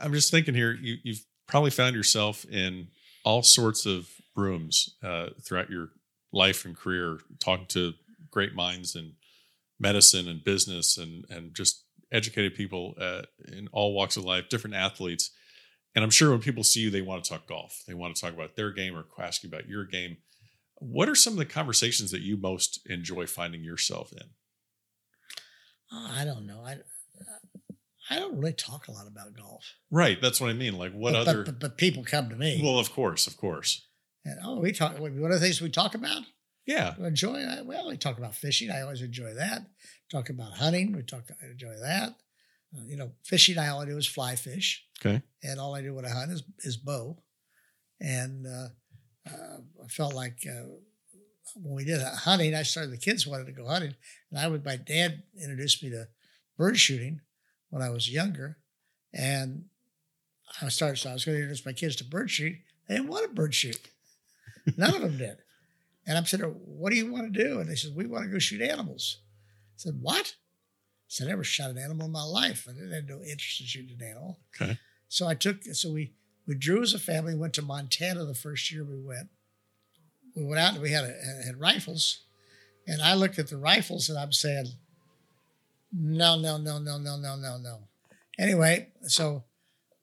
I'm 0.00 0.12
just 0.12 0.30
thinking 0.30 0.54
here, 0.54 0.72
you, 0.72 0.96
you've 1.04 1.24
probably 1.46 1.70
found 1.70 1.94
yourself 1.94 2.44
in 2.46 2.88
all 3.24 3.42
sorts 3.42 3.86
of 3.86 4.08
rooms 4.34 4.96
uh, 5.02 5.28
throughout 5.40 5.70
your 5.70 5.90
life 6.32 6.64
and 6.64 6.76
career, 6.76 7.18
talking 7.38 7.66
to 7.68 7.92
great 8.30 8.54
minds 8.54 8.96
in 8.96 9.12
medicine 9.78 10.28
and 10.28 10.42
business 10.42 10.98
and, 10.98 11.26
and 11.30 11.54
just 11.54 11.84
educated 12.12 12.54
people 12.54 12.94
uh, 13.00 13.22
in 13.48 13.68
all 13.72 13.94
walks 13.94 14.16
of 14.16 14.24
life, 14.24 14.48
different 14.48 14.76
athletes. 14.76 15.30
And 15.94 16.04
I'm 16.04 16.10
sure 16.10 16.30
when 16.30 16.40
people 16.40 16.64
see 16.64 16.80
you, 16.80 16.90
they 16.90 17.02
want 17.02 17.24
to 17.24 17.30
talk 17.30 17.46
golf. 17.46 17.82
They 17.86 17.94
want 17.94 18.14
to 18.14 18.22
talk 18.22 18.32
about 18.32 18.56
their 18.56 18.70
game 18.70 18.96
or 18.96 19.04
ask 19.22 19.42
you 19.42 19.48
about 19.48 19.68
your 19.68 19.84
game. 19.84 20.18
What 20.76 21.08
are 21.08 21.14
some 21.14 21.34
of 21.34 21.38
the 21.38 21.44
conversations 21.44 22.10
that 22.10 22.22
you 22.22 22.36
most 22.36 22.80
enjoy 22.86 23.26
finding 23.26 23.62
yourself 23.62 24.12
in? 24.12 24.28
Oh, 25.92 26.10
I 26.10 26.24
don't 26.24 26.46
know. 26.46 26.62
I 26.64 26.78
I 28.10 28.18
don't 28.18 28.36
really 28.38 28.52
talk 28.52 28.88
a 28.88 28.92
lot 28.92 29.06
about 29.06 29.36
golf. 29.36 29.74
Right. 29.90 30.20
That's 30.20 30.40
what 30.40 30.50
I 30.50 30.54
mean. 30.54 30.76
Like 30.76 30.92
what 30.92 31.12
but, 31.12 31.28
other 31.28 31.44
But, 31.44 31.58
but, 31.58 31.60
but 31.60 31.76
people 31.78 32.04
come 32.04 32.28
to 32.30 32.36
me. 32.36 32.60
Well, 32.62 32.78
of 32.78 32.92
course, 32.92 33.26
of 33.26 33.36
course. 33.36 33.86
and, 34.24 34.38
oh, 34.44 34.58
we 34.58 34.72
talk. 34.72 34.98
One 34.98 35.12
of 35.12 35.30
the 35.30 35.40
things 35.40 35.60
we 35.60 35.70
talk 35.70 35.94
about, 35.94 36.22
Yeah. 36.66 36.94
enjoy. 36.98 37.40
I, 37.40 37.62
well, 37.62 37.88
we 37.88 37.96
talk 37.96 38.18
about 38.18 38.34
fishing. 38.34 38.70
I 38.70 38.82
always 38.82 39.02
enjoy 39.02 39.34
that. 39.34 39.66
Talk 40.10 40.28
about 40.30 40.52
hunting. 40.52 40.92
We 40.92 41.02
talk. 41.02 41.24
I 41.42 41.46
enjoy 41.46 41.74
that. 41.80 42.10
Uh, 42.74 42.84
you 42.86 42.96
know, 42.96 43.12
fishing. 43.24 43.58
I 43.58 43.68
all 43.68 43.82
I 43.82 43.84
do 43.86 43.96
is 43.98 44.06
fly 44.06 44.36
fish, 44.36 44.84
Okay. 45.04 45.20
and 45.42 45.58
all 45.60 45.74
I 45.74 45.82
do 45.82 45.94
when 45.94 46.04
I 46.06 46.10
hunt 46.10 46.30
is 46.32 46.42
is 46.60 46.76
bow. 46.76 47.18
And 48.00 48.46
uh, 48.46 48.68
uh, 49.28 49.58
I 49.84 49.88
felt 49.88 50.14
like 50.14 50.38
uh, 50.48 50.66
when 51.56 51.74
we 51.74 51.84
did 51.84 52.00
hunting, 52.00 52.54
I 52.54 52.62
started 52.62 52.92
the 52.92 52.96
kids 52.98 53.26
wanted 53.26 53.46
to 53.46 53.52
go 53.52 53.66
hunting, 53.66 53.94
and 54.30 54.38
I 54.40 54.48
would 54.48 54.64
my 54.64 54.76
dad 54.76 55.22
introduced 55.40 55.82
me 55.82 55.90
to 55.90 56.08
bird 56.56 56.78
shooting 56.78 57.20
when 57.70 57.82
I 57.82 57.90
was 57.90 58.10
younger, 58.10 58.56
and 59.12 59.64
I 60.62 60.68
started. 60.68 60.96
So 60.98 61.10
I 61.10 61.14
was 61.14 61.24
going 61.24 61.36
to 61.36 61.42
introduce 61.42 61.66
my 61.66 61.72
kids 61.72 61.96
to 61.96 62.04
bird 62.04 62.30
shooting. 62.30 62.58
They 62.88 62.96
didn't 62.96 63.10
want 63.10 63.24
to 63.28 63.34
bird 63.34 63.54
shoot. 63.54 63.78
None 64.76 64.94
of 64.94 65.02
them 65.02 65.18
did. 65.18 65.38
And 66.06 66.18
I'm 66.18 66.26
saying, 66.26 66.42
"What 66.42 66.90
do 66.90 66.96
you 66.96 67.12
want 67.12 67.32
to 67.32 67.44
do?" 67.44 67.60
And 67.60 67.68
they 67.68 67.76
said, 67.76 67.94
"We 67.94 68.06
want 68.06 68.24
to 68.24 68.30
go 68.30 68.38
shoot 68.38 68.60
animals." 68.60 69.18
I 69.20 69.76
said, 69.76 70.00
"What?" 70.00 70.34
I 70.36 71.08
said, 71.08 71.26
"I 71.28 71.30
never 71.30 71.44
shot 71.44 71.70
an 71.70 71.78
animal 71.78 72.06
in 72.06 72.12
my 72.12 72.24
life. 72.24 72.66
I 72.68 72.72
didn't 72.72 72.92
have 72.92 73.08
no 73.08 73.22
interest 73.22 73.60
in 73.60 73.66
shooting 73.66 73.96
an 74.00 74.06
animal." 74.06 74.40
Okay. 74.54 74.78
So 75.08 75.28
I 75.28 75.34
took. 75.34 75.62
So 75.64 75.92
we 75.92 76.14
we 76.46 76.54
drew 76.54 76.82
as 76.82 76.94
a 76.94 76.98
family. 76.98 77.34
Went 77.34 77.54
to 77.54 77.62
Montana 77.62 78.24
the 78.24 78.34
first 78.34 78.70
year 78.72 78.84
we 78.84 79.00
went. 79.00 79.28
We 80.34 80.44
went 80.44 80.60
out 80.60 80.74
and 80.74 80.82
we 80.82 80.90
had 80.90 81.04
a, 81.04 81.42
had 81.44 81.60
rifles, 81.60 82.24
and 82.86 83.02
I 83.02 83.14
looked 83.14 83.38
at 83.38 83.48
the 83.48 83.58
rifles 83.58 84.08
and 84.08 84.18
I'm 84.18 84.32
saying, 84.32 84.66
"No, 85.92 86.38
no, 86.38 86.56
no, 86.56 86.78
no, 86.78 86.98
no, 86.98 87.16
no, 87.16 87.36
no, 87.36 87.58
no." 87.58 87.88
Anyway, 88.38 88.88
so 89.02 89.44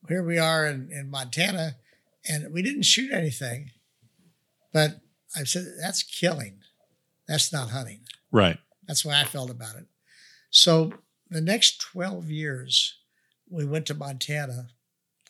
here 0.08 0.24
we 0.24 0.38
are 0.38 0.68
in, 0.68 0.92
in 0.92 1.10
Montana, 1.10 1.76
and 2.28 2.54
we 2.54 2.62
didn't 2.62 2.84
shoot 2.84 3.12
anything, 3.12 3.72
but 4.72 5.02
I 5.36 5.44
said 5.44 5.66
that's 5.82 6.04
killing. 6.04 6.60
That's 7.28 7.54
not 7.54 7.70
hunting. 7.70 8.02
Right. 8.32 8.58
That's 8.88 9.06
why 9.06 9.22
I 9.22 9.24
felt 9.24 9.52
about 9.52 9.76
it. 9.76 9.86
So 10.50 10.94
the 11.30 11.42
next 11.42 11.80
12 11.82 12.32
years, 12.32 12.96
we 13.50 13.66
went 13.66 13.86
to 13.88 13.94
Montana. 13.94 14.70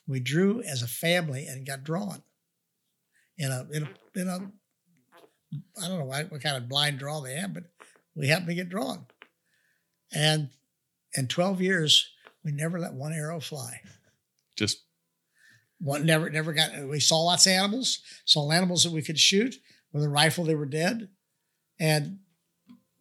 We 0.07 0.19
drew 0.19 0.61
as 0.61 0.81
a 0.81 0.87
family 0.87 1.45
and 1.45 1.67
got 1.67 1.83
drawn 1.83 2.23
in 3.37 3.51
a 3.51 3.67
in 3.71 3.83
a, 3.83 4.19
in 4.19 4.27
a 4.27 4.51
I 5.81 5.87
don't 5.87 5.99
know 5.99 6.05
what, 6.05 6.29
kind 6.41 6.57
of 6.57 6.69
blind 6.69 6.99
draw 6.99 7.21
they 7.21 7.35
had, 7.35 7.53
but 7.53 7.63
we 8.15 8.27
happened 8.27 8.49
to 8.49 8.55
get 8.55 8.69
drawn. 8.69 9.05
And 10.13 10.49
in 11.15 11.27
12 11.27 11.61
years, 11.61 12.07
we 12.43 12.51
never 12.51 12.79
let 12.79 12.93
one 12.93 13.13
arrow 13.13 13.39
fly. 13.39 13.81
Just 14.55 14.83
One 15.79 16.05
never 16.05 16.29
never 16.29 16.53
got. 16.53 16.87
We 16.87 16.99
saw 16.99 17.21
lots 17.21 17.45
of 17.45 17.53
animals. 17.53 17.99
Saw 18.25 18.51
animals 18.51 18.83
that 18.83 18.91
we 18.91 19.01
could 19.01 19.19
shoot 19.19 19.55
with 19.91 20.03
a 20.03 20.09
rifle. 20.09 20.43
They 20.43 20.55
were 20.55 20.65
dead, 20.65 21.09
and 21.79 22.19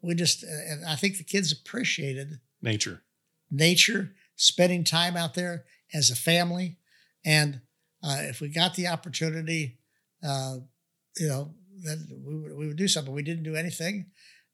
we 0.02 0.14
just. 0.14 0.42
And 0.42 0.84
I 0.84 0.96
think 0.96 1.18
the 1.18 1.24
kids 1.24 1.52
appreciated 1.52 2.40
nature. 2.62 3.02
nature, 3.50 4.14
spending 4.36 4.84
time 4.84 5.16
out 5.16 5.34
there 5.34 5.64
as 5.92 6.10
a 6.10 6.16
family, 6.16 6.78
and 7.24 7.60
uh, 8.02 8.18
if 8.20 8.40
we 8.40 8.48
got 8.48 8.74
the 8.74 8.86
opportunity, 8.86 9.78
uh, 10.26 10.56
you 11.16 11.28
know, 11.28 11.54
then 11.84 12.06
we 12.24 12.36
would, 12.36 12.56
we 12.56 12.66
would 12.68 12.76
do 12.76 12.88
something. 12.88 13.14
We 13.14 13.22
didn't 13.22 13.44
do 13.44 13.56
anything, 13.56 14.06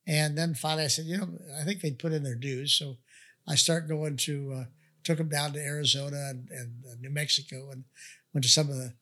and 0.07 0.37
then 0.37 0.55
finally 0.55 0.85
I 0.85 0.88
said, 0.88 1.07
you 1.07 1.18
know, 1.18 1.29
I 1.61 1.64
think 1.64 1.81
they'd 1.81 1.99
put 1.99 2.12
in 2.12 2.23
their 2.23 2.35
dues, 2.35 2.73
so 2.73 2.99
I 3.47 3.57
start 3.57 3.88
going 3.88 4.16
to 4.18 4.53
uh, 4.53 4.64
took 5.03 5.18
them 5.18 5.29
down 5.29 5.53
to 5.53 5.61
Arizona 5.61 6.29
and, 6.31 6.49
and 6.51 6.85
uh, 6.87 6.94
New 7.01 7.11
Mexico, 7.11 7.70
and 7.70 7.85
went 8.33 8.44
to 8.44 8.51
some 8.51 8.70
of 8.70 8.77
the 8.77 8.94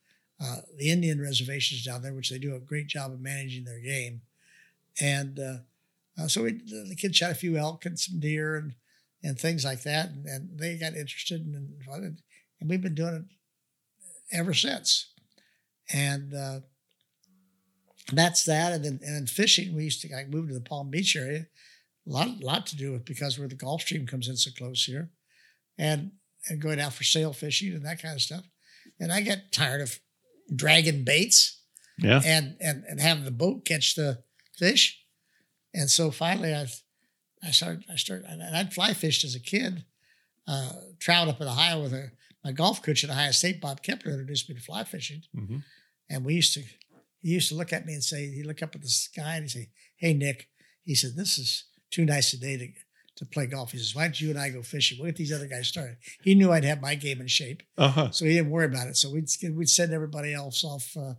uh, 0.43 0.57
the 0.77 0.91
Indian 0.91 1.21
reservations 1.21 1.83
down 1.83 2.01
there, 2.01 2.13
which 2.13 2.29
they 2.29 2.37
do 2.37 2.55
a 2.55 2.59
great 2.59 2.87
job 2.87 3.11
of 3.11 3.21
managing 3.21 3.63
their 3.63 3.79
game, 3.79 4.21
and 4.99 5.39
uh, 5.39 5.57
uh, 6.21 6.27
so 6.27 6.43
we, 6.43 6.51
the, 6.51 6.95
kids 6.97 7.17
shot 7.17 7.31
a 7.31 7.35
few 7.35 7.57
elk 7.57 7.85
and 7.85 7.99
some 7.99 8.19
deer 8.19 8.55
and 8.55 8.75
and 9.23 9.39
things 9.39 9.63
like 9.63 9.83
that, 9.83 10.09
and, 10.09 10.25
and 10.25 10.59
they 10.59 10.77
got 10.77 10.95
interested 10.95 11.41
in 11.41 11.55
and, 11.55 12.21
and 12.59 12.69
we've 12.69 12.81
been 12.81 12.95
doing 12.95 13.15
it 13.15 14.35
ever 14.37 14.53
since, 14.53 15.11
and. 15.91 16.33
Uh, 16.33 16.59
that's 18.11 18.43
that, 18.45 18.73
and 18.73 18.83
then 18.83 18.99
and 19.03 19.15
then 19.15 19.27
fishing. 19.27 19.73
We 19.73 19.85
used 19.85 20.01
to 20.01 20.13
I 20.13 20.25
moved 20.25 20.49
to 20.49 20.53
the 20.53 20.61
Palm 20.61 20.89
Beach 20.89 21.15
area. 21.15 21.47
A 22.05 22.11
lot, 22.11 22.41
lot 22.41 22.65
to 22.67 22.75
do 22.75 22.91
with 22.91 23.05
because 23.05 23.39
where 23.39 23.47
the 23.47 23.55
Gulf 23.55 23.81
Stream 23.81 24.05
comes 24.05 24.27
in 24.27 24.35
so 24.35 24.51
close 24.57 24.83
here, 24.83 25.09
and 25.77 26.11
and 26.49 26.61
going 26.61 26.79
out 26.79 26.93
for 26.93 27.03
sail 27.03 27.31
fishing 27.31 27.73
and 27.73 27.85
that 27.85 28.01
kind 28.01 28.15
of 28.15 28.21
stuff. 28.21 28.43
And 28.99 29.11
I 29.11 29.21
got 29.21 29.37
tired 29.51 29.81
of 29.81 29.99
dragging 30.55 31.03
baits 31.03 31.61
Yeah. 31.97 32.21
and 32.25 32.55
and 32.59 32.83
and 32.89 32.99
having 32.99 33.25
the 33.25 33.31
boat 33.31 33.65
catch 33.65 33.95
the 33.95 34.23
fish. 34.57 34.99
And 35.73 35.89
so 35.89 36.11
finally, 36.11 36.53
I 36.53 36.67
I 37.43 37.51
started 37.51 37.83
I 37.89 37.95
started 37.95 38.25
and 38.27 38.55
I'd 38.55 38.73
fly 38.73 38.93
fished 38.93 39.23
as 39.23 39.35
a 39.35 39.39
kid. 39.39 39.85
Uh, 40.45 40.73
traveled 40.99 41.33
up 41.35 41.41
in 41.41 41.47
Ohio 41.47 41.81
with 41.83 41.93
a 41.93 42.11
my 42.43 42.51
golf 42.51 42.81
coach 42.81 43.03
at 43.05 43.09
Ohio 43.09 43.31
State, 43.31 43.61
Bob 43.61 43.81
Kepler, 43.81 44.11
introduced 44.11 44.49
me 44.49 44.55
to 44.55 44.61
fly 44.61 44.83
fishing. 44.83 45.21
hmm 45.33 45.59
And 46.09 46.25
we 46.25 46.33
used 46.33 46.53
to, 46.55 46.61
he 47.21 47.29
used 47.29 47.47
to 47.49 47.55
look 47.55 47.71
at 47.71 47.85
me 47.85 47.93
and 47.93 48.03
say, 48.03 48.29
he'd 48.29 48.45
look 48.45 48.61
up 48.61 48.75
at 48.75 48.81
the 48.81 48.89
sky 48.89 49.35
and 49.35 49.43
he'd 49.45 49.49
say, 49.51 49.69
Hey, 49.95 50.13
Nick, 50.13 50.49
he 50.83 50.95
said, 50.95 51.15
this 51.15 51.37
is 51.37 51.63
too 51.89 52.03
nice 52.03 52.33
a 52.33 52.37
day 52.37 52.57
to, 52.57 52.67
to 53.23 53.29
play 53.29 53.45
golf. 53.47 53.71
He 53.71 53.77
says, 53.77 53.95
Why 53.95 54.03
don't 54.03 54.19
you 54.19 54.29
and 54.29 54.39
I 54.39 54.49
go 54.49 54.61
fishing? 54.61 54.97
We'll 54.99 55.07
get 55.07 55.15
these 55.17 55.31
other 55.33 55.47
guys 55.47 55.67
started. 55.67 55.97
He 56.23 56.35
knew 56.35 56.51
I'd 56.51 56.63
have 56.63 56.81
my 56.81 56.95
game 56.95 57.21
in 57.21 57.27
shape, 57.27 57.63
Uh 57.77 57.87
huh. 57.89 58.11
so 58.11 58.25
he 58.25 58.33
didn't 58.33 58.51
worry 58.51 58.65
about 58.65 58.87
it. 58.87 58.97
So 58.97 59.09
we'd, 59.11 59.27
we'd 59.55 59.69
send 59.69 59.93
everybody 59.93 60.33
else 60.33 60.63
off 60.63 60.95
uh, 60.97 61.13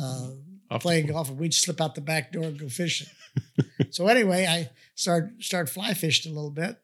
uh, 0.00 0.78
playing 0.78 1.06
golf 1.06 1.28
and 1.28 1.38
we'd 1.38 1.54
slip 1.54 1.80
out 1.80 1.94
the 1.94 2.00
back 2.00 2.32
door 2.32 2.44
and 2.44 2.58
go 2.58 2.68
fishing. 2.68 3.08
so 3.90 4.06
anyway, 4.08 4.46
I 4.46 4.70
started, 4.94 5.42
started 5.42 5.72
fly 5.72 5.94
fishing 5.94 6.32
a 6.32 6.34
little 6.34 6.50
bit 6.50 6.76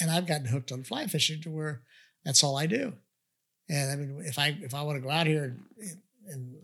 and 0.00 0.10
I've 0.10 0.26
gotten 0.26 0.46
hooked 0.46 0.72
on 0.72 0.82
fly 0.82 1.06
fishing 1.06 1.40
to 1.42 1.50
where 1.50 1.82
that's 2.24 2.42
all 2.42 2.56
I 2.56 2.66
do. 2.66 2.94
And 3.68 3.90
I 3.90 3.96
mean, 3.96 4.22
if 4.26 4.38
I 4.38 4.58
if 4.60 4.74
I 4.74 4.82
want 4.82 4.96
to 4.96 5.02
go 5.02 5.10
out 5.10 5.26
here 5.26 5.56
in, 5.78 6.02
in, 6.30 6.54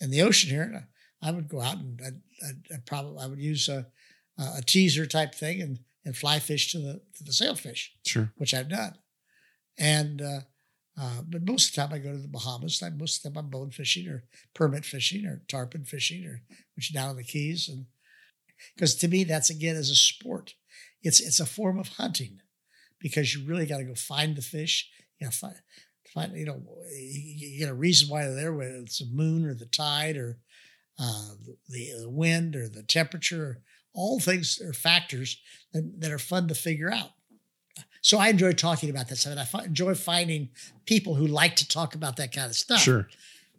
in 0.00 0.10
the 0.10 0.22
ocean 0.22 0.48
here, 0.50 0.88
I 1.20 1.30
would 1.30 1.48
go 1.48 1.60
out 1.60 1.76
and 1.76 2.00
I'd, 2.04 2.20
I'd, 2.48 2.74
I'd 2.74 2.86
probably 2.86 3.22
I 3.22 3.26
would 3.26 3.40
use 3.40 3.68
a, 3.68 3.86
a 4.38 4.62
teaser 4.64 5.04
type 5.04 5.34
thing 5.34 5.60
and 5.60 5.78
and 6.08 6.16
fly 6.16 6.38
fish 6.38 6.72
to 6.72 6.78
the 6.78 7.02
to 7.16 7.22
the 7.22 7.34
sailfish, 7.34 7.92
Sure. 8.06 8.32
which 8.38 8.54
I've 8.54 8.70
done. 8.70 8.94
And 9.78 10.22
uh, 10.22 10.40
uh, 10.98 11.20
but 11.28 11.46
most 11.46 11.68
of 11.68 11.74
the 11.74 11.80
time 11.82 11.92
I 11.94 11.98
go 12.02 12.12
to 12.12 12.18
the 12.18 12.28
Bahamas. 12.28 12.80
Like 12.80 12.94
most 12.96 13.18
of 13.18 13.22
the 13.22 13.28
time 13.38 13.44
I'm 13.44 13.50
bone 13.50 13.70
fishing 13.70 14.08
or 14.08 14.24
permit 14.54 14.84
fishing 14.84 15.26
or 15.26 15.42
tarpon 15.48 15.84
fishing 15.84 16.24
or 16.24 16.40
which 16.74 16.88
is 16.90 16.94
down 16.94 17.10
in 17.10 17.16
the 17.18 17.24
Keys. 17.24 17.68
And 17.68 17.86
because 18.74 18.94
to 18.96 19.08
me 19.08 19.24
that's 19.24 19.50
again 19.50 19.76
as 19.76 19.90
a 19.90 19.94
sport, 19.94 20.54
it's 21.02 21.20
it's 21.20 21.40
a 21.40 21.46
form 21.46 21.78
of 21.78 21.88
hunting 21.88 22.40
because 22.98 23.34
you 23.34 23.46
really 23.46 23.66
got 23.66 23.78
to 23.78 23.84
go 23.84 23.94
find 23.94 24.34
the 24.34 24.42
fish. 24.42 24.88
You 25.20 25.26
got 25.26 25.32
to 25.34 25.38
find, 25.38 25.56
find 26.14 26.36
you 26.36 26.46
know, 26.46 26.62
you 26.90 27.20
you 27.50 27.58
get 27.60 27.68
a 27.68 27.74
reason 27.74 28.08
why 28.08 28.22
they're 28.24 28.34
there, 28.34 28.54
whether 28.54 28.76
it's 28.76 28.98
the 28.98 29.06
moon 29.12 29.44
or 29.44 29.54
the 29.54 29.66
tide 29.66 30.16
or 30.16 30.38
uh, 30.98 31.34
the, 31.68 31.92
the 32.02 32.10
wind 32.10 32.56
or 32.56 32.68
the 32.68 32.82
temperature. 32.82 33.62
All 33.98 34.20
things 34.20 34.60
are 34.60 34.72
factors 34.72 35.40
that, 35.72 36.00
that 36.00 36.12
are 36.12 36.18
fun 36.18 36.48
to 36.48 36.54
figure 36.54 36.92
out. 36.92 37.10
So 38.00 38.18
I 38.18 38.28
enjoy 38.28 38.52
talking 38.52 38.90
about 38.90 39.08
that 39.08 39.16
stuff. 39.16 39.32
And 39.32 39.62
I 39.62 39.64
enjoy 39.64 39.94
finding 39.94 40.50
people 40.86 41.14
who 41.14 41.26
like 41.26 41.56
to 41.56 41.68
talk 41.68 41.94
about 41.94 42.16
that 42.16 42.32
kind 42.32 42.46
of 42.48 42.54
stuff. 42.56 42.80
Sure. 42.80 43.08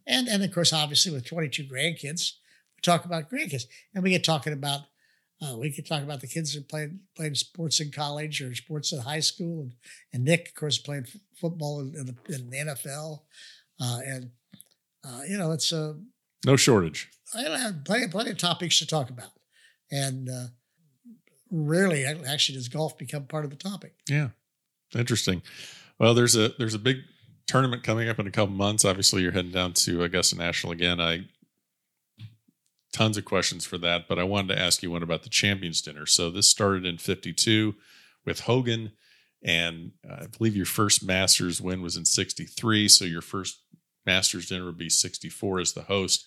And 0.08 0.28
and 0.28 0.43
of 0.43 0.52
course, 0.52 0.73
obviously, 0.73 1.12
with 1.12 1.25
22 1.25 1.63
grandkids, 1.65 2.34
we 2.75 2.82
talk 2.82 3.06
about 3.06 3.30
grandkids, 3.30 3.65
and 3.93 4.04
we 4.04 4.10
get 4.12 4.23
talking 4.23 4.54
about 4.54 4.82
uh, 5.41 5.56
we 5.58 5.71
could 5.71 5.86
talk 5.86 6.02
about 6.02 6.21
the 6.21 6.28
kids 6.28 6.54
that 6.54 6.62
are 6.62 6.63
playing 6.63 6.99
playing 7.15 7.36
sports 7.36 7.80
in 7.80 7.91
college 7.91 8.41
or 8.41 8.54
sports 8.56 8.91
in 8.91 8.99
high 8.99 9.19
school, 9.19 9.62
and, 9.62 9.73
and 10.13 10.25
Nick, 10.25 10.49
of 10.49 10.56
course, 10.56 10.78
playing 10.78 11.06
f- 11.08 11.21
football 11.39 11.82
in, 11.82 11.95
in, 11.95 12.06
the, 12.08 12.15
in 12.36 12.49
the 12.49 12.58
NFL, 12.58 13.21
uh, 13.80 13.99
and 14.06 14.32
uh, 15.06 15.21
you 15.28 15.38
know, 15.38 15.52
it's 15.52 15.71
uh, 15.71 15.93
No 16.45 16.56
shortage. 16.56 17.10
I 17.36 17.43
have 17.43 17.86
plenty 17.86 18.08
plenty 18.08 18.32
of 18.32 18.38
topics 18.38 18.80
to 18.80 18.88
talk 18.88 19.10
about, 19.10 19.30
and 19.91 20.30
uh, 20.30 20.47
rarely 21.52 22.06
actually 22.06 22.58
does 22.58 22.67
golf 22.67 22.97
become 22.97 23.25
part 23.25 23.45
of 23.45 23.49
the 23.49 23.58
topic. 23.58 23.93
Yeah. 24.08 24.30
Interesting. 24.95 25.41
Well, 25.99 26.13
there's 26.13 26.36
a 26.36 26.49
there's 26.58 26.73
a 26.73 26.80
big 26.80 26.97
tournament 27.47 27.84
coming 27.84 28.10
up 28.10 28.19
in 28.19 28.28
a 28.28 28.32
couple 28.32 28.56
months. 28.56 28.86
Obviously, 28.86 29.21
you're 29.21 29.31
heading 29.31 29.52
down 29.52 29.73
to 29.73 30.04
Augusta 30.04 30.37
National 30.37 30.73
again. 30.73 31.00
I 31.00 31.25
tons 32.92 33.17
of 33.17 33.25
questions 33.25 33.65
for 33.65 33.77
that, 33.77 34.08
but 34.08 34.17
I 34.17 34.23
wanted 34.23 34.56
to 34.56 34.62
ask 34.62 34.81
you 34.81 34.92
one 34.92 35.04
about 35.04 35.23
the 35.23 35.29
Champions 35.29 35.81
Dinner. 35.81 36.06
So 36.06 36.31
this 36.31 36.50
started 36.50 36.85
in 36.85 36.98
'52 36.98 37.75
with 38.25 38.42
Hogan, 38.42 38.94
and 39.44 39.92
I 40.10 40.25
believe 40.25 40.56
your 40.56 40.65
first 40.65 41.06
Masters 41.06 41.62
win 41.62 41.81
was 41.81 41.98
in 41.98 42.06
'63. 42.06 42.87
So 42.87 43.06
your 43.06 43.21
first 43.21 43.62
Masters 44.06 44.48
dinner 44.48 44.65
would 44.65 44.77
be 44.77 44.90
'64 44.90 45.60
as 45.60 45.73
the 45.73 45.83
host. 45.83 46.25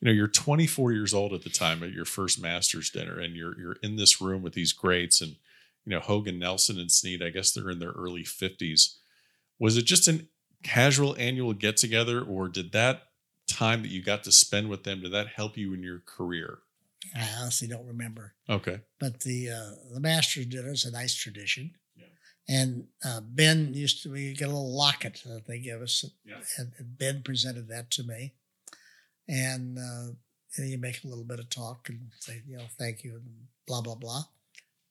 You 0.00 0.06
know, 0.06 0.12
you're 0.12 0.28
24 0.28 0.92
years 0.92 1.14
old 1.14 1.32
at 1.32 1.42
the 1.42 1.50
time 1.50 1.82
at 1.82 1.92
your 1.92 2.04
first 2.04 2.40
Masters 2.40 2.90
dinner, 2.90 3.18
and 3.18 3.34
you're 3.34 3.58
you're 3.58 3.76
in 3.82 3.96
this 3.96 4.20
room 4.20 4.42
with 4.42 4.52
these 4.54 4.72
greats 4.72 5.20
and 5.20 5.36
you 5.84 5.90
know, 5.90 6.00
Hogan, 6.00 6.38
Nelson, 6.40 6.78
and 6.80 6.90
Snead, 6.90 7.22
I 7.22 7.30
guess 7.30 7.52
they're 7.52 7.70
in 7.70 7.78
their 7.78 7.92
early 7.92 8.24
50s. 8.24 8.96
Was 9.60 9.76
it 9.76 9.84
just 9.84 10.08
an 10.08 10.26
casual 10.64 11.14
annual 11.16 11.52
get 11.52 11.76
together, 11.76 12.20
or 12.20 12.48
did 12.48 12.72
that 12.72 13.02
time 13.46 13.82
that 13.82 13.88
you 13.88 14.02
got 14.02 14.24
to 14.24 14.32
spend 14.32 14.68
with 14.68 14.82
them, 14.82 15.00
did 15.00 15.12
that 15.12 15.28
help 15.28 15.56
you 15.56 15.72
in 15.72 15.82
your 15.84 16.00
career? 16.04 16.58
I 17.14 17.24
honestly 17.40 17.68
don't 17.68 17.86
remember. 17.86 18.34
Okay. 18.50 18.80
but 18.98 19.20
the 19.20 19.48
uh, 19.50 19.70
the 19.94 20.00
Masters 20.00 20.46
dinner 20.46 20.72
is 20.72 20.84
a 20.84 20.90
nice 20.90 21.14
tradition. 21.14 21.70
Yeah. 21.96 22.04
And 22.48 22.88
uh, 23.04 23.20
Ben 23.22 23.72
used 23.72 24.02
to 24.02 24.10
we 24.10 24.34
get 24.34 24.46
a 24.48 24.50
little 24.50 24.76
locket 24.76 25.22
that 25.24 25.46
they 25.46 25.60
give 25.60 25.80
us, 25.80 26.04
Yeah. 26.24 26.40
and 26.58 26.72
Ben 26.98 27.22
presented 27.22 27.68
that 27.68 27.90
to 27.92 28.02
me, 28.02 28.34
and 29.28 29.78
uh, 29.78 30.12
and 30.56 30.70
you 30.70 30.78
make 30.78 31.04
a 31.04 31.08
little 31.08 31.24
bit 31.24 31.38
of 31.38 31.50
talk 31.50 31.88
and 31.88 32.00
say, 32.18 32.42
you 32.46 32.56
know, 32.56 32.64
thank 32.78 33.04
you 33.04 33.14
and 33.14 33.24
blah 33.66 33.80
blah 33.80 33.94
blah. 33.94 34.24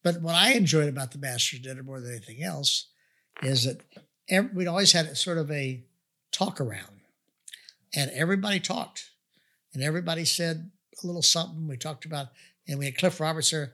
But 0.03 0.21
what 0.21 0.35
I 0.35 0.53
enjoyed 0.53 0.89
about 0.89 1.11
the 1.11 1.17
Masters 1.17 1.61
dinner 1.61 1.83
more 1.83 1.99
than 1.99 2.11
anything 2.11 2.43
else 2.43 2.87
is 3.41 3.65
that 3.65 3.81
every, 4.29 4.51
we'd 4.53 4.67
always 4.67 4.91
had 4.91 5.17
sort 5.17 5.37
of 5.37 5.49
a 5.51 5.83
talk 6.31 6.61
around, 6.61 7.01
and 7.95 8.11
everybody 8.11 8.59
talked, 8.59 9.09
and 9.73 9.81
everybody 9.81 10.25
said 10.25 10.69
a 11.03 11.07
little 11.07 11.21
something. 11.21 11.67
We 11.67 11.77
talked 11.77 12.05
about, 12.05 12.27
and 12.67 12.77
we 12.77 12.85
had 12.85 12.97
Cliff 12.97 13.19
Roberts 13.19 13.51
there. 13.51 13.73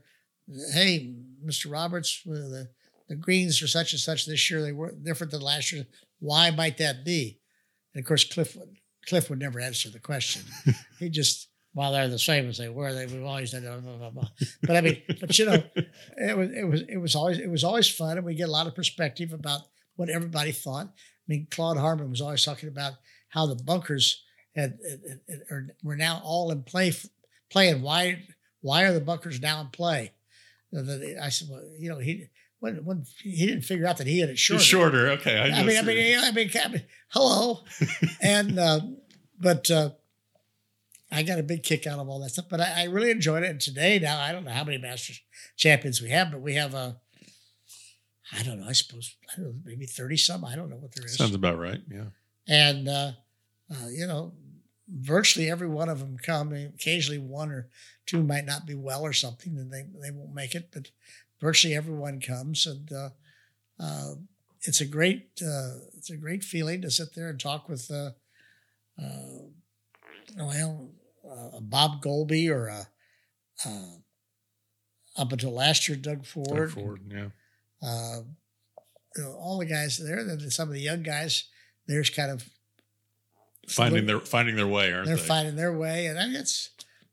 Hey, 0.74 1.14
Mr. 1.46 1.72
Roberts, 1.72 2.22
uh, 2.28 2.34
the 2.34 2.70
the 3.12 3.16
greens 3.18 3.62
are 3.62 3.68
such 3.68 3.92
and 3.92 4.00
such 4.00 4.26
this 4.26 4.50
year. 4.50 4.62
They 4.62 4.72
were 4.72 4.94
different 4.94 5.32
than 5.32 5.42
last 5.42 5.74
year. 5.74 5.86
Why 6.20 6.50
might 6.50 6.78
that 6.78 7.04
be? 7.04 7.42
And 7.94 8.02
of 8.02 8.08
course, 8.08 8.24
Cliff 8.24 8.56
Cliff 9.08 9.30
would 9.30 9.40
never 9.40 9.60
answer 9.60 9.90
the 9.90 10.00
question. 10.00 10.44
he 11.00 11.10
just 11.10 11.48
while 11.74 11.94
they're 11.94 12.10
the 12.10 12.20
same 12.20 12.50
as 12.50 12.58
they 12.58 12.70
were, 12.70 12.94
they 12.94 13.06
we've 13.06 13.24
always 13.24 13.52
done 13.52 13.64
blah, 13.64 13.98
blah, 13.98 14.10
blah. 14.10 14.30
But 14.64 14.76
I 14.76 14.82
mean, 14.82 15.02
but 15.20 15.38
you 15.40 15.46
know, 15.46 15.64
it 16.18 16.38
was 16.38 16.50
it 16.52 16.64
was 16.64 16.82
it 16.90 16.98
was 16.98 17.16
always 17.16 17.40
it 17.40 17.50
was 17.50 17.64
always 17.64 17.90
fun, 17.90 18.18
and 18.18 18.26
we 18.26 18.36
get 18.36 18.50
a 18.50 18.52
lot 18.52 18.68
of 18.68 18.76
perspective 18.76 19.34
about 19.34 19.62
what 19.96 20.10
everybody 20.10 20.52
thought. 20.52 20.88
I 20.88 21.28
mean, 21.28 21.48
Claude 21.50 21.78
Harmon 21.78 22.10
was 22.10 22.22
always 22.22 22.44
talking 22.44 22.70
about 22.70 22.94
how 23.30 23.46
the 23.46 23.56
bunkers 23.56 24.24
had, 24.56 24.78
had, 24.90 25.20
had, 25.30 25.40
are, 25.50 25.68
were 25.84 25.96
now 25.96 26.22
all 26.24 26.52
in 26.52 26.64
play 26.64 26.94
playing. 27.50 27.82
Why 27.82 28.24
why 28.62 28.84
are 28.84 28.94
the 28.94 29.02
bunkers 29.02 29.42
now 29.42 29.62
in 29.62 29.68
play? 29.68 30.12
I 30.74 31.30
said, 31.30 31.50
well, 31.50 31.64
you 31.78 31.90
know, 31.90 32.00
he 32.00 32.28
when, 32.62 32.86
when 32.86 33.06
he 33.24 33.48
didn't 33.48 33.64
figure 33.64 33.88
out 33.88 33.98
that 33.98 34.08
he 34.08 34.20
had 34.20 34.30
it 34.30 34.38
shorter. 34.38 34.64
Shorter, 34.64 35.10
okay. 35.10 35.38
I, 35.38 35.60
I 35.60 35.64
mean, 35.64 35.78
I 35.78 35.82
mean, 35.82 36.20
I 36.20 36.32
mean, 36.32 36.50
I 36.64 36.68
mean, 36.70 36.84
hello, 37.10 37.64
and 38.22 38.58
uh, 38.58 38.82
but 39.40 39.70
uh, 39.72 39.90
I 41.12 41.24
got 41.24 41.40
a 41.40 41.44
big 41.44 41.64
kick 41.64 41.88
out 41.88 41.98
of 41.98 42.08
all 42.08 42.20
that 42.22 42.30
stuff. 42.30 42.46
But 42.50 42.62
I, 42.62 42.84
I, 42.84 42.84
really 42.86 43.10
enjoyed 43.10 43.44
it. 43.44 43.50
And 43.50 43.60
today, 43.60 43.98
now 43.98 44.22
I 44.22 44.32
don't 44.32 44.46
know 44.46 44.52
how 44.52 44.64
many 44.64 44.78
Masters 44.78 45.22
champions 45.58 46.02
we 46.02 46.12
have, 46.12 46.32
but 46.32 46.42
we 46.42 46.54
have 46.54 46.76
a, 46.76 46.98
I 48.32 48.44
don't 48.44 48.60
know, 48.60 48.68
I 48.68 48.74
suppose 48.74 49.16
I 49.34 49.38
don't 49.38 49.46
know, 49.46 49.56
maybe 49.66 49.88
thirty 49.88 50.16
some. 50.16 50.46
I 50.46 50.56
don't 50.56 50.70
know 50.70 50.78
what 50.78 50.94
there 50.94 51.06
is. 51.06 51.18
Sounds 51.18 51.34
about 51.34 51.58
right. 51.58 51.82
Yeah. 51.90 52.06
And 52.48 52.88
uh, 52.88 53.12
uh, 53.72 53.88
you 53.92 54.06
know, 54.06 54.34
virtually 54.88 55.50
every 55.50 55.68
one 55.68 55.90
of 55.90 56.00
them 56.00 56.18
come. 56.24 56.54
Occasionally, 56.54 57.18
one 57.18 57.50
or 57.50 57.70
two 58.06 58.22
might 58.22 58.46
not 58.46 58.68
be 58.68 58.76
well 58.76 59.02
or 59.02 59.14
something, 59.14 59.58
and 59.58 59.72
they 59.74 59.84
they 60.00 60.12
won't 60.12 60.36
make 60.36 60.54
it. 60.54 60.70
But 60.72 60.92
virtually 61.42 61.76
everyone 61.76 62.22
comes, 62.22 62.66
and 62.66 62.92
uh, 62.94 63.10
uh, 63.80 64.14
it's 64.62 64.80
a 64.80 64.86
great 64.86 65.42
uh, 65.46 65.76
it's 65.98 66.10
a 66.10 66.18
great 66.18 66.44
feeling 66.44 66.82
to 66.82 66.92
sit 66.92 67.16
there 67.16 67.30
and 67.30 67.40
talk 67.40 67.68
with 67.68 67.90
uh, 67.92 68.12
uh, 69.02 69.48
well 70.38 70.90
Bob 71.62 72.02
Goalby 72.02 72.50
or 72.50 72.68
a, 72.68 72.88
up 75.18 75.32
until 75.32 75.52
last 75.52 75.88
year 75.90 75.98
Doug 75.98 76.26
Ford, 76.26 76.48
Doug 76.48 76.70
Ford, 76.70 77.02
yeah. 77.10 78.20
You 79.18 79.24
know, 79.24 79.34
all 79.34 79.58
the 79.58 79.66
guys 79.66 79.98
there, 79.98 80.24
then 80.24 80.40
some 80.52 80.70
of 80.70 80.74
the 80.74 80.80
young 80.80 81.04
guys, 81.04 81.50
there's 81.86 82.10
kind 82.10 82.32
of 82.32 82.48
finding 83.68 84.06
their 84.06 84.22
finding 84.22 84.56
their 84.56 84.68
way, 84.68 84.94
aren't 84.94 85.08
they're 85.08 85.18
they? 85.18 85.22
Are 85.22 85.26
finding 85.26 85.56
their 85.58 85.78
way, 85.78 86.06
and 86.06 86.34
it's 86.34 86.70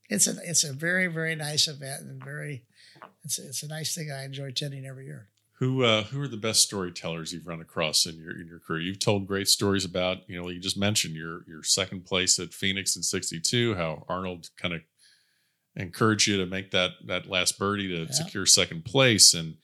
it's 0.08 0.28
a 0.28 0.36
it's 0.44 0.62
a 0.62 0.72
very 0.72 1.08
very 1.08 1.34
nice 1.34 1.66
event 1.66 2.02
and 2.02 2.22
very 2.22 2.62
it's 3.28 3.38
it's 3.38 3.62
a 3.62 3.68
nice 3.68 3.94
thing 3.94 4.10
I 4.10 4.24
enjoy 4.24 4.46
attending 4.46 4.86
every 4.86 5.04
year. 5.04 5.28
Who 5.58 5.84
uh, 5.84 6.04
who 6.04 6.20
are 6.22 6.28
the 6.28 6.38
best 6.38 6.62
storytellers 6.62 7.32
you've 7.32 7.46
run 7.46 7.60
across 7.60 8.06
in 8.06 8.16
your 8.16 8.40
in 8.40 8.46
your 8.46 8.58
career? 8.58 8.80
You've 8.80 9.00
told 9.00 9.26
great 9.26 9.48
stories 9.48 9.84
about 9.84 10.18
you 10.28 10.40
know 10.40 10.48
you 10.48 10.60
just 10.60 10.78
mentioned 10.78 11.14
your 11.14 11.42
your 11.46 11.62
second 11.62 12.06
place 12.06 12.38
at 12.38 12.54
Phoenix 12.54 12.96
in 12.96 13.02
'62. 13.02 13.74
How 13.74 14.04
Arnold 14.08 14.48
kind 14.56 14.72
of 14.72 14.80
encouraged 15.76 16.26
you 16.26 16.38
to 16.38 16.46
make 16.46 16.70
that 16.70 16.92
that 17.06 17.28
last 17.28 17.58
birdie 17.58 17.88
to 17.88 18.04
yeah. 18.04 18.10
secure 18.10 18.46
second 18.46 18.86
place, 18.86 19.34
and 19.34 19.56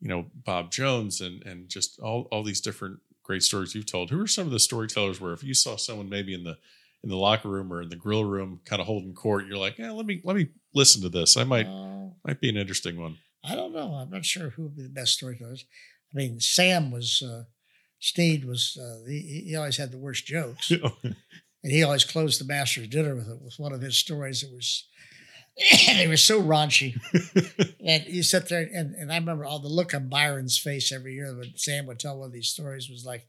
you 0.00 0.08
know 0.08 0.26
Bob 0.32 0.70
Jones 0.70 1.20
and 1.20 1.44
and 1.44 1.68
just 1.68 1.98
all 1.98 2.28
all 2.30 2.44
these 2.44 2.60
different 2.60 3.00
great 3.24 3.42
stories 3.42 3.74
you've 3.74 3.86
told. 3.86 4.10
Who 4.10 4.20
are 4.20 4.28
some 4.28 4.46
of 4.46 4.52
the 4.52 4.60
storytellers 4.60 5.20
where 5.20 5.32
if 5.32 5.42
you 5.42 5.54
saw 5.54 5.76
someone 5.76 6.08
maybe 6.08 6.34
in 6.34 6.44
the 6.44 6.56
in 7.02 7.10
the 7.10 7.16
locker 7.16 7.48
room 7.48 7.72
or 7.72 7.82
in 7.82 7.88
the 7.88 7.96
grill 7.96 8.24
room, 8.24 8.60
kind 8.64 8.80
of 8.80 8.86
holding 8.86 9.14
court, 9.14 9.46
you're 9.46 9.56
like, 9.56 9.78
yeah, 9.78 9.90
let 9.90 10.06
me 10.06 10.20
let 10.24 10.36
me 10.36 10.48
listen 10.78 11.02
to 11.02 11.08
this. 11.08 11.36
I 11.36 11.44
might 11.44 11.66
uh, 11.66 12.08
might 12.24 12.40
be 12.40 12.48
an 12.48 12.56
interesting 12.56 12.98
one. 12.98 13.18
I 13.44 13.54
don't 13.54 13.74
know. 13.74 13.92
I'm 13.94 14.10
not 14.10 14.24
sure 14.24 14.50
who 14.50 14.62
would 14.64 14.76
be 14.76 14.84
the 14.84 14.88
best 14.88 15.14
storytellers. 15.14 15.64
I 16.12 16.16
mean, 16.16 16.40
Sam 16.40 16.90
was 16.90 17.22
uh, 17.22 17.44
Snead 18.00 18.44
was 18.44 18.78
uh, 18.80 19.06
he, 19.06 19.44
he 19.48 19.56
always 19.56 19.76
had 19.76 19.90
the 19.90 19.98
worst 19.98 20.24
jokes, 20.24 20.70
and 21.02 21.16
he 21.62 21.82
always 21.82 22.04
closed 22.04 22.40
the 22.40 22.46
master's 22.46 22.88
dinner 22.88 23.14
with 23.14 23.28
it 23.28 23.42
with 23.42 23.58
one 23.58 23.72
of 23.72 23.82
his 23.82 23.96
stories 23.96 24.40
that 24.40 24.52
was. 24.52 24.86
they 25.88 26.06
were 26.06 26.16
so 26.16 26.40
raunchy, 26.40 26.94
and 27.84 28.04
you 28.06 28.22
sit 28.22 28.48
there 28.48 28.70
and, 28.72 28.94
and 28.94 29.10
I 29.10 29.16
remember 29.16 29.44
all 29.44 29.58
the 29.58 29.66
look 29.66 29.92
on 29.92 30.08
Byron's 30.08 30.56
face 30.56 30.92
every 30.92 31.14
year 31.14 31.36
when 31.36 31.56
Sam 31.56 31.84
would 31.86 31.98
tell 31.98 32.16
one 32.16 32.28
of 32.28 32.32
these 32.32 32.46
stories 32.46 32.88
was 32.88 33.04
like, 33.04 33.26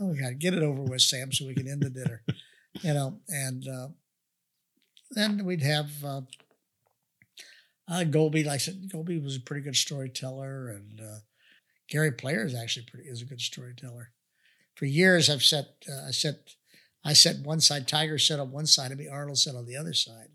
"Oh 0.00 0.12
God, 0.12 0.40
get 0.40 0.52
it 0.52 0.64
over 0.64 0.82
with, 0.82 1.02
Sam, 1.02 1.30
so 1.30 1.46
we 1.46 1.54
can 1.54 1.68
end 1.68 1.82
the 1.82 1.90
dinner." 1.90 2.24
you 2.82 2.92
know, 2.92 3.20
and 3.28 3.68
uh, 3.68 3.88
then 5.12 5.44
we'd 5.44 5.62
have 5.62 5.90
uh, 6.04 6.22
uh, 7.90 8.04
Goalby. 8.04 8.44
Like 8.44 8.54
I 8.54 8.58
said, 8.58 8.90
Goalby 8.92 9.22
was 9.22 9.36
a 9.36 9.40
pretty 9.40 9.62
good 9.62 9.76
storyteller, 9.76 10.68
and 10.68 11.00
uh, 11.00 11.18
Gary 11.88 12.12
Player 12.12 12.44
is 12.44 12.54
actually 12.54 12.86
pretty 12.90 13.08
is 13.08 13.22
a 13.22 13.26
good 13.26 13.40
storyteller. 13.40 14.12
For 14.76 14.86
years, 14.86 15.28
I've 15.28 15.42
set 15.42 15.66
uh, 15.90 16.06
I 16.08 16.10
set 16.12 16.54
I 17.04 17.12
set 17.12 17.40
one 17.40 17.60
side. 17.60 17.88
Tiger 17.88 18.18
sat 18.18 18.40
on 18.40 18.52
one 18.52 18.66
side 18.66 18.92
of 18.92 18.98
me. 18.98 19.08
Arnold 19.08 19.38
sat 19.38 19.54
on 19.54 19.66
the 19.66 19.76
other 19.76 19.94
side. 19.94 20.28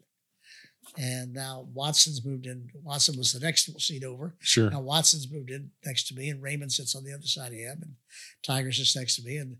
And 0.97 1.33
now 1.33 1.67
Watson's 1.73 2.23
moved 2.23 2.45
in. 2.45 2.69
Watson 2.83 3.17
was 3.17 3.33
the 3.33 3.39
next 3.39 3.69
seat 3.81 4.03
over. 4.03 4.35
Sure. 4.39 4.69
Now 4.69 4.79
Watson's 4.81 5.29
moved 5.29 5.49
in 5.49 5.71
next 5.85 6.07
to 6.07 6.15
me, 6.15 6.29
and 6.29 6.41
Raymond 6.41 6.71
sits 6.71 6.95
on 6.95 7.03
the 7.03 7.11
other 7.11 7.25
side 7.25 7.51
of 7.51 7.57
him, 7.57 7.79
and 7.81 7.95
Tiger 8.43 8.71
sits 8.71 8.95
next 8.95 9.15
to 9.17 9.23
me, 9.23 9.37
and 9.37 9.57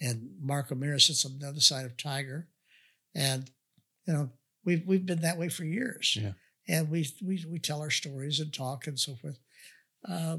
and 0.00 0.28
Mark 0.40 0.70
O'Meara 0.70 1.00
sits 1.00 1.24
on 1.24 1.38
the 1.38 1.48
other 1.48 1.60
side 1.60 1.86
of 1.86 1.96
Tiger, 1.96 2.48
and 3.14 3.50
you 4.06 4.12
know 4.12 4.30
we've 4.64 4.86
we've 4.86 5.06
been 5.06 5.22
that 5.22 5.38
way 5.38 5.48
for 5.48 5.64
years. 5.64 6.16
Yeah. 6.20 6.32
And 6.68 6.90
we 6.90 7.08
we 7.22 7.44
we 7.48 7.58
tell 7.58 7.80
our 7.80 7.90
stories 7.90 8.40
and 8.40 8.52
talk 8.52 8.86
and 8.86 8.98
so 8.98 9.14
forth. 9.14 9.38
Uh, 10.06 10.38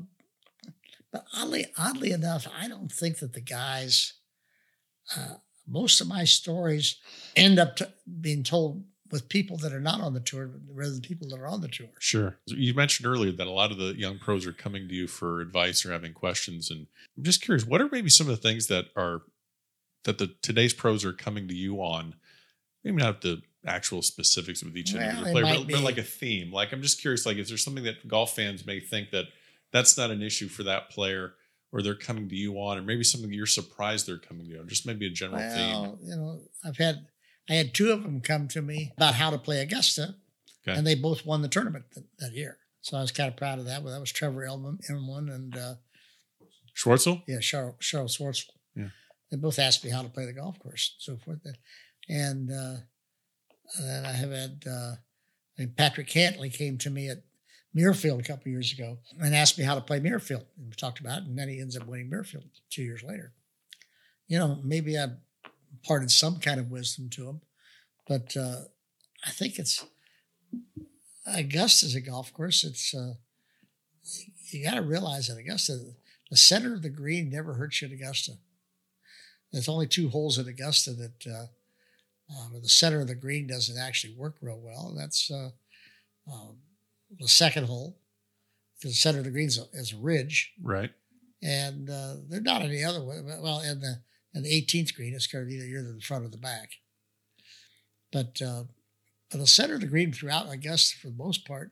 but 1.12 1.26
oddly 1.34 1.68
oddly 1.78 2.12
enough, 2.12 2.48
I 2.60 2.68
don't 2.68 2.92
think 2.92 3.20
that 3.20 3.34
the 3.34 3.42
guys. 3.42 4.14
Uh, 5.16 5.36
most 5.68 6.00
of 6.02 6.08
my 6.08 6.24
stories 6.24 6.96
end 7.36 7.60
up 7.60 7.76
to 7.76 7.92
being 8.22 8.44
told 8.44 8.84
with 9.12 9.30
people 9.30 9.58
that 9.58 9.74
are 9.74 9.80
not 9.80 10.02
on 10.02 10.14
the 10.14 10.20
tour 10.20 10.50
rather 10.74 10.92
than 10.92 11.02
people 11.02 11.28
that 11.30 11.40
are 11.40 11.48
on 11.48 11.62
the 11.62 11.68
tour. 11.68 11.88
Sure. 12.00 12.38
You 12.46 12.74
mentioned 12.74 13.08
earlier 13.08 13.32
that 13.32 13.48
a 13.48 13.52
lot 13.52 13.72
of 13.72 13.78
the 13.78 13.98
young 13.98 14.18
pros 14.20 14.46
are 14.46 14.54
coming 14.54 14.88
to 14.88 14.94
you 14.94 15.08
for 15.08 15.42
advice 15.42 15.86
or 15.86 15.92
having 15.92 16.14
questions. 16.14 16.70
And 16.70 16.88
I'm 17.18 17.24
just 17.24 17.42
curious, 17.42 17.66
what 17.66 17.82
are 17.82 17.90
maybe 17.92 18.10
some 18.10 18.30
of 18.30 18.36
the 18.36 18.42
things 18.42 18.68
that 18.68 18.86
are 18.96 19.22
that 20.04 20.18
the 20.18 20.28
today's 20.42 20.74
pros 20.74 21.04
are 21.06 21.14
coming 21.14 21.48
to 21.48 21.56
you 21.56 21.78
on? 21.78 22.16
Maybe 22.84 22.98
not 22.98 23.22
the 23.22 23.42
actual 23.68 24.02
specifics 24.02 24.64
with 24.64 24.76
each 24.78 24.94
well, 24.94 25.04
individual 25.04 25.32
player, 25.32 25.56
but, 25.58 25.72
but, 25.72 25.82
like 25.82 25.98
a 25.98 26.04
theme. 26.04 26.52
Like 26.52 26.72
I'm 26.72 26.82
just 26.82 27.02
curious, 27.02 27.26
like 27.26 27.38
is 27.38 27.50
there 27.50 27.58
something 27.58 27.84
that 27.84 28.08
golf 28.08 28.36
fans 28.36 28.66
may 28.66 28.80
think 28.80 29.12
that 29.12 29.26
that's 29.72 29.98
not 29.98 30.12
an 30.12 30.22
issue 30.22 30.48
for 30.48 30.64
that 30.64 30.90
player, 30.90 31.34
or 31.72 31.82
they're 31.82 31.96
coming 31.96 32.30
to 32.30 32.36
you 32.36 32.56
on, 32.56 32.78
or 32.78 32.82
maybe 32.82 33.04
something 33.04 33.32
you're 33.32 33.46
surprised 33.46 34.08
they're 34.08 34.18
coming 34.18 34.46
to 34.46 34.52
you 34.52 34.60
on, 34.60 34.68
just 34.68 34.86
maybe 34.86 35.08
a 35.08 35.10
general 35.10 35.40
well, 35.40 35.98
theme. 35.98 36.10
You 36.10 36.16
know, 36.16 36.40
I've 36.64 36.78
had 36.78 37.08
I 37.50 37.56
had 37.56 37.74
two 37.74 37.92
of 37.92 38.04
them 38.04 38.22
come 38.22 38.48
to 38.50 38.62
me 38.62 38.94
about 38.98 39.16
how 39.16 39.30
to 39.30 39.38
play 39.38 39.62
Augusta, 39.62 40.16
okay. 40.68 40.78
and 40.78 40.88
they 40.88 40.96
both 40.96 41.26
won 41.26 41.42
the 41.42 41.48
tournament 41.48 41.86
that, 41.96 42.06
that, 42.20 42.34
year. 42.34 42.58
So 42.82 42.98
I 42.98 43.02
was 43.02 43.12
kind 43.12 43.30
of 43.30 43.36
proud 43.36 43.60
of 43.60 43.66
that. 43.66 43.84
Well, 43.84 43.94
that 43.94 44.00
was 44.00 44.12
Trevor 44.12 44.46
Immelman, 44.46 45.34
and 45.34 45.58
uh, 45.58 45.74
Schwartzel. 46.76 47.24
Yeah, 47.28 47.40
Charles, 47.40 47.76
Charles 47.80 48.18
Schwartzel. 48.18 48.52
Yeah 48.76 48.90
they 49.30 49.38
both 49.38 49.60
asked 49.60 49.84
me 49.84 49.92
how 49.92 50.02
to 50.02 50.10
play 50.10 50.26
the 50.26 50.34
golf 50.34 50.60
course 50.60 50.96
and 50.96 51.18
so 51.18 51.24
forth. 51.24 51.40
And 52.10 52.52
uh, 52.52 52.78
then 53.80 54.06
I 54.06 54.12
have 54.12 54.32
had 54.32 54.64
uh, 54.70 54.96
I 55.58 55.62
mean, 55.62 55.74
Patrick 55.76 56.08
Cantlay 56.08 56.54
came 56.54 56.78
to 56.80 56.90
me 56.90 57.10
at 57.10 57.24
Muirfield 57.76 58.20
a 58.20 58.24
couple 58.24 58.52
years 58.52 58.72
ago 58.72 58.98
and 59.20 59.36
asked 59.36 59.58
me 59.58 59.64
how 59.64 59.76
to 59.76 59.82
play 59.82 60.00
Muirfield. 60.00 60.46
And 60.58 60.68
we 60.70 60.76
talked 60.76 61.00
about 61.00 61.20
it, 61.20 61.26
and 61.26 61.38
then 61.38 61.50
he 61.50 61.60
ends 61.60 61.76
up 61.76 61.88
winning 61.88 62.10
Muirfield 62.10 62.46
two 62.70 62.84
years 62.84 63.04
later. 63.04 63.34
You 64.28 64.40
know, 64.40 64.60
maybe 64.64 64.98
I 64.98 65.08
imparted 65.72 66.12
some 66.12 66.40
kind 66.40 66.60
of 66.60 66.72
wisdom 66.72 67.10
to 67.12 67.30
him, 67.30 67.42
but 68.08 68.36
uh, 68.38 68.62
I 69.26 69.32
think 69.32 69.58
it's 69.58 69.86
Augusta's 71.26 71.96
a 71.96 72.02
golf 72.02 72.34
course. 72.34 72.64
It's 72.64 72.94
uh, 72.94 73.14
you 74.50 74.64
got 74.64 74.76
to 74.76 74.82
realize 74.82 75.28
that 75.28 75.38
Augusta, 75.38 75.78
the 76.30 76.38
center 76.38 76.74
of 76.74 76.82
the 76.82 76.90
green 76.90 77.30
never 77.30 77.54
hurts 77.54 77.82
you 77.82 77.88
at 77.88 77.94
Augusta. 77.94 78.34
There's 79.52 79.70
only 79.70 79.88
two 79.88 80.10
holes 80.10 80.38
at 80.38 80.48
Augusta 80.48 80.92
that 80.94 81.28
uh, 81.28 81.46
uh, 82.30 82.60
the 82.62 82.70
center 82.70 83.02
of 83.02 83.08
the 83.08 83.16
green 83.16 83.48
doesn't 83.48 83.78
actually 83.78 84.14
work 84.14 84.36
real 84.42 84.60
well. 84.60 84.94
That's 84.98 85.32
uh, 85.32 85.50
um, 86.32 86.58
the 87.20 87.28
second 87.28 87.66
hole. 87.68 87.98
The 88.82 88.92
center 88.92 89.20
of 89.20 89.26
the 89.26 89.32
green 89.32 89.48
is 89.48 89.94
a 89.94 89.98
ridge, 89.98 90.54
right? 90.62 90.92
And 91.42 91.90
uh, 91.90 92.16
they're 92.30 92.42
not 92.42 92.62
any 92.62 92.84
other 92.84 93.04
way. 93.04 93.22
Well, 93.24 93.62
in 93.62 93.80
the 93.80 94.02
in 94.34 94.44
the 94.44 94.50
18th 94.62 94.94
green, 94.96 95.14
it's 95.16 95.28
kind 95.28 95.44
of 95.44 95.50
either 95.50 95.66
you're 95.66 95.82
the 95.82 96.00
front 96.02 96.26
or 96.26 96.30
the 96.30 96.38
back. 96.38 96.72
But 98.12 98.42
uh, 98.42 98.64
But 99.32 99.40
the 99.40 99.48
center 99.48 99.76
of 99.76 99.82
the 99.82 99.88
green 99.88 100.12
throughout, 100.12 100.48
I 100.48 100.56
guess, 100.58 100.92
for 100.92 101.08
the 101.08 101.16
most 101.16 101.46
part, 101.48 101.72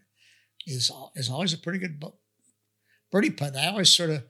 is 0.66 0.92
is 1.16 1.30
always 1.30 1.54
a 1.54 1.58
pretty 1.58 1.80
good 1.80 2.04
birdie 3.12 3.30
putt. 3.30 3.56
I 3.56 3.68
always 3.68 3.94
sort 3.94 4.10
of 4.10 4.24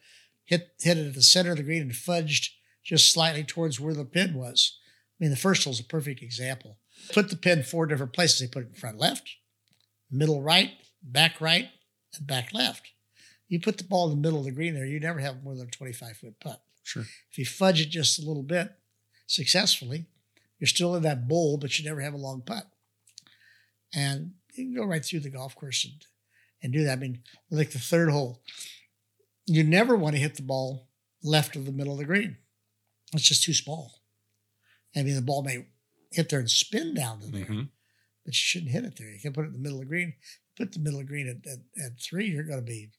hit 0.44 0.74
hit 0.80 0.98
it 0.98 1.08
at 1.08 1.14
the 1.14 1.22
center 1.22 1.52
of 1.52 1.58
the 1.58 1.64
green 1.64 1.82
and 1.82 1.92
fudged 1.92 2.50
just 2.84 3.12
slightly 3.12 3.44
towards 3.44 3.80
where 3.80 3.94
the 3.94 4.06
pin 4.06 4.34
was. 4.34 4.78
I 5.20 5.24
mean, 5.24 5.30
the 5.30 5.38
first 5.38 5.64
hole 5.64 5.74
is 5.74 5.80
a 5.80 5.86
perfect 5.86 6.22
example. 6.22 6.78
Put 7.14 7.30
the 7.30 7.38
pin 7.38 7.64
four 7.64 7.86
different 7.86 8.14
places. 8.14 8.40
They 8.40 8.48
put 8.48 8.64
it 8.64 8.70
in 8.70 8.76
front 8.76 8.98
left, 8.98 9.30
middle 10.12 10.42
right, 10.42 10.72
back 11.02 11.40
right, 11.40 11.70
and 12.18 12.28
back 12.28 12.54
left. 12.54 12.92
You 13.48 13.60
put 13.60 13.78
the 13.78 13.84
ball 13.84 14.06
in 14.06 14.12
the 14.12 14.22
middle 14.22 14.40
of 14.40 14.46
the 14.46 14.52
green 14.52 14.74
there, 14.74 14.86
you 14.86 15.00
never 15.00 15.20
have 15.20 15.44
more 15.44 15.56
than 15.56 15.68
a 15.68 15.72
25 15.72 16.18
foot 16.18 16.40
putt. 16.40 16.62
Sure. 16.84 17.04
If 17.32 17.38
you 17.38 17.46
fudge 17.46 17.82
it 17.82 17.90
just 17.90 18.20
a 18.20 18.26
little 18.26 18.44
bit 18.44 18.72
successfully, 19.28 20.06
you're 20.60 20.68
still 20.68 20.96
in 20.96 21.04
that 21.04 21.28
bowl, 21.28 21.58
but 21.58 21.78
you 21.78 21.86
never 21.86 22.02
have 22.02 22.14
a 22.14 22.18
long 22.18 22.42
putt. 22.42 22.68
And 23.94 24.34
you 24.54 24.66
can 24.66 24.76
go 24.76 24.86
right 24.86 25.04
through 25.04 25.22
the 25.22 25.30
golf 25.30 25.56
course 25.56 25.86
and, 25.86 26.06
and 26.62 26.74
do 26.74 26.84
that. 26.84 26.94
I 26.94 27.02
mean, 27.02 27.20
like 27.50 27.72
the 27.72 27.80
third 27.80 28.10
hole, 28.10 28.42
you 29.46 29.64
never 29.64 29.96
want 29.96 30.16
to 30.16 30.22
hit 30.22 30.36
the 30.36 30.42
ball 30.42 30.88
left 31.24 31.56
of 31.56 31.66
the 31.66 31.72
middle 31.72 31.94
of 31.94 32.00
the 32.00 32.06
green. 32.06 32.38
It's 33.14 33.24
just 33.24 33.44
too 33.44 33.54
small. 33.54 34.02
I 34.96 35.04
mean, 35.04 35.16
the 35.16 35.22
ball 35.22 35.44
may 35.44 35.68
hit 36.12 36.30
there 36.30 36.40
and 36.40 36.50
spin 36.50 36.94
down 36.94 37.20
to 37.22 37.28
there, 37.28 37.44
Mm-hmm. 37.46 37.62
but 38.24 38.28
you 38.28 38.34
shouldn't 38.34 38.72
hit 38.72 38.86
it 38.86 38.96
there. 38.98 39.10
You 39.10 39.20
can 39.20 39.34
put 39.34 39.46
it 39.46 39.48
in 39.50 39.54
the 39.54 39.60
middle 39.60 39.80
of 39.80 39.86
the 39.86 39.90
green. 39.90 40.14
Put 40.58 40.72
the 40.72 40.80
middle 40.80 41.00
of 41.02 41.06
the 41.06 41.12
green 41.12 41.28
at, 41.28 41.52
at, 41.52 41.60
at 41.86 42.00
three, 42.00 42.28
you're 42.28 42.44
going 42.46 42.60
to 42.60 42.66
be 42.66 42.90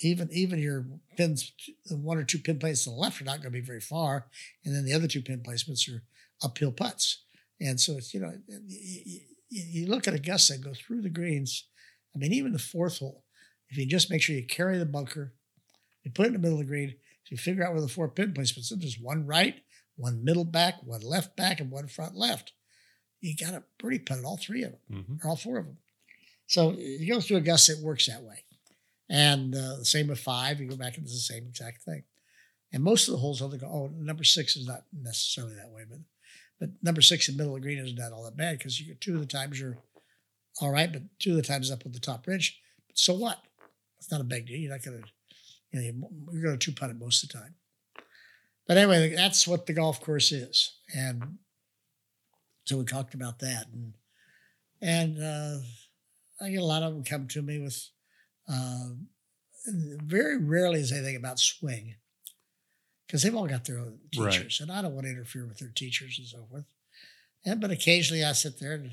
even 0.00 0.28
even 0.30 0.58
your 0.60 0.86
pins, 1.16 1.50
one 1.90 2.18
or 2.18 2.24
two 2.24 2.38
pin 2.38 2.58
placements 2.58 2.84
to 2.84 2.90
the 2.90 2.96
left 2.96 3.20
are 3.20 3.24
not 3.24 3.38
going 3.42 3.52
to 3.52 3.60
be 3.60 3.64
very 3.64 3.80
far, 3.80 4.26
and 4.64 4.74
then 4.74 4.84
the 4.84 4.92
other 4.92 5.08
two 5.08 5.22
pin 5.22 5.40
placements 5.40 5.88
are 5.92 6.02
uphill 6.42 6.70
putts. 6.70 7.24
And 7.60 7.80
so 7.80 7.96
it's 7.96 8.12
you 8.14 8.20
know 8.20 8.32
you, 8.48 9.20
you 9.48 9.86
look 9.88 10.06
at 10.06 10.14
Augusta 10.14 10.54
and 10.54 10.62
go 10.64 10.72
through 10.74 11.02
the 11.02 11.08
greens. 11.08 11.64
I 12.14 12.18
mean, 12.18 12.32
even 12.32 12.52
the 12.52 12.58
fourth 12.58 12.98
hole, 12.98 13.24
if 13.70 13.76
you 13.78 13.86
just 13.86 14.10
make 14.10 14.22
sure 14.22 14.36
you 14.36 14.46
carry 14.46 14.78
the 14.78 14.86
bunker, 14.86 15.34
you 16.04 16.10
put 16.12 16.26
it 16.26 16.28
in 16.28 16.32
the 16.34 16.38
middle 16.38 16.60
of 16.60 16.66
the 16.66 16.70
green, 16.70 16.90
so 16.90 17.30
you 17.30 17.36
figure 17.38 17.64
out 17.66 17.72
where 17.72 17.80
the 17.82 17.88
four 17.88 18.08
pin 18.08 18.32
placements 18.34 18.70
are. 18.70 18.76
There's 18.76 19.00
one 19.00 19.26
right, 19.26 19.56
one 19.98 20.24
middle 20.24 20.44
back, 20.44 20.76
one 20.82 21.02
left 21.02 21.36
back, 21.36 21.60
and 21.60 21.70
one 21.70 21.86
front 21.88 22.14
left. 22.16 22.52
You 23.20 23.34
got 23.36 23.52
a 23.54 23.64
birdie 23.78 23.98
putt 23.98 24.18
at 24.18 24.24
all 24.24 24.36
three 24.38 24.62
of 24.62 24.70
them, 24.72 24.80
Mm-hmm. 24.90 25.14
or 25.26 25.30
all 25.30 25.36
four 25.36 25.58
of 25.58 25.66
them. 25.66 25.78
So 26.46 26.72
you 26.78 27.12
go 27.12 27.20
through 27.20 27.36
Augusta, 27.38 27.72
it 27.72 27.84
works 27.84 28.06
that 28.06 28.22
way. 28.22 28.44
And 29.10 29.54
uh, 29.54 29.76
the 29.78 29.84
same 29.84 30.06
with 30.08 30.18
five, 30.20 30.60
you 30.60 30.68
go 30.68 30.76
back 30.76 30.96
and 30.96 31.04
it's 31.04 31.14
the 31.14 31.34
same 31.34 31.46
exact 31.46 31.82
thing. 31.82 32.04
And 32.72 32.82
most 32.82 33.08
of 33.08 33.12
the 33.12 33.18
holes, 33.18 33.42
other 33.42 33.56
go, 33.58 33.66
oh, 33.66 33.90
number 33.98 34.24
six 34.24 34.56
is 34.56 34.66
not 34.66 34.84
necessarily 34.92 35.54
that 35.56 35.70
way, 35.70 35.82
but 35.88 35.98
but 36.60 36.70
number 36.82 37.00
six 37.02 37.28
in 37.28 37.36
middle 37.36 37.54
of 37.54 37.60
the 37.62 37.66
green 37.66 37.78
isn't 37.78 37.96
that 37.98 38.12
all 38.12 38.24
that 38.24 38.36
bad 38.36 38.58
because 38.58 38.78
you 38.80 38.86
get 38.86 39.00
two 39.00 39.14
of 39.14 39.20
the 39.20 39.26
times 39.26 39.60
you're 39.60 39.78
all 40.60 40.70
right, 40.72 40.92
but 40.92 41.02
two 41.20 41.30
of 41.30 41.36
the 41.36 41.42
times 41.42 41.70
up 41.70 41.84
with 41.84 41.92
the 41.94 42.00
top 42.00 42.26
ridge. 42.26 42.60
So 42.94 43.14
what? 43.14 43.38
It's 43.98 44.10
not 44.10 44.20
a 44.20 44.24
big 44.24 44.46
deal. 44.46 44.56
You're 44.58 44.72
not 44.72 44.82
going 44.82 45.00
to, 45.00 45.08
you 45.70 45.92
know, 45.92 46.08
you're 46.32 46.42
going 46.42 46.58
to 46.58 46.64
two 46.64 46.72
putt 46.72 46.90
it 46.90 46.98
most 46.98 47.22
of 47.22 47.28
the 47.30 47.38
time. 47.38 47.54
But 48.68 48.76
anyway, 48.76 49.14
that's 49.14 49.48
what 49.48 49.66
the 49.66 49.72
golf 49.72 50.00
course 50.00 50.30
is, 50.30 50.74
and 50.94 51.38
so 52.66 52.76
we 52.78 52.84
talked 52.84 53.14
about 53.14 53.38
that, 53.40 53.66
and 53.72 53.94
and 54.80 55.18
uh, 55.22 55.58
I 56.40 56.50
get 56.50 56.60
a 56.60 56.64
lot 56.64 56.82
of 56.82 56.92
them 56.92 57.02
come 57.02 57.26
to 57.28 57.42
me 57.42 57.58
with. 57.58 57.88
Uh, 58.48 58.90
very 59.66 60.38
rarely 60.38 60.80
is 60.80 60.92
anything 60.92 61.16
about 61.16 61.38
swing 61.38 61.96
because 63.06 63.22
they've 63.22 63.34
all 63.34 63.46
got 63.46 63.64
their 63.66 63.78
own 63.78 63.98
Right. 64.16 64.32
teachers, 64.32 64.60
and 64.60 64.70
I 64.70 64.80
don't 64.82 64.94
want 64.94 65.06
to 65.06 65.12
interfere 65.12 65.46
with 65.46 65.58
their 65.58 65.72
teachers 65.74 66.16
and 66.18 66.26
so 66.26 66.46
forth. 66.50 66.64
And 67.44 67.60
but 67.60 67.70
occasionally 67.70 68.24
I 68.24 68.32
sit 68.32 68.58
there 68.60 68.74
and, 68.74 68.90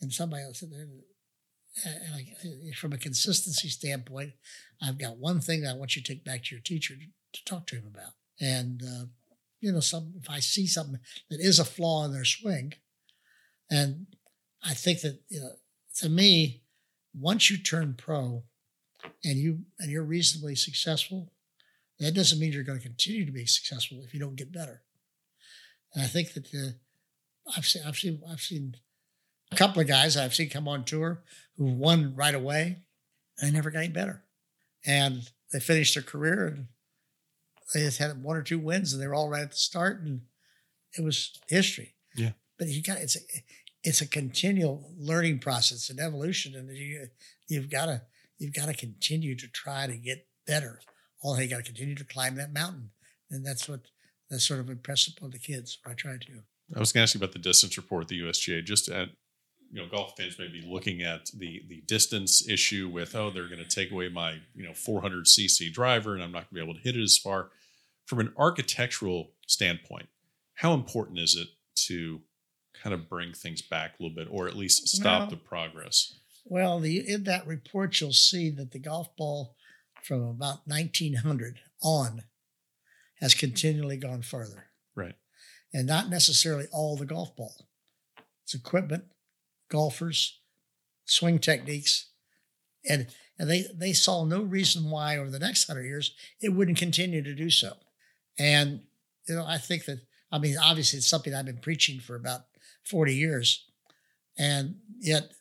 and 0.00 0.12
somebody 0.12 0.44
will 0.44 0.54
sit 0.54 0.70
there 0.70 0.82
and, 0.82 1.02
and 1.84 2.14
I, 2.14 2.72
from 2.74 2.92
a 2.92 2.98
consistency 2.98 3.68
standpoint, 3.68 4.32
I've 4.82 4.98
got 4.98 5.16
one 5.16 5.40
thing 5.40 5.62
that 5.62 5.74
I 5.74 5.78
want 5.78 5.96
you 5.96 6.02
to 6.02 6.12
take 6.12 6.24
back 6.24 6.44
to 6.44 6.54
your 6.54 6.62
teacher 6.62 6.94
to, 6.94 7.00
to 7.04 7.44
talk 7.44 7.66
to 7.68 7.76
him 7.76 7.86
about. 7.86 8.12
And 8.42 8.82
uh, 8.82 9.04
you 9.60 9.72
know, 9.72 9.80
some 9.80 10.12
if 10.20 10.28
I 10.28 10.40
see 10.40 10.66
something 10.66 10.98
that 11.30 11.40
is 11.40 11.58
a 11.58 11.64
flaw 11.64 12.04
in 12.04 12.12
their 12.12 12.24
swing, 12.24 12.74
and 13.70 14.06
I 14.62 14.74
think 14.74 15.00
that 15.00 15.20
you 15.28 15.40
know, 15.40 15.52
to 16.00 16.08
me, 16.08 16.62
once 17.18 17.48
you 17.48 17.56
turn 17.56 17.94
pro, 17.96 18.42
and 19.24 19.38
you 19.38 19.60
and 19.78 19.90
you're 19.90 20.02
reasonably 20.02 20.56
successful, 20.56 21.32
that 22.00 22.14
doesn't 22.14 22.38
mean 22.38 22.52
you're 22.52 22.64
going 22.64 22.78
to 22.78 22.84
continue 22.84 23.24
to 23.24 23.32
be 23.32 23.46
successful 23.46 24.02
if 24.04 24.12
you 24.12 24.20
don't 24.20 24.36
get 24.36 24.52
better. 24.52 24.82
And 25.94 26.02
I 26.02 26.06
think 26.06 26.34
that 26.34 26.50
the, 26.50 26.74
I've 27.56 27.66
seen 27.66 27.82
I've 27.86 27.96
seen 27.96 28.22
I've 28.28 28.40
seen 28.40 28.76
a 29.52 29.56
couple 29.56 29.80
of 29.80 29.88
guys 29.88 30.16
I've 30.16 30.34
seen 30.34 30.50
come 30.50 30.66
on 30.66 30.84
tour 30.84 31.22
who 31.56 31.66
won 31.66 32.14
right 32.16 32.34
away 32.34 32.78
and 33.38 33.48
they 33.48 33.54
never 33.54 33.70
got 33.70 33.80
any 33.80 33.88
better. 33.88 34.24
And 34.84 35.30
they 35.52 35.60
finished 35.60 35.94
their 35.94 36.02
career 36.02 36.46
and 36.46 36.66
they 37.72 37.80
just 37.80 37.98
had 37.98 38.22
one 38.22 38.36
or 38.36 38.42
two 38.42 38.58
wins 38.58 38.92
and 38.92 39.02
they 39.02 39.06
were 39.06 39.14
all 39.14 39.28
right 39.28 39.42
at 39.42 39.50
the 39.50 39.56
start 39.56 40.00
and 40.00 40.22
it 40.96 41.04
was 41.04 41.38
history. 41.48 41.94
Yeah. 42.16 42.32
But 42.58 42.68
you 42.68 42.82
got 42.82 42.98
it's 42.98 43.16
a 43.16 43.20
it's 43.82 44.00
a 44.00 44.06
continual 44.06 44.92
learning 44.96 45.40
process 45.40 45.90
and 45.90 45.98
evolution 45.98 46.54
and 46.54 46.68
you 46.70 47.08
you've 47.48 47.70
got 47.70 47.86
to 47.86 48.02
you've 48.38 48.54
got 48.54 48.66
to 48.66 48.74
continue 48.74 49.36
to 49.36 49.48
try 49.48 49.86
to 49.86 49.96
get 49.96 50.26
better. 50.46 50.80
Oh, 51.24 51.30
all 51.30 51.40
you 51.40 51.48
got 51.48 51.58
to 51.58 51.62
continue 51.62 51.94
to 51.94 52.04
climb 52.04 52.34
that 52.36 52.52
mountain. 52.52 52.90
And 53.30 53.46
that's 53.46 53.68
what 53.68 53.80
that's 54.28 54.44
sort 54.44 54.60
of 54.60 54.68
impressed 54.68 55.16
upon 55.16 55.30
the 55.30 55.38
kids. 55.38 55.78
I 55.86 55.94
try 55.94 56.12
to. 56.12 56.42
I 56.74 56.80
was 56.80 56.92
going 56.92 57.00
to 57.00 57.02
ask 57.02 57.14
you 57.14 57.18
about 57.18 57.32
the 57.32 57.38
distance 57.38 57.76
report, 57.76 58.08
the 58.08 58.20
USGA. 58.20 58.64
Just 58.64 58.88
at 58.88 59.10
you 59.70 59.80
know, 59.80 59.88
golf 59.88 60.12
fans 60.18 60.38
may 60.38 60.48
be 60.48 60.62
looking 60.66 61.02
at 61.02 61.30
the 61.34 61.62
the 61.68 61.82
distance 61.86 62.46
issue 62.48 62.90
with 62.92 63.14
oh, 63.14 63.30
they're 63.30 63.48
going 63.48 63.62
to 63.62 63.68
take 63.68 63.90
away 63.90 64.08
my 64.08 64.38
you 64.54 64.64
know 64.64 64.74
400 64.74 65.26
cc 65.26 65.72
driver, 65.72 66.14
and 66.14 66.22
I'm 66.22 66.32
not 66.32 66.50
going 66.50 66.50
to 66.50 66.54
be 66.54 66.70
able 66.70 66.74
to 66.74 66.80
hit 66.80 66.96
it 66.96 67.02
as 67.02 67.16
far. 67.16 67.50
From 68.06 68.20
an 68.20 68.32
architectural 68.36 69.32
standpoint, 69.46 70.08
how 70.54 70.74
important 70.74 71.18
is 71.18 71.36
it 71.36 71.48
to 71.86 72.20
kind 72.74 72.94
of 72.94 73.08
bring 73.08 73.32
things 73.32 73.62
back 73.62 73.92
a 73.98 74.02
little 74.02 74.14
bit, 74.14 74.28
or 74.30 74.48
at 74.48 74.56
least 74.56 74.88
stop 74.88 75.20
Well- 75.22 75.30
the 75.30 75.36
progress? 75.36 76.14
Well, 76.44 76.80
the, 76.80 77.08
in 77.08 77.22
that 77.24 77.46
report, 77.46 78.00
you'll 78.00 78.12
see 78.12 78.50
that 78.50 78.72
the 78.72 78.80
golf 78.80 79.14
ball 79.16 79.56
from 80.02 80.22
about 80.22 80.66
1900 80.66 81.60
on 81.80 82.24
has 83.20 83.34
continually 83.34 83.96
gone 83.96 84.22
further, 84.22 84.72
Right. 84.96 85.14
and 85.72 85.86
not 85.86 86.08
necessarily 86.10 86.66
all 86.72 86.96
the 86.96 87.06
golf 87.06 87.36
ball. 87.36 87.68
It's 88.42 88.54
equipment, 88.54 89.04
golfers, 89.68 90.40
swing 91.04 91.38
techniques, 91.38 92.10
and 92.88 93.14
and 93.38 93.48
they 93.48 93.66
they 93.72 93.92
saw 93.92 94.24
no 94.24 94.42
reason 94.42 94.90
why 94.90 95.16
over 95.16 95.30
the 95.30 95.38
next 95.38 95.68
hundred 95.68 95.84
years 95.84 96.14
it 96.40 96.48
wouldn't 96.48 96.76
continue 96.78 97.22
to 97.22 97.34
do 97.36 97.50
so. 97.50 97.76
And 98.38 98.80
you 99.28 99.34
know, 99.34 99.44
I 99.46 99.58
think 99.58 99.84
that 99.86 100.00
I 100.30 100.38
mean, 100.38 100.56
obviously, 100.62 100.98
it's 100.98 101.08
something 101.08 101.34
I've 101.34 101.46
been 101.46 101.58
preaching 101.58 102.00
for 102.00 102.16
about 102.16 102.42
40 102.84 103.14
years, 103.14 103.66
and 104.38 104.76
yet 104.98 105.32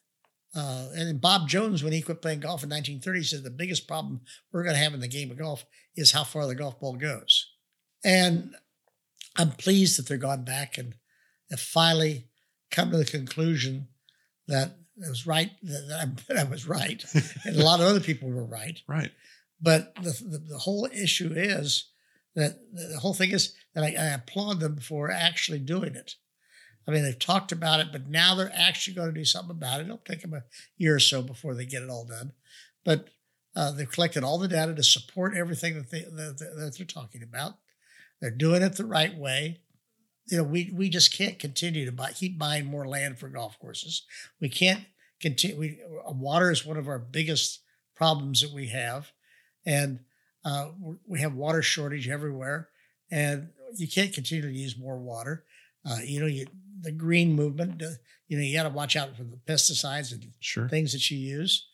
uh, 0.54 0.88
and 0.94 1.08
then 1.08 1.18
Bob 1.18 1.48
Jones, 1.48 1.84
when 1.84 1.94
he 1.94 2.02
quit 2.02 2.22
playing 2.22 2.42
golf 2.42 2.64
in 2.64 2.70
1930, 2.70 3.24
said 3.24 3.44
the 3.44 3.50
biggest 3.50 3.88
problem 3.88 4.22
we're 4.52 4.64
going 4.64 4.76
to 4.76 4.82
have 4.82 4.94
in 4.94 5.00
the 5.00 5.08
game 5.08 5.32
of 5.32 5.38
golf 5.38 5.66
is 5.96 6.12
how 6.12 6.24
far 6.24 6.46
the 6.46 6.56
golf 6.56 6.80
ball 6.80 6.96
goes. 6.96 7.48
And 8.04 8.56
I'm 9.38 9.52
pleased 9.52 9.98
that 9.98 10.08
they're 10.08 10.18
gone 10.18 10.44
back 10.44 10.78
and 10.78 10.96
have 11.50 11.62
finally 11.62 12.28
come 12.70 12.92
to 12.92 12.98
the 12.98 13.06
conclusion 13.06 13.88
that 14.48 14.76
it 14.98 15.10
was 15.10 15.26
right, 15.26 15.52
that 15.64 16.00
I, 16.02 16.34
that 16.34 16.46
I 16.46 16.50
was 16.50 16.68
right, 16.68 17.04
and 17.46 17.56
a 17.56 17.64
lot 17.64 17.80
of 17.80 17.86
other 17.86 18.02
people 18.02 18.30
were 18.30 18.46
right. 18.46 18.80
Right. 18.88 19.12
But 19.62 19.96
the, 19.96 20.12
the, 20.12 20.38
the 20.50 20.58
whole 20.58 20.88
issue 20.92 21.32
is 21.34 21.91
that 22.36 22.60
the 22.74 23.00
whole 23.00 23.14
thing 23.14 23.32
is 23.32 23.54
that 23.74 23.84
I, 23.84 23.88
I 23.88 24.06
applaud 24.08 24.60
them 24.60 24.78
for 24.78 25.12
actually 25.12 25.60
doing 25.60 25.96
it. 25.96 26.16
I 26.88 26.92
mean, 26.92 27.04
they've 27.04 27.18
talked 27.18 27.52
about 27.52 27.80
it, 27.80 27.88
but 27.92 28.08
now 28.08 28.36
they're 28.36 28.52
actually 28.56 28.96
going 28.96 29.14
to 29.14 29.20
do 29.20 29.26
something 29.26 29.52
about 29.52 29.80
it. 29.80 29.84
It'll 29.84 29.98
take 29.98 30.22
them 30.22 30.34
a 30.34 30.44
year 30.78 30.96
or 30.96 31.00
so 31.00 31.22
before 31.22 31.54
they 31.54 31.66
get 31.66 31.84
it 31.84 31.90
all 31.90 32.06
done. 32.06 32.34
But 32.84 33.10
uh, 33.56 33.72
they've 33.72 33.90
collected 33.90 34.24
all 34.24 34.38
the 34.38 34.48
data 34.48 34.74
to 34.74 34.84
support 34.84 35.36
everything 35.36 35.76
that, 35.76 35.92
they, 35.92 36.02
that, 36.02 36.38
that 36.40 36.74
they're 36.78 36.86
talking 36.86 37.22
about. 37.22 37.54
They're 38.20 38.32
doing 38.32 38.62
it 38.62 38.78
the 38.78 38.86
right 38.86 39.16
way. 39.16 39.62
You 40.28 40.38
know, 40.38 40.44
we 40.44 40.72
we 40.74 40.88
just 40.88 41.16
can't 41.18 41.40
continue 41.40 41.86
to 41.86 41.92
buy, 41.92 42.12
keep 42.12 42.38
buying 42.38 42.66
more 42.66 42.88
land 42.88 43.20
for 43.20 43.28
golf 43.28 43.60
courses. 43.60 44.06
We 44.40 44.50
can't 44.50 44.86
continue. 45.20 45.58
We, 45.58 45.80
water 46.08 46.52
is 46.52 46.66
one 46.66 46.78
of 46.78 46.88
our 46.88 47.00
biggest 47.00 47.62
problems 47.96 48.42
that 48.42 48.54
we 48.54 48.68
have, 48.68 49.12
and 49.66 50.00
uh, 50.44 50.70
we 51.08 51.20
have 51.20 51.34
water 51.34 51.62
shortage 51.62 52.08
everywhere, 52.10 52.70
and 53.12 53.50
you 53.76 53.88
can't 53.88 54.14
continue 54.14 54.44
to 54.44 54.52
use 54.52 54.78
more 54.78 54.98
water. 54.98 55.46
Uh, 55.86 55.98
you 56.04 56.20
know, 56.20 56.28
you, 56.28 56.46
the 56.82 56.92
green 56.92 57.34
movement. 57.34 57.82
You 58.28 58.38
know, 58.38 58.44
you 58.44 58.56
got 58.56 58.64
to 58.64 58.70
watch 58.70 58.96
out 58.96 59.16
for 59.18 59.24
the 59.24 59.38
pesticides 59.46 60.12
and 60.12 60.26
Sure. 60.40 60.70
things 60.70 60.94
that 60.94 61.12
you 61.12 61.18
use. 61.18 61.68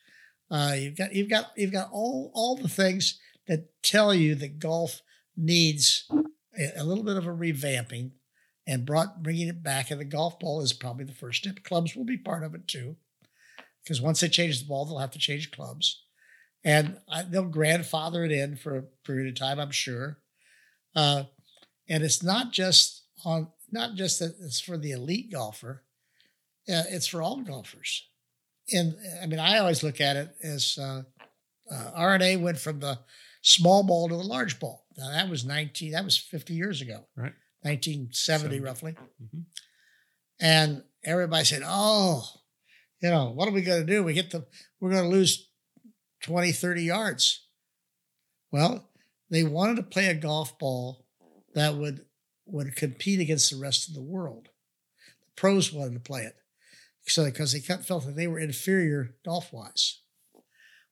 Uh, 0.49 0.75
you've 0.77 0.95
got 0.95 1.13
you've 1.13 1.29
got 1.29 1.51
you've 1.55 1.71
got 1.73 1.89
all 1.91 2.31
all 2.33 2.55
the 2.55 2.69
things 2.69 3.19
that 3.47 3.69
tell 3.83 4.13
you 4.13 4.33
that 4.35 4.59
golf 4.59 5.01
needs 5.35 6.09
a, 6.57 6.81
a 6.81 6.83
little 6.83 7.03
bit 7.03 7.17
of 7.17 7.27
a 7.27 7.31
revamping, 7.31 8.11
and 8.65 8.85
brought 8.85 9.21
bringing 9.21 9.47
it 9.49 9.61
back. 9.61 9.91
And 9.91 9.99
the 9.99 10.05
golf 10.05 10.39
ball 10.39 10.61
is 10.61 10.73
probably 10.73 11.05
the 11.05 11.13
first 11.13 11.39
step. 11.43 11.63
Clubs 11.63 11.95
will 11.95 12.05
be 12.05 12.17
part 12.17 12.43
of 12.43 12.55
it 12.55 12.67
too, 12.67 12.95
because 13.83 14.01
once 14.01 14.19
they 14.21 14.29
change 14.29 14.59
the 14.59 14.67
ball, 14.67 14.85
they'll 14.85 14.99
have 14.99 15.11
to 15.11 15.19
change 15.19 15.51
clubs, 15.51 16.03
and 16.67 16.97
I, 17.09 17.23
they'll 17.23 17.45
grandfather 17.45 18.25
it 18.25 18.31
in 18.31 18.57
for 18.57 18.77
a 18.77 18.83
period 19.05 19.29
of 19.29 19.35
time, 19.35 19.57
I'm 19.57 19.71
sure. 19.71 20.17
Uh, 20.93 21.23
and 21.87 22.03
it's 22.03 22.21
not 22.21 22.51
just 22.51 23.03
on 23.23 23.47
not 23.71 23.95
just 23.95 24.19
that 24.19 24.35
it's 24.41 24.59
for 24.59 24.77
the 24.77 24.91
elite 24.91 25.31
golfer, 25.31 25.83
uh, 26.69 26.83
it's 26.89 27.07
for 27.07 27.21
all 27.21 27.41
golfers. 27.41 28.07
And 28.73 28.97
I 29.23 29.27
mean, 29.27 29.39
I 29.39 29.59
always 29.59 29.81
look 29.81 30.01
at 30.01 30.17
it 30.17 30.35
as 30.43 30.77
uh, 30.77 31.03
uh, 31.71 31.91
R&A 31.95 32.35
went 32.35 32.59
from 32.59 32.81
the 32.81 32.99
small 33.41 33.83
ball 33.83 34.09
to 34.09 34.15
the 34.15 34.23
large 34.23 34.59
ball. 34.59 34.85
Now 34.97 35.11
that 35.11 35.29
was 35.29 35.45
19, 35.45 35.93
that 35.93 36.03
was 36.03 36.17
50 36.17 36.53
years 36.53 36.81
ago. 36.81 37.05
Right. 37.15 37.33
1970 37.61 38.57
70. 38.57 38.59
roughly. 38.59 38.95
Mhm. 39.23 39.43
And 40.39 40.83
everybody 41.05 41.45
said, 41.45 41.63
oh, 41.65 42.25
you 43.01 43.09
know, 43.09 43.31
what 43.31 43.47
are 43.47 43.51
we 43.51 43.61
going 43.61 43.85
to 43.85 43.93
do? 43.93 44.03
We 44.03 44.13
get 44.13 44.31
the, 44.31 44.45
we're 44.79 44.91
going 44.91 45.03
to 45.03 45.09
lose 45.09 45.46
20, 46.27 46.51
30 46.51 46.83
yards. 46.83 47.47
Well, 48.51 48.89
they 49.29 49.43
wanted 49.43 49.77
to 49.77 49.83
play 49.83 50.07
a 50.07 50.13
golf 50.13 50.59
ball 50.59 51.05
that 51.53 51.75
would, 51.75 52.05
would 52.45 52.75
compete 52.75 53.19
against 53.19 53.49
the 53.49 53.57
rest 53.57 53.87
of 53.87 53.95
the 53.95 54.01
world. 54.01 54.49
The 55.21 55.31
pros 55.35 55.71
wanted 55.71 55.93
to 55.93 55.99
play 55.99 56.23
it. 56.23 56.35
So, 57.07 57.23
because 57.23 57.53
they 57.53 57.59
felt 57.59 58.05
that 58.05 58.17
they 58.17 58.27
were 58.27 58.39
inferior 58.39 59.15
golf 59.23 59.53
wise. 59.53 60.01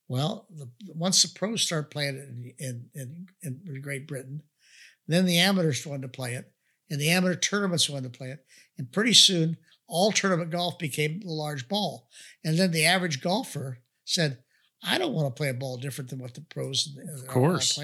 Well, 0.08 0.48
the, 0.50 0.70
once 0.88 1.22
the 1.22 1.38
pros 1.38 1.64
started 1.64 1.92
playing 1.92 2.16
it 2.16 2.30
in, 2.60 2.90
in, 2.94 3.28
in, 3.44 3.60
in 3.66 3.82
Great 3.82 4.08
Britain, 4.08 4.42
then 5.08 5.26
the 5.26 5.38
amateurs 5.38 5.86
wanted 5.86 6.04
to 6.04 6.08
play 6.08 6.36
it, 6.36 6.50
and 6.90 7.02
the 7.02 7.10
amateur 7.10 7.36
tournaments 7.36 7.90
wanted 7.90 8.14
to 8.14 8.18
play 8.18 8.30
it. 8.30 8.46
And 8.78 8.92
pretty 8.92 9.14
soon, 9.14 9.58
all 9.88 10.12
tournament 10.12 10.52
golf 10.52 10.80
became 10.80 11.20
the 11.20 11.32
large 11.32 11.68
ball. 11.68 12.08
And 12.44 12.58
then 12.58 12.72
the 12.72 12.86
average 12.86 13.22
golfer 13.22 13.80
said, 14.06 14.40
I 14.86 14.98
don't 14.98 15.14
want 15.14 15.28
to 15.28 15.38
play 15.38 15.50
a 15.50 15.54
ball 15.54 15.78
different 15.78 16.10
than 16.10 16.20
what 16.20 16.34
the 16.34 16.42
pros 16.42 16.98
of 17.14 17.28
course. 17.28 17.80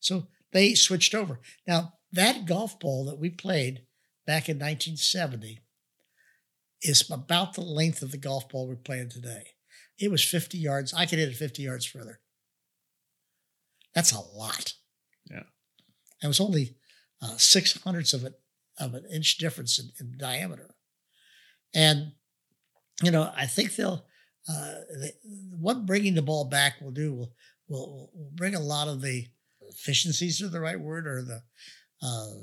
So 0.00 0.26
they 0.52 0.74
switched 0.74 1.14
over. 1.14 1.40
Now, 1.66 1.94
that 2.12 2.46
golf 2.46 2.78
ball 2.80 3.04
that 3.06 3.18
we 3.18 3.30
played 3.30 3.82
back 4.26 4.48
in 4.48 4.56
1970 4.56 5.60
is 6.82 7.08
about 7.10 7.54
the 7.54 7.60
length 7.60 8.02
of 8.02 8.10
the 8.10 8.18
golf 8.18 8.48
ball 8.48 8.68
we're 8.68 8.76
playing 8.76 9.10
today. 9.10 9.54
It 9.98 10.10
was 10.10 10.24
50 10.24 10.58
yards. 10.58 10.92
I 10.92 11.06
could 11.06 11.18
hit 11.18 11.28
it 11.28 11.36
50 11.36 11.62
yards 11.62 11.86
further. 11.86 12.20
That's 13.94 14.12
a 14.12 14.20
lot. 14.20 14.74
Yeah. 15.30 15.44
It 16.22 16.26
was 16.26 16.40
only 16.40 16.76
uh, 17.20 17.36
six 17.36 17.80
hundredths 17.82 18.14
of 18.14 18.24
it 18.24 18.34
of 18.78 18.94
an 18.94 19.04
inch 19.12 19.38
difference 19.38 19.78
in, 19.78 19.90
in 20.00 20.16
diameter, 20.16 20.74
and 21.74 22.12
you 23.02 23.10
know 23.10 23.32
I 23.36 23.46
think 23.46 23.76
they'll 23.76 24.04
uh, 24.48 24.74
they, 25.00 25.12
what 25.50 25.86
bringing 25.86 26.14
the 26.14 26.22
ball 26.22 26.44
back 26.44 26.80
will 26.80 26.90
do 26.90 27.12
will, 27.14 27.32
will 27.68 28.10
will 28.14 28.30
bring 28.34 28.54
a 28.54 28.60
lot 28.60 28.88
of 28.88 29.00
the 29.00 29.26
efficiencies 29.68 30.42
are 30.42 30.48
the 30.48 30.60
right 30.60 30.80
word 30.80 31.06
or 31.06 31.22
the 31.22 31.42
uh, 32.02 32.34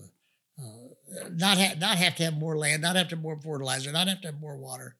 uh, 0.61 1.29
not 1.31 1.57
ha- 1.57 1.75
not 1.79 1.97
have 1.97 2.15
to 2.15 2.23
have 2.23 2.37
more 2.37 2.57
land, 2.57 2.81
not 2.81 2.95
have 2.95 3.09
to 3.09 3.15
have 3.15 3.23
more 3.23 3.39
fertilizer, 3.41 3.91
not 3.91 4.07
have 4.07 4.21
to 4.21 4.27
have 4.27 4.39
more 4.39 4.57
water. 4.57 4.97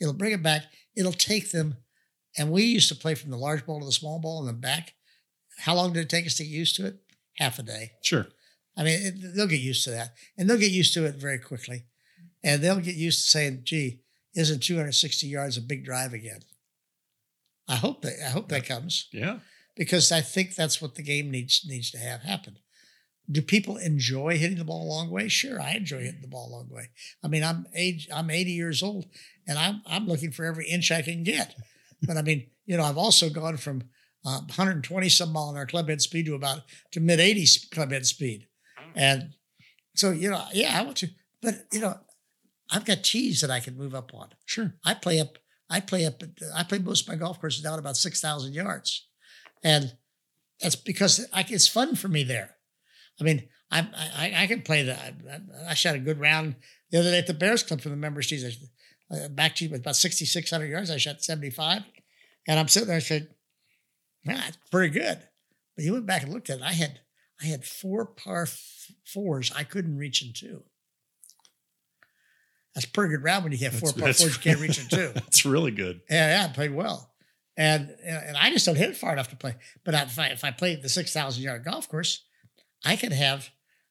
It'll 0.00 0.14
bring 0.14 0.32
it 0.32 0.42
back. 0.42 0.64
It'll 0.96 1.12
take 1.12 1.50
them, 1.50 1.76
and 2.36 2.50
we 2.50 2.62
used 2.64 2.88
to 2.88 2.94
play 2.94 3.14
from 3.14 3.30
the 3.30 3.36
large 3.36 3.66
ball 3.66 3.80
to 3.80 3.86
the 3.86 3.92
small 3.92 4.18
ball 4.18 4.40
and 4.40 4.48
then 4.48 4.60
back. 4.60 4.94
How 5.58 5.74
long 5.74 5.92
did 5.92 6.00
it 6.00 6.08
take 6.08 6.26
us 6.26 6.36
to 6.36 6.44
get 6.44 6.50
used 6.50 6.76
to 6.76 6.86
it? 6.86 6.98
Half 7.38 7.58
a 7.58 7.62
day. 7.62 7.92
Sure. 8.02 8.26
I 8.76 8.84
mean, 8.84 9.00
it, 9.00 9.34
they'll 9.34 9.46
get 9.46 9.60
used 9.60 9.84
to 9.84 9.90
that, 9.90 10.14
and 10.36 10.48
they'll 10.48 10.58
get 10.58 10.70
used 10.70 10.94
to 10.94 11.04
it 11.04 11.16
very 11.16 11.38
quickly, 11.38 11.84
and 12.44 12.62
they'll 12.62 12.80
get 12.80 12.94
used 12.94 13.24
to 13.24 13.30
saying, 13.30 13.62
"Gee, 13.64 14.00
isn't 14.38 14.62
260 14.62 15.26
yards 15.26 15.56
a 15.56 15.60
big 15.60 15.84
drive 15.84 16.12
again?" 16.14 16.40
I 17.68 17.76
hope 17.76 18.02
that 18.02 18.14
I 18.24 18.30
hope 18.30 18.48
that 18.48 18.64
comes 18.66 19.08
Yeah. 19.12 19.40
because 19.76 20.10
I 20.10 20.20
think 20.22 20.54
that's 20.54 20.80
what 20.80 20.94
the 20.94 21.02
game 21.02 21.30
needs 21.30 21.62
needs 21.66 21.90
to 21.90 21.98
have 21.98 22.22
happen. 22.22 22.58
Do 23.30 23.42
people 23.42 23.76
enjoy 23.76 24.38
hitting 24.38 24.56
the 24.56 24.64
ball 24.64 24.84
a 24.86 24.88
long 24.94 25.10
way? 25.10 25.28
Sure, 25.28 25.60
I 25.60 25.72
enjoy 25.74 26.02
hitting 26.02 26.22
the 26.22 26.28
ball 26.28 26.48
a 26.48 26.54
long 26.56 26.68
way. 26.70 26.88
I 27.22 27.28
mean, 27.28 27.44
I'm 27.44 27.66
age 27.74 28.08
I'm 28.10 28.30
80 28.30 28.52
years 28.52 28.82
old, 28.82 29.04
and 29.46 29.58
I'm 29.58 29.82
I'm 29.86 30.06
looking 30.06 30.32
for 30.32 30.46
every 30.46 30.66
inch 30.66 30.90
I 30.90 31.02
can 31.02 31.22
get. 31.24 31.54
But 32.02 32.16
I 32.16 32.22
mean, 32.22 32.48
you 32.64 32.76
know, 32.78 32.84
I've 32.84 32.96
also 32.96 33.28
gone 33.28 33.58
from 33.58 33.82
uh, 34.24 34.40
120 34.40 35.08
some 35.10 35.32
mile 35.32 35.50
an 35.50 35.56
hour 35.58 35.66
club 35.66 35.88
head 35.90 36.00
speed 36.00 36.24
to 36.26 36.34
about 36.34 36.62
to 36.92 37.00
mid 37.00 37.18
80s 37.18 37.70
club 37.70 37.92
head 37.92 38.06
speed, 38.06 38.46
and 38.94 39.34
so 39.94 40.10
you 40.10 40.30
know, 40.30 40.42
yeah, 40.54 40.78
I 40.78 40.82
want 40.82 40.96
to, 40.98 41.10
but 41.42 41.66
you 41.70 41.80
know, 41.80 41.98
I've 42.70 42.84
got 42.84 43.02
tees 43.04 43.40
that 43.40 43.50
I 43.50 43.60
can 43.60 43.76
move 43.76 43.94
up 43.94 44.12
on. 44.14 44.28
Sure. 44.44 44.74
I 44.84 44.94
play 44.94 45.20
up. 45.20 45.38
I 45.70 45.80
play 45.80 46.04
up. 46.06 46.22
I 46.54 46.64
play 46.64 46.78
most 46.78 47.02
of 47.02 47.08
my 47.08 47.16
golf 47.16 47.40
courses 47.40 47.62
down 47.62 47.78
about 47.78 47.96
six 47.96 48.20
thousand 48.20 48.54
yards, 48.54 49.06
and 49.62 49.94
that's 50.60 50.76
because 50.76 51.26
I, 51.32 51.44
it's 51.48 51.68
fun 51.68 51.94
for 51.94 52.08
me 52.08 52.22
there. 52.24 52.56
I 53.20 53.24
mean, 53.24 53.48
I 53.70 53.80
I, 54.16 54.32
I 54.42 54.46
can 54.46 54.62
play 54.62 54.82
the. 54.82 54.98
I, 54.98 55.12
I 55.70 55.74
shot 55.74 55.94
a 55.94 55.98
good 55.98 56.20
round 56.20 56.56
the 56.90 57.00
other 57.00 57.10
day 57.10 57.18
at 57.18 57.26
the 57.26 57.34
Bears 57.34 57.62
Club 57.62 57.80
for 57.80 57.90
the 57.90 57.96
members' 57.96 58.28
tees. 58.28 58.58
Uh, 59.10 59.28
back 59.28 59.54
to 59.56 59.74
about 59.74 59.96
sixty 59.96 60.24
six 60.24 60.50
hundred 60.50 60.68
yards. 60.70 60.90
I 60.90 60.96
shot 60.96 61.22
seventy 61.22 61.50
five, 61.50 61.82
and 62.46 62.58
I'm 62.58 62.68
sitting 62.68 62.88
there. 62.88 62.96
and 62.96 63.04
said, 63.04 63.28
"Man, 64.24 64.36
that's 64.36 64.58
pretty 64.70 64.92
good." 64.92 65.20
But 65.76 65.84
you 65.84 65.92
went 65.92 66.06
back 66.06 66.22
and 66.22 66.32
looked 66.32 66.50
at 66.50 66.58
it. 66.58 66.64
I 66.64 66.72
had 66.72 67.00
I 67.42 67.46
had 67.46 67.64
four 67.64 68.06
par 68.06 68.42
f- 68.42 68.90
fours 69.04 69.52
I 69.54 69.64
couldn't 69.64 69.96
reach 69.98 70.22
in 70.22 70.32
two. 70.32 70.64
That's 72.78 72.86
a 72.86 72.92
pretty 72.92 73.14
good 73.16 73.24
round 73.24 73.42
when 73.42 73.52
you 73.52 73.58
get 73.58 73.72
four 73.72 73.92
par 73.92 74.12
fours 74.12 74.36
you 74.36 74.40
can't 74.40 74.60
reach 74.60 74.78
in 74.80 74.86
two. 74.88 75.10
That's 75.14 75.44
really 75.44 75.72
good. 75.72 76.00
Yeah, 76.08 76.40
yeah, 76.42 76.46
I 76.48 76.52
played 76.54 76.72
well, 76.72 77.12
and 77.56 77.90
and 78.04 78.36
I 78.36 78.50
just 78.50 78.64
don't 78.66 78.76
hit 78.76 78.90
it 78.90 78.96
far 78.96 79.12
enough 79.12 79.30
to 79.30 79.36
play. 79.36 79.56
But 79.84 79.94
if 79.94 80.16
I 80.18 80.28
if 80.28 80.44
I 80.44 80.52
played 80.52 80.82
the 80.82 80.88
six 80.88 81.12
thousand 81.12 81.42
yard 81.42 81.64
golf 81.64 81.88
course, 81.88 82.24
I 82.84 82.94
could 82.94 83.12
have, 83.12 83.48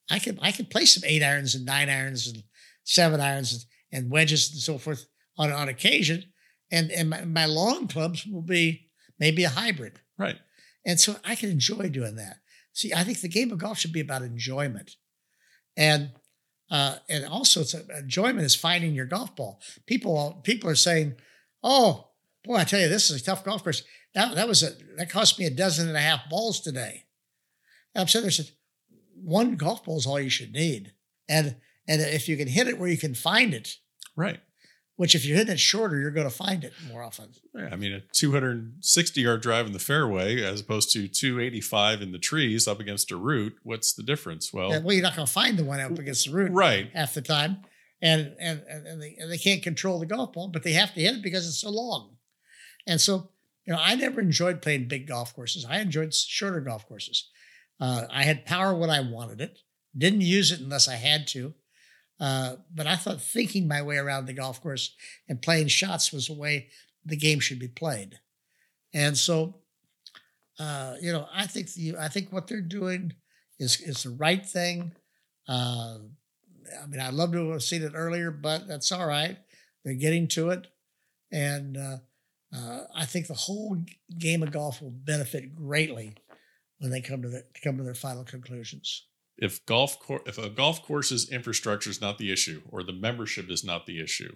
I 0.09 0.19
could 0.19 0.39
I 0.41 0.53
could 0.53 0.69
play 0.69 0.85
some 0.85 1.03
eight 1.05 1.21
irons 1.21 1.53
and 1.53 1.65
nine 1.65 1.89
irons 1.89 2.27
and 2.27 2.43
seven 2.85 3.19
irons 3.19 3.51
and, 3.91 4.03
and 4.03 4.11
wedges 4.11 4.51
and 4.51 4.61
so 4.61 4.77
forth 4.77 5.05
on 5.37 5.51
on 5.51 5.67
occasion, 5.67 6.23
and 6.71 6.89
and 6.91 7.09
my, 7.09 7.25
my 7.25 7.45
long 7.45 7.89
clubs 7.89 8.25
will 8.25 8.41
be 8.41 8.87
maybe 9.19 9.43
a 9.43 9.49
hybrid, 9.49 9.99
Right. 10.17 10.37
and 10.85 10.97
so 10.97 11.17
I 11.25 11.35
can 11.35 11.49
enjoy 11.49 11.89
doing 11.89 12.15
that. 12.15 12.37
See, 12.71 12.93
I 12.93 13.03
think 13.03 13.19
the 13.19 13.27
game 13.27 13.51
of 13.51 13.57
golf 13.57 13.79
should 13.79 13.91
be 13.91 13.99
about 13.99 14.21
enjoyment, 14.21 14.95
and 15.75 16.11
uh, 16.69 16.97
and 17.09 17.25
also 17.25 17.61
it's 17.61 17.73
a, 17.73 17.85
enjoyment 17.99 18.45
is 18.45 18.55
finding 18.55 18.93
your 18.93 19.05
golf 19.05 19.35
ball. 19.35 19.61
People 19.85 20.41
people 20.43 20.69
are 20.69 20.75
saying, 20.75 21.15
"Oh, 21.63 22.09
boy, 22.43 22.55
I 22.55 22.63
tell 22.63 22.81
you, 22.81 22.89
this 22.89 23.09
is 23.09 23.21
a 23.21 23.25
tough 23.25 23.43
golf 23.43 23.63
course. 23.63 23.83
That 24.13 24.35
that 24.35 24.47
was 24.47 24.63
a 24.63 24.71
that 24.97 25.09
cost 25.09 25.39
me 25.39 25.45
a 25.45 25.49
dozen 25.49 25.87
and 25.87 25.97
a 25.97 26.01
half 26.01 26.29
balls 26.29 26.61
today." 26.61 27.05
I'm 27.95 28.07
sitting 28.07 28.23
there 28.23 28.31
said, 28.31 28.51
"One 29.15 29.55
golf 29.55 29.83
ball 29.85 29.97
is 29.97 30.05
all 30.05 30.19
you 30.19 30.29
should 30.29 30.53
need, 30.53 30.93
and 31.27 31.55
and 31.87 32.01
if 32.01 32.27
you 32.27 32.37
can 32.37 32.47
hit 32.47 32.67
it 32.67 32.77
where 32.77 32.89
you 32.89 32.97
can 32.97 33.15
find 33.15 33.53
it, 33.53 33.77
Right. 34.17 34.39
Which 34.97 35.15
if 35.15 35.25
you're 35.25 35.37
hitting 35.37 35.53
it 35.53 35.59
shorter, 35.59 35.97
you're 35.99 36.11
going 36.11 36.29
to 36.29 36.35
find 36.35 36.63
it 36.63 36.73
more 36.91 37.01
often." 37.01 37.29
Yeah, 37.55 37.69
I 37.71 37.75
mean, 37.77 37.93
a 37.93 38.01
260 38.13 39.21
yard 39.21 39.41
drive 39.41 39.65
in 39.65 39.71
the 39.73 39.79
fairway 39.79 40.43
as 40.43 40.59
opposed 40.61 40.91
to 40.93 41.07
285 41.07 42.01
in 42.01 42.11
the 42.11 42.19
trees 42.19 42.67
up 42.67 42.79
against 42.79 43.11
a 43.11 43.15
root. 43.17 43.57
What's 43.63 43.93
the 43.93 44.03
difference? 44.03 44.51
Well, 44.53 44.71
Yeah, 44.71 44.79
well, 44.79 44.93
you're 44.93 45.03
not 45.03 45.15
going 45.15 45.25
to 45.25 45.31
find 45.31 45.57
the 45.57 45.63
one 45.63 45.79
up 45.79 45.97
against 45.97 46.25
the 46.25 46.33
root. 46.33 46.51
right. 46.51 46.91
half 46.93 47.13
the 47.13 47.21
time, 47.21 47.61
and 48.01 48.35
and 48.39 48.63
and, 48.69 48.85
and, 48.87 49.01
they, 49.01 49.15
and 49.19 49.31
they 49.31 49.37
can't 49.37 49.63
control 49.63 49.99
the 49.99 50.05
golf 50.05 50.33
ball, 50.33 50.49
but 50.49 50.63
they 50.63 50.73
have 50.73 50.93
to 50.93 50.99
hit 51.01 51.15
it 51.15 51.23
because 51.23 51.47
it's 51.47 51.61
so 51.61 51.69
long. 51.69 52.17
And 52.85 53.01
so, 53.01 53.31
you 53.65 53.73
know, 53.73 53.79
I 53.81 53.95
never 53.95 54.21
enjoyed 54.21 54.61
playing 54.61 54.87
big 54.87 55.07
golf 55.07 55.35
courses. 55.35 55.65
I 55.65 55.79
enjoyed 55.79 56.13
shorter 56.13 56.61
golf 56.61 56.87
courses. 56.87 57.29
Uh, 57.79 58.05
I 58.09 58.23
had 58.23 58.45
power 58.45 58.73
when 58.73 58.89
I 58.89 59.01
wanted 59.01 59.41
it. 59.41 59.59
Didn't 59.95 60.21
use 60.21 60.51
it 60.51 60.61
unless 60.61 60.87
I 60.87 60.95
had 60.95 61.27
to. 61.27 61.53
Uh, 62.19 62.55
but 62.73 62.87
I 62.87 62.95
thought 62.95 63.21
thinking 63.21 63.67
my 63.67 63.81
way 63.81 63.97
around 63.97 64.25
the 64.25 64.33
golf 64.33 64.61
course 64.61 64.95
and 65.29 65.41
playing 65.41 65.67
shots 65.67 66.11
was 66.11 66.27
the 66.27 66.33
way 66.33 66.69
the 67.05 67.15
game 67.15 67.39
should 67.39 67.59
be 67.59 67.67
played. 67.67 68.19
And 68.93 69.17
so, 69.17 69.57
uh, 70.59 70.95
you 70.99 71.11
know, 71.11 71.27
I 71.33 71.45
think 71.45 71.71
the 71.73 71.97
I 71.97 72.07
think 72.07 72.31
what 72.31 72.47
they're 72.47 72.61
doing 72.61 73.13
is 73.59 73.79
is 73.81 74.03
the 74.03 74.09
right 74.11 74.45
thing. 74.45 74.93
Uh, 75.47 75.99
I 76.81 76.87
mean, 76.87 76.99
I'd 76.99 77.13
love 77.13 77.31
to 77.33 77.51
have 77.51 77.63
seen 77.63 77.83
it 77.83 77.93
earlier, 77.95 78.31
but 78.31 78.67
that's 78.67 78.91
all 78.91 79.07
right. 79.07 79.37
They're 79.85 79.93
getting 79.93 80.27
to 80.29 80.49
it, 80.49 80.67
and 81.31 81.77
uh, 81.77 81.97
uh, 82.55 82.81
I 82.95 83.05
think 83.05 83.27
the 83.27 83.33
whole 83.33 83.77
game 84.17 84.43
of 84.43 84.51
golf 84.51 84.81
will 84.81 84.91
benefit 84.91 85.55
greatly 85.55 86.15
when 86.79 86.91
they 86.91 87.01
come 87.01 87.21
to 87.21 87.29
the, 87.29 87.43
come 87.63 87.77
to 87.77 87.83
their 87.83 87.93
final 87.93 88.23
conclusions. 88.23 89.06
If 89.37 89.65
golf 89.65 89.99
cour- 89.99 90.23
if 90.25 90.37
a 90.37 90.49
golf 90.49 90.83
course's 90.83 91.29
infrastructure 91.29 91.89
is 91.89 92.01
not 92.01 92.17
the 92.17 92.31
issue 92.31 92.61
or 92.69 92.83
the 92.83 92.93
membership 92.93 93.49
is 93.49 93.63
not 93.63 93.85
the 93.85 94.01
issue, 94.01 94.35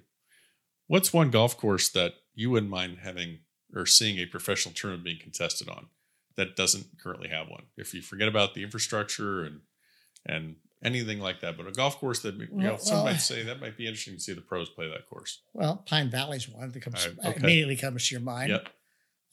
what's 0.87 1.11
one 1.13 1.31
golf 1.31 1.57
course 1.57 1.89
that 1.89 2.13
you 2.35 2.49
wouldn't 2.51 2.71
mind 2.71 2.99
having 3.01 3.39
or 3.73 3.85
seeing 3.85 4.17
a 4.19 4.25
professional 4.25 4.73
tournament 4.75 5.03
being 5.05 5.19
contested 5.19 5.67
on 5.69 5.87
that 6.35 6.55
doesn't 6.55 6.99
currently 7.01 7.29
have 7.29 7.47
one? 7.47 7.63
If 7.77 7.93
you 7.93 8.01
forget 8.01 8.27
about 8.27 8.53
the 8.53 8.63
infrastructure 8.63 9.43
and 9.43 9.61
and 10.25 10.55
anything 10.83 11.19
like 11.19 11.41
that. 11.41 11.57
But 11.57 11.67
a 11.67 11.71
golf 11.71 11.97
course 11.99 12.19
that 12.21 12.35
you 12.35 12.47
know, 12.51 12.69
Well, 12.71 12.77
some 12.79 12.97
well, 12.97 13.05
might 13.05 13.17
say 13.17 13.43
that 13.43 13.59
might 13.59 13.77
be 13.77 13.87
interesting 13.87 14.15
to 14.15 14.19
see 14.19 14.33
the 14.33 14.41
pros 14.41 14.69
play 14.69 14.87
that 14.89 15.07
course. 15.09 15.41
Well, 15.53 15.77
Pine 15.87 16.09
Valley's 16.11 16.47
one 16.49 16.71
that 16.71 16.79
comes 16.81 17.07
right, 17.07 17.17
okay. 17.31 17.39
immediately 17.43 17.75
comes 17.75 18.07
to 18.07 18.15
your 18.15 18.21
mind. 18.21 18.49
Yep. 18.49 18.69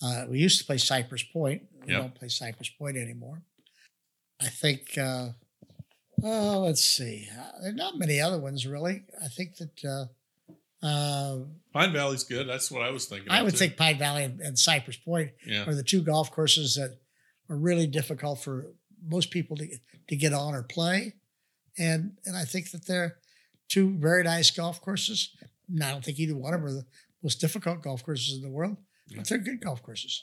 Uh, 0.02 0.24
we 0.30 0.38
used 0.38 0.58
to 0.60 0.64
play 0.64 0.78
Cypress 0.78 1.24
Point. 1.24 1.62
We 1.84 1.92
Yep. 1.92 2.00
don't 2.00 2.14
play 2.14 2.28
Cypress 2.28 2.68
Point 2.70 2.96
anymore. 2.96 3.42
I 4.40 4.46
think. 4.48 4.96
Uh, 4.96 5.30
oh, 6.22 6.60
let's 6.66 6.84
see. 6.84 7.28
Uh, 7.32 7.60
there 7.62 7.70
are 7.70 7.74
not 7.74 7.98
many 7.98 8.20
other 8.20 8.38
ones 8.38 8.66
really. 8.66 9.02
I 9.22 9.28
think 9.28 9.56
that. 9.56 9.84
Uh, 9.84 10.06
uh, 10.86 11.38
Pine 11.72 11.92
Valley's 11.92 12.22
good. 12.24 12.48
That's 12.48 12.70
what 12.70 12.82
I 12.82 12.90
was 12.90 13.06
thinking. 13.06 13.30
I 13.30 13.42
would 13.42 13.50
too. 13.52 13.56
think 13.58 13.76
Pine 13.76 13.98
Valley 13.98 14.22
and, 14.24 14.40
and 14.40 14.56
Cypress 14.58 14.96
Point 14.96 15.32
Yeah. 15.44 15.64
are 15.66 15.74
the 15.74 15.82
two 15.82 16.02
golf 16.02 16.30
courses 16.30 16.76
that 16.76 16.98
are 17.50 17.56
really 17.56 17.86
difficult 17.88 18.40
for 18.40 18.66
most 19.04 19.30
people 19.32 19.56
to 19.56 19.66
to 20.08 20.16
get 20.16 20.32
on 20.32 20.54
or 20.54 20.62
play, 20.62 21.14
and 21.78 22.12
and 22.24 22.36
I 22.36 22.44
think 22.44 22.70
that 22.70 22.86
they're 22.86 23.16
two 23.68 23.96
very 23.98 24.22
nice 24.22 24.50
golf 24.52 24.80
courses. 24.80 25.30
And 25.68 25.82
I 25.82 25.90
don't 25.90 26.04
think 26.04 26.18
either 26.20 26.36
one 26.36 26.54
of 26.54 26.60
them 26.60 26.68
are 26.70 26.72
the 26.72 26.86
most 27.22 27.40
difficult 27.40 27.82
golf 27.82 28.04
courses 28.04 28.36
in 28.36 28.42
the 28.42 28.48
world, 28.48 28.76
Yeah. 29.08 29.18
but 29.18 29.28
they're 29.28 29.38
good 29.38 29.60
golf 29.60 29.82
courses. 29.82 30.22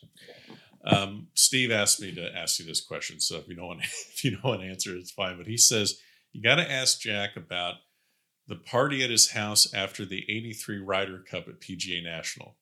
Um, 0.86 1.28
Steve 1.34 1.72
asked 1.72 2.00
me 2.00 2.14
to 2.16 2.36
ask 2.36 2.60
you 2.60 2.66
this 2.66 2.82
question, 2.82 3.20
so 3.20 3.38
if 3.38 3.48
you 3.48 3.56
don't 3.56 3.66
want 3.68 3.82
if 4.14 4.24
you 4.24 4.32
don't 4.32 4.44
want 4.44 4.62
to 4.62 4.68
answer, 4.68 4.96
it's 4.96 5.12
fine. 5.12 5.38
But 5.38 5.48
he 5.48 5.58
says 5.58 6.00
you 6.32 6.42
got 6.42 6.56
to 6.56 6.72
ask 6.72 7.00
Jack 7.00 7.36
about 7.36 7.76
the 8.48 8.56
party 8.56 9.04
at 9.04 9.10
his 9.10 9.32
house 9.32 9.74
after 9.74 10.06
the 10.06 10.24
'83 10.30 10.80
Ryder 10.80 11.24
Cup 11.30 11.48
at 11.48 11.60
PGA 11.62 12.04
National. 12.04 12.56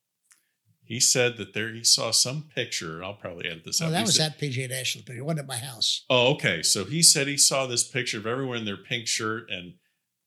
He 0.86 1.00
said 1.00 1.38
that 1.38 1.54
there 1.54 1.74
he 1.74 1.84
saw 1.84 2.12
some 2.12 2.50
picture, 2.54 2.96
and 2.98 3.06
I'll 3.06 3.14
probably 3.14 3.48
edit 3.48 3.64
this 3.64 3.82
Oh, 3.82 3.86
out. 3.86 3.92
that 3.92 3.98
He 4.00 4.04
was 4.04 4.16
said- 4.18 4.32
at 4.34 4.40
PGA 4.40 4.68
National, 4.70 5.04
but 5.08 5.16
it 5.16 5.22
wasn't 5.22 5.40
at 5.40 5.48
my 5.48 5.58
house. 5.58 6.04
Oh, 6.10 6.34
okay. 6.34 6.62
So 6.62 6.84
he 6.84 7.02
said 7.02 7.28
he 7.28 7.38
saw 7.38 7.66
this 7.66 7.88
picture 7.88 8.18
of 8.18 8.28
everyone 8.28 8.58
in 8.58 8.66
their 8.66 8.76
pink 8.78 9.08
shirt, 9.08 9.50
and 9.50 9.76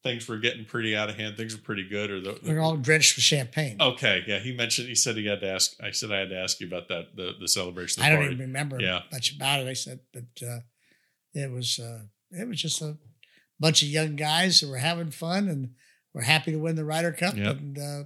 things 0.06 0.28
were 0.28 0.38
getting 0.38 0.64
pretty 0.64 0.96
out 0.96 1.10
of 1.10 1.16
hand. 1.16 1.36
Things 1.36 1.54
were 1.56 1.62
pretty 1.62 1.88
good, 1.88 2.10
or 2.10 2.20
the, 2.20 2.38
They're 2.42 2.60
all 2.60 2.76
drenched 2.76 3.16
with 3.16 3.24
champagne. 3.24 3.76
Okay, 3.80 4.22
yeah, 4.26 4.38
he 4.38 4.54
mentioned. 4.56 4.88
He 4.88 4.94
said 4.94 5.16
he 5.16 5.26
had 5.26 5.40
to 5.40 5.48
ask. 5.50 5.72
I 5.82 5.90
said 5.90 6.12
I 6.12 6.18
had 6.18 6.30
to 6.30 6.38
ask 6.38 6.60
you 6.60 6.66
about 6.66 6.88
that 6.88 7.14
the 7.16 7.32
the 7.40 7.48
celebration. 7.48 8.00
of 8.02 8.06
I 8.06 8.10
don't 8.10 8.18
party. 8.20 8.34
even 8.34 8.46
remember 8.46 8.80
Yeah. 8.80 9.00
much 9.12 9.34
about 9.36 9.60
it. 9.60 9.68
I 9.68 9.72
said, 9.74 10.00
but 10.12 10.46
uh, 10.46 10.60
it 11.34 11.50
was 11.50 11.78
uh, 11.78 12.02
it 12.30 12.48
was 12.48 12.60
just 12.62 12.80
a 12.82 12.96
bunch 13.60 13.82
of 13.82 13.88
young 13.88 14.16
guys 14.16 14.60
who 14.60 14.68
were 14.70 14.78
having 14.78 15.10
fun 15.10 15.48
and 15.48 15.70
were 16.14 16.22
happy 16.22 16.52
to 16.52 16.58
win 16.58 16.76
the 16.76 16.84
Ryder 16.84 17.12
Cup. 17.12 17.36
Yep. 17.36 17.56
And 17.58 17.78
uh, 17.78 18.04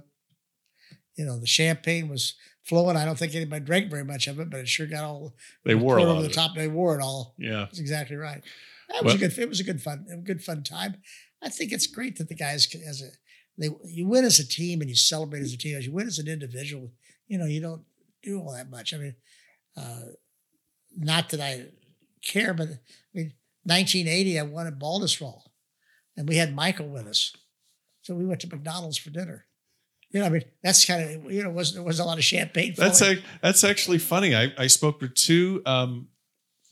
you 1.15 1.25
know, 1.25 1.39
the 1.39 1.47
champagne 1.47 2.07
was 2.09 2.35
flowing. 2.63 2.95
I 2.97 3.05
don't 3.05 3.17
think 3.17 3.35
anybody 3.35 3.63
drank 3.65 3.89
very 3.89 4.03
much 4.05 4.27
of 4.27 4.39
it, 4.39 4.49
but 4.49 4.59
it 4.61 4.67
sure 4.67 4.87
got 4.87 5.03
all 5.03 5.33
They 5.65 5.75
wore 5.75 5.97
a 5.97 6.03
lot 6.03 6.11
over 6.17 6.21
the 6.23 6.29
top. 6.33 6.55
They 6.55 6.67
wore 6.67 6.97
it 6.97 7.01
all. 7.01 7.35
Yeah, 7.37 7.65
That's 7.65 7.79
exactly 7.79 8.15
right. 8.15 8.41
That 8.89 9.03
was 9.03 9.13
Well- 9.13 9.23
a 9.23 9.27
good. 9.29 9.39
It 9.39 9.49
was 9.49 9.59
a 9.59 9.63
good 9.63 9.81
fun. 9.81 10.05
A 10.11 10.17
good 10.17 10.43
fun 10.43 10.63
time. 10.63 10.95
I 11.41 11.49
think 11.49 11.71
it's 11.71 11.87
great 11.87 12.17
that 12.17 12.29
the 12.29 12.35
guys 12.35 12.65
can- 12.65 12.83
as 12.83 13.01
a 13.01 13.09
they 13.57 13.69
you 13.85 14.07
win 14.07 14.25
as 14.25 14.39
a 14.39 14.47
team 14.47 14.81
and 14.81 14.89
you 14.89 14.95
celebrate 14.95 15.41
as 15.41 15.53
a 15.53 15.57
team. 15.57 15.75
As 15.77 15.85
you 15.85 15.91
win 15.91 16.07
as 16.07 16.19
an 16.19 16.27
individual, 16.27 16.91
you 17.27 17.37
know 17.37 17.45
you 17.45 17.61
don't 17.61 17.83
do 18.23 18.39
all 18.39 18.53
that 18.53 18.69
much. 18.69 18.93
I 18.93 18.97
mean, 18.97 19.15
uh, 19.75 20.01
not 20.95 21.29
that 21.29 21.41
I 21.41 21.67
care, 22.23 22.53
but 22.53 22.69
I 22.69 22.77
mean, 23.13 23.33
1980 23.63 24.39
I 24.39 24.43
won 24.43 24.67
at 24.67 24.79
Baltusrol, 24.79 25.41
and 26.15 26.27
we 26.27 26.37
had 26.37 26.55
Michael 26.55 26.87
with 26.89 27.07
us, 27.07 27.35
so 28.01 28.15
we 28.15 28.25
went 28.25 28.41
to 28.41 28.47
McDonald's 28.47 28.97
for 28.97 29.09
dinner. 29.09 29.45
You 30.11 30.19
know, 30.19 30.25
I 30.25 30.29
mean, 30.29 30.43
that's 30.63 30.83
kind 30.85 31.03
of 31.25 31.31
you 31.31 31.43
know, 31.43 31.49
was 31.51 31.73
there 31.73 31.83
was 31.83 31.99
a 31.99 32.03
lot 32.05 32.17
of 32.17 32.23
champagne. 32.23 32.73
that's 32.77 33.01
a, 33.01 33.17
that's 33.41 33.63
actually 33.63 33.97
funny. 33.97 34.35
I 34.35 34.53
I 34.57 34.67
spoke 34.67 34.99
to 35.01 35.07
two. 35.07 35.61
Um, 35.65 36.07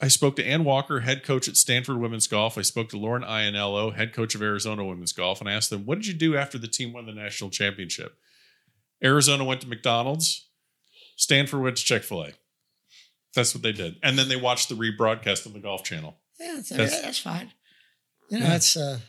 I 0.01 0.07
spoke 0.07 0.35
to 0.37 0.45
Anne 0.47 0.63
Walker, 0.63 1.01
head 1.01 1.23
coach 1.23 1.47
at 1.49 1.57
Stanford 1.57 1.97
Women's 1.97 2.27
Golf. 2.27 2.57
I 2.57 2.61
spoke 2.61 2.87
to 2.89 2.97
Lauren 2.97 3.23
Ianello, 3.23 3.93
head 3.93 4.13
coach 4.13 4.33
of 4.33 4.41
Arizona 4.41 4.85
Women's 4.85 5.11
Golf, 5.11 5.41
and 5.41 5.49
I 5.49 5.53
asked 5.53 5.69
them, 5.69 5.85
"What 5.85 5.95
did 5.95 6.07
you 6.07 6.13
do 6.13 6.37
after 6.37 6.57
the 6.57 6.67
team 6.69 6.93
won 6.93 7.05
the 7.05 7.11
national 7.13 7.49
championship?" 7.49 8.17
Arizona 9.03 9.43
went 9.43 9.61
to 9.61 9.67
McDonald's. 9.67 10.47
Stanford 11.17 11.61
went 11.61 11.77
to 11.77 11.83
Chick 11.83 12.03
Fil 12.03 12.23
A. 12.23 12.31
That's 13.35 13.53
what 13.53 13.61
they 13.61 13.73
did, 13.73 13.97
and 14.01 14.17
then 14.17 14.29
they 14.29 14.35
watched 14.37 14.69
the 14.69 14.75
rebroadcast 14.75 15.45
on 15.45 15.53
the 15.53 15.59
Golf 15.59 15.83
Channel. 15.83 16.17
Yeah, 16.39 16.53
that's, 16.55 16.69
That's- 16.69 17.01
that's, 17.01 17.19
fine. 17.19 17.51
You 18.29 18.39
know, 18.39 18.45
Yeah. 18.45 18.55
it's 18.55 18.77
uh, 18.77 18.99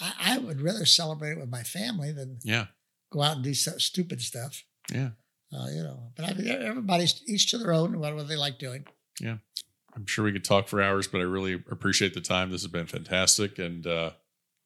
I, 0.00 0.12
I 0.20 0.38
would 0.38 0.60
rather 0.62 0.86
celebrate 0.86 1.32
it 1.32 1.38
with 1.38 1.50
my 1.50 1.62
family 1.62 2.12
than 2.12 2.38
Yeah, 2.42 2.66
go 3.10 3.20
out 3.22 3.36
and 3.36 3.44
do 3.44 3.52
so, 3.54 3.76
stupid 3.78 4.22
stuff. 4.22 4.64
yeah. 4.90 5.10
Uh, 5.52 5.68
you 5.68 5.82
know, 5.84 6.10
but 6.16 6.24
I 6.24 6.32
mean, 6.32 6.48
everybody's 6.48 7.22
each 7.28 7.50
to 7.50 7.58
their 7.58 7.72
own, 7.72 8.00
whatever 8.00 8.24
they 8.24 8.34
like 8.36 8.58
doing. 8.58 8.86
I'm 9.96 10.06
sure 10.06 10.24
we 10.24 10.32
could 10.32 10.44
talk 10.44 10.68
for 10.68 10.82
hours, 10.82 11.06
but 11.06 11.18
I 11.20 11.24
really 11.24 11.54
appreciate 11.54 12.14
the 12.14 12.20
time. 12.20 12.50
This 12.50 12.62
has 12.62 12.70
been 12.70 12.86
fantastic, 12.86 13.58
and 13.58 13.86
uh, 13.86 14.10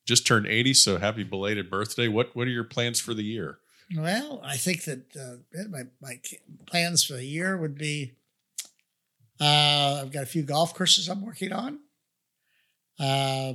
just 0.06 0.26
turned 0.26 0.46
80, 0.46 0.74
so 0.74 0.98
happy 0.98 1.22
belated 1.24 1.70
birthday. 1.70 2.08
What 2.08 2.34
What 2.34 2.46
are 2.46 2.50
your 2.50 2.64
plans 2.64 3.00
for 3.00 3.14
the 3.14 3.24
year? 3.24 3.58
Well, 3.96 4.40
I 4.44 4.56
think 4.56 4.84
that 4.84 5.16
uh, 5.16 5.36
my 5.70 5.84
my 6.00 6.20
plans 6.66 7.04
for 7.04 7.14
the 7.14 7.24
year 7.24 7.56
would 7.56 7.76
be. 7.76 8.12
Uh, 9.40 10.00
I've 10.02 10.12
got 10.12 10.24
a 10.24 10.26
few 10.26 10.42
golf 10.42 10.74
courses 10.74 11.08
I'm 11.08 11.24
working 11.24 11.52
on. 11.52 11.78
Uh, 12.98 13.54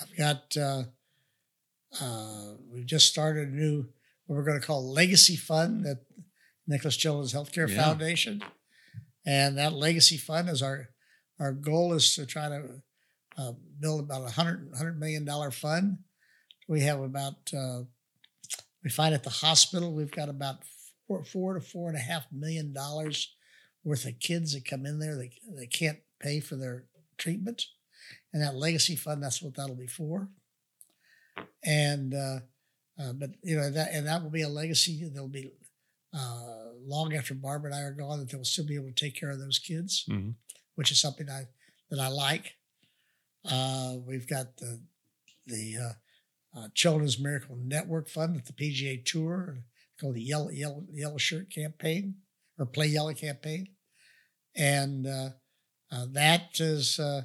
I've 0.00 0.16
got. 0.16 0.56
Uh, 0.56 0.82
uh, 2.00 2.54
we've 2.72 2.86
just 2.86 3.08
started 3.08 3.48
a 3.48 3.50
new 3.52 3.88
what 4.26 4.36
we're 4.36 4.44
going 4.44 4.60
to 4.60 4.66
call 4.66 4.92
Legacy 4.92 5.36
Fund 5.36 5.86
at 5.86 5.98
Nicklaus 6.66 6.96
Children's 6.96 7.34
Healthcare 7.34 7.68
Yeah. 7.68 7.82
Foundation, 7.84 8.42
and 9.26 9.58
that 9.58 9.72
Legacy 9.72 10.16
Fund 10.16 10.48
is 10.48 10.62
our 10.62 10.90
our 11.40 11.52
goal 11.52 11.92
is 11.94 12.14
to 12.14 12.26
try 12.26 12.48
to 12.48 12.82
uh, 13.36 13.52
build 13.80 14.00
about 14.00 14.24
a 14.24 14.30
hundred 14.30 14.70
hundred 14.76 14.98
million 14.98 15.24
dollar 15.24 15.50
fund. 15.50 15.98
We 16.68 16.80
have 16.82 17.00
about 17.00 17.52
uh, 17.56 17.82
we 18.82 18.90
find 18.90 19.14
at 19.14 19.24
the 19.24 19.30
hospital 19.30 19.92
we've 19.92 20.10
got 20.10 20.28
about 20.28 20.58
four, 21.06 21.24
four 21.24 21.54
to 21.54 21.60
four 21.60 21.88
and 21.88 21.96
a 21.96 22.00
half 22.00 22.26
million 22.32 22.72
dollars 22.72 23.34
worth 23.82 24.06
of 24.06 24.18
kids 24.20 24.54
that 24.54 24.64
come 24.64 24.86
in 24.86 24.98
there 24.98 25.16
that 25.16 25.30
they 25.56 25.66
can't 25.66 25.98
pay 26.20 26.40
for 26.40 26.56
their 26.56 26.84
treatment, 27.18 27.66
and 28.32 28.42
that 28.42 28.54
legacy 28.54 28.96
fund 28.96 29.22
that's 29.22 29.42
what 29.42 29.54
that'll 29.54 29.74
be 29.74 29.86
for. 29.86 30.28
And 31.64 32.14
uh, 32.14 32.38
uh, 33.00 33.12
but 33.12 33.30
you 33.42 33.56
know 33.56 33.70
that 33.70 33.92
and 33.92 34.06
that 34.06 34.22
will 34.22 34.30
be 34.30 34.42
a 34.42 34.48
legacy. 34.48 35.08
There'll 35.12 35.28
be 35.28 35.50
uh, 36.14 36.70
long 36.86 37.14
after 37.14 37.34
Barbara 37.34 37.72
and 37.72 37.80
I 37.80 37.82
are 37.84 37.92
gone 37.92 38.20
that 38.20 38.30
they'll 38.30 38.44
still 38.44 38.66
be 38.66 38.76
able 38.76 38.88
to 38.88 38.92
take 38.94 39.18
care 39.18 39.30
of 39.30 39.38
those 39.38 39.58
kids, 39.58 40.04
Mhm. 40.08 40.34
which 40.74 40.90
is 40.92 41.00
something 41.00 41.28
I 41.28 41.48
that 41.90 41.98
I 42.00 42.08
like. 42.08 42.54
Uh, 43.44 43.96
we've 44.06 44.26
got 44.28 44.56
the 44.56 44.80
the 45.46 45.76
uh, 45.76 46.58
uh, 46.58 46.68
Children's 46.74 47.18
Miracle 47.18 47.56
Network 47.56 48.08
Fund 48.08 48.36
at 48.36 48.46
the 48.46 48.52
PGA 48.52 49.04
Tour 49.04 49.64
called 50.00 50.14
the 50.14 50.22
Yellow 50.22 50.50
Yellow 50.50 50.86
Yellow 50.92 51.18
Shirt 51.18 51.50
Campaign 51.50 52.22
or 52.58 52.66
Play 52.66 52.86
Yellow 52.86 53.12
Campaign, 53.14 53.68
and 54.56 55.06
uh, 55.06 55.30
uh, 55.90 56.06
that 56.12 56.60
is 56.60 56.98
uh, 56.98 57.22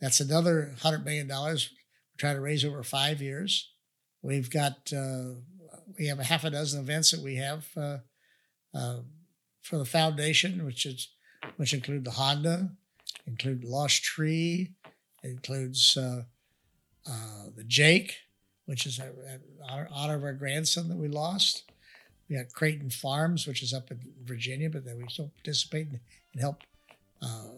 that's 0.00 0.20
another 0.20 0.74
hundred 0.80 1.04
million 1.04 1.26
dollars 1.28 1.70
we're 1.72 2.18
trying 2.18 2.34
to 2.36 2.40
raise 2.42 2.64
over 2.64 2.82
five 2.82 3.22
years. 3.22 3.72
We've 4.20 4.50
got 4.50 4.92
uh, 4.92 5.34
we 5.98 6.06
have 6.08 6.18
a 6.18 6.24
half 6.24 6.44
a 6.44 6.50
dozen 6.50 6.80
events 6.80 7.10
that 7.12 7.20
we 7.22 7.36
have 7.36 7.66
uh, 8.74 8.98
for 9.62 9.78
the 9.78 9.84
foundation, 9.84 10.64
which 10.64 10.86
is 10.86 11.08
which 11.56 11.74
include 11.74 12.04
the 12.04 12.12
Honda, 12.12 12.70
include 13.26 13.64
Lost 13.64 14.02
Tree, 14.02 14.72
includes 15.22 15.96
uh, 15.96 16.22
uh, 17.08 17.44
the 17.56 17.64
Jake, 17.64 18.16
which 18.66 18.86
is 18.86 19.00
honor 19.68 20.14
of 20.14 20.24
our 20.24 20.32
grandson 20.32 20.88
that 20.88 20.96
we 20.96 21.08
lost. 21.08 21.64
We 22.28 22.36
got 22.36 22.52
Creighton 22.52 22.90
Farms, 22.90 23.46
which 23.46 23.62
is 23.62 23.74
up 23.74 23.90
in 23.90 24.00
Virginia, 24.24 24.70
but 24.70 24.84
that 24.84 24.96
we 24.96 25.04
still 25.08 25.32
participate 25.36 25.88
and, 25.88 26.00
and 26.32 26.40
help 26.40 26.62
uh, 27.20 27.48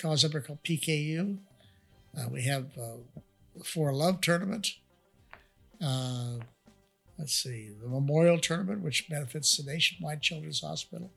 cause 0.00 0.24
up 0.24 0.32
called 0.44 0.62
PKU. 0.62 1.38
Uh, 2.16 2.28
we 2.30 2.42
have 2.42 2.74
the 2.74 3.00
For 3.64 3.92
Love 3.92 4.20
tournament. 4.20 4.68
Uh, 5.80 6.36
let's 7.22 7.34
see, 7.34 7.70
the 7.80 7.88
Memorial 7.88 8.36
Tournament, 8.38 8.80
which 8.82 9.08
benefits 9.08 9.56
the 9.56 9.62
Nationwide 9.70 10.20
Children's 10.22 10.60
Hospital. 10.60 11.08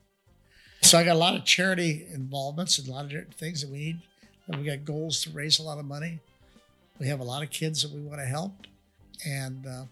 So 0.81 0.99
I 0.99 1.03
got 1.03 1.15
a 1.15 1.19
lot 1.19 1.35
of 1.35 1.45
charity 1.45 2.05
involvements 2.13 2.77
and 2.77 2.87
a 2.87 2.91
lot 2.91 3.05
of 3.05 3.09
different 3.09 3.33
things 3.33 3.61
that 3.61 3.71
we 3.71 3.77
need. 3.79 4.01
And 4.47 4.57
we 4.61 4.67
got 4.67 4.85
goals 4.85 5.23
to 5.23 5.31
raise 5.31 5.57
a 5.57 5.63
lot 5.63 5.79
of 5.79 5.85
money. 5.85 6.19
We 6.99 7.07
have 7.07 7.21
a 7.21 7.23
lot 7.23 7.41
of 7.41 7.49
kids 7.49 7.81
that 7.81 7.91
we 7.91 8.01
want 8.01 8.19
to 8.19 8.25
help, 8.27 8.53
and 9.25 9.65
uh, 9.65 9.85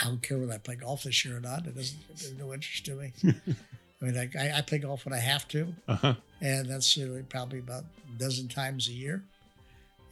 I 0.00 0.04
don't 0.04 0.20
care 0.20 0.36
whether 0.36 0.52
I 0.52 0.58
play 0.58 0.74
golf 0.74 1.04
this 1.04 1.24
year 1.24 1.36
or 1.36 1.40
not. 1.40 1.64
It 1.64 1.76
doesn't. 1.76 1.98
There's 2.08 2.32
no 2.34 2.52
interest 2.52 2.84
to 2.86 2.96
me. 2.96 3.12
I 3.24 4.04
mean, 4.04 4.18
I, 4.36 4.58
I- 4.58 4.60
play 4.62 4.78
golf 4.78 5.04
when 5.06 5.14
I 5.14 5.18
have 5.20 5.46
to, 5.48 5.72
Uh-huh. 5.86 6.14
and 6.40 6.68
that's 6.68 6.96
usually 6.96 7.22
probably 7.22 7.60
about 7.60 7.84
a 7.84 8.18
dozen 8.18 8.48
times 8.48 8.88
a 8.88 8.92
year. 8.92 9.22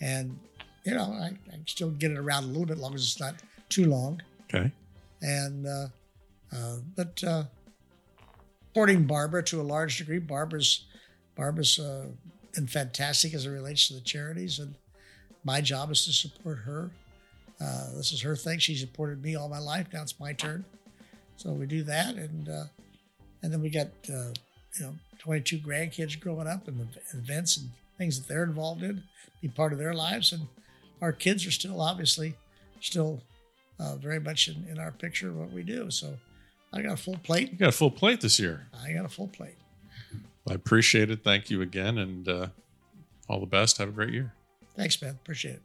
And 0.00 0.38
you 0.84 0.94
know, 0.94 1.12
I, 1.12 1.32
I 1.52 1.58
still 1.66 1.90
get 1.90 2.12
it 2.12 2.18
around 2.18 2.44
a 2.44 2.46
little 2.46 2.66
bit, 2.66 2.78
long 2.78 2.94
as 2.94 3.02
it's 3.02 3.18
not 3.20 3.34
too 3.68 3.86
long. 3.86 4.22
Okay. 4.44 4.70
And 5.24 5.66
uh, 5.66 5.86
uh, 6.54 6.76
but 6.94 7.24
uh, 7.24 7.44
supporting 8.68 9.06
Barbara 9.06 9.42
to 9.44 9.60
a 9.60 9.62
large 9.62 9.96
degree, 9.96 10.18
Barbara's 10.18 10.84
Barbara's 11.34 11.78
uh, 11.78 12.06
been 12.54 12.66
fantastic 12.66 13.32
as 13.32 13.46
it 13.46 13.50
relates 13.50 13.88
to 13.88 13.94
the 13.94 14.02
charities, 14.02 14.58
and 14.58 14.74
my 15.42 15.62
job 15.62 15.90
is 15.90 16.04
to 16.04 16.12
support 16.12 16.58
her. 16.58 16.90
Uh, 17.58 17.86
this 17.96 18.12
is 18.12 18.20
her 18.20 18.36
thing. 18.36 18.58
She 18.58 18.74
supported 18.74 19.22
me 19.22 19.34
all 19.34 19.48
my 19.48 19.58
life. 19.58 19.86
Now 19.92 20.02
it's 20.02 20.20
my 20.20 20.34
turn. 20.34 20.64
So 21.36 21.52
we 21.52 21.64
do 21.64 21.82
that, 21.84 22.16
and 22.16 22.48
uh, 22.48 22.64
and 23.42 23.50
then 23.50 23.62
we 23.62 23.70
got 23.70 23.88
uh, 24.10 24.34
you 24.78 24.80
know 24.80 24.94
22 25.20 25.58
grandkids 25.58 26.20
growing 26.20 26.46
up, 26.46 26.68
and 26.68 26.78
the 26.78 27.18
events 27.18 27.56
and 27.56 27.70
things 27.96 28.20
that 28.20 28.28
they're 28.28 28.44
involved 28.44 28.82
in, 28.82 29.02
be 29.40 29.48
part 29.48 29.72
of 29.72 29.78
their 29.78 29.94
lives, 29.94 30.32
and 30.32 30.42
our 31.00 31.12
kids 31.12 31.46
are 31.46 31.50
still 31.50 31.80
obviously 31.80 32.34
still 32.80 33.22
uh, 33.84 33.96
very 33.96 34.20
much 34.20 34.48
in, 34.48 34.66
in 34.68 34.78
our 34.78 34.90
picture 34.90 35.28
of 35.28 35.36
what 35.36 35.52
we 35.52 35.62
do. 35.62 35.90
So 35.90 36.14
I 36.72 36.82
got 36.82 36.92
a 36.92 36.96
full 36.96 37.18
plate. 37.18 37.52
You 37.52 37.58
got 37.58 37.68
a 37.68 37.72
full 37.72 37.90
plate 37.90 38.20
this 38.20 38.38
year. 38.38 38.66
I 38.82 38.92
got 38.92 39.04
a 39.04 39.08
full 39.08 39.28
plate. 39.28 39.56
I 40.48 40.54
appreciate 40.54 41.10
it. 41.10 41.24
Thank 41.24 41.50
you 41.50 41.62
again, 41.62 41.98
and 41.98 42.28
uh, 42.28 42.46
all 43.28 43.40
the 43.40 43.46
best. 43.46 43.78
Have 43.78 43.88
a 43.88 43.92
great 43.92 44.12
year. 44.12 44.32
Thanks, 44.76 45.00
man. 45.00 45.12
Appreciate 45.12 45.56
it. 45.56 45.62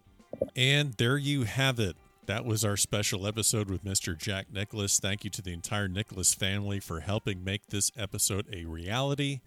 And 0.56 0.94
there 0.94 1.18
you 1.18 1.44
have 1.44 1.80
it. 1.80 1.96
That 2.28 2.46
was 2.46 2.64
our 2.64 2.78
special 2.78 3.26
episode 3.26 3.70
with 3.72 3.84
Mr. 3.84 4.16
Jack 4.16 4.54
Nicklaus. 4.54 5.00
Thank 5.00 5.24
you 5.24 5.32
to 5.32 5.42
the 5.42 5.52
entire 5.52 5.88
Nicklaus 5.88 6.34
family 6.34 6.80
for 6.80 7.00
helping 7.00 7.44
make 7.44 7.68
this 7.68 7.92
episode 7.98 8.46
a 8.54 8.66
reality. 8.66 9.40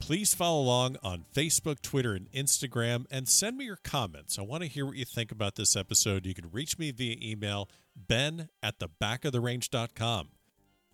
Please 0.00 0.34
follow 0.34 0.62
along 0.62 0.96
on 1.04 1.26
Facebook, 1.32 1.82
Twitter, 1.82 2.14
and 2.14 2.30
Instagram 2.32 3.06
and 3.10 3.28
send 3.28 3.58
me 3.58 3.66
your 3.66 3.78
comments. 3.84 4.38
I 4.38 4.42
want 4.42 4.62
to 4.62 4.68
hear 4.68 4.86
what 4.86 4.96
you 4.96 5.04
think 5.04 5.30
about 5.30 5.54
this 5.54 5.76
episode. 5.76 6.26
You 6.26 6.34
can 6.34 6.50
reach 6.50 6.78
me 6.78 6.90
via 6.90 7.16
email, 7.22 7.68
ben 8.08 8.48
at 8.62 8.78
the 8.78 8.88
back 8.88 9.24
of 9.24 9.32
the 9.32 9.40
range.com. 9.40 10.28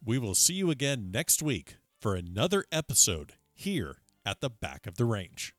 We 0.04 0.18
will 0.18 0.34
see 0.34 0.54
you 0.54 0.70
again 0.70 1.11
next 1.11 1.42
week 1.42 1.76
for 2.00 2.14
another 2.14 2.64
episode 2.70 3.34
here 3.54 3.96
at 4.24 4.40
the 4.40 4.50
back 4.50 4.86
of 4.86 4.96
the 4.96 5.04
range. 5.04 5.55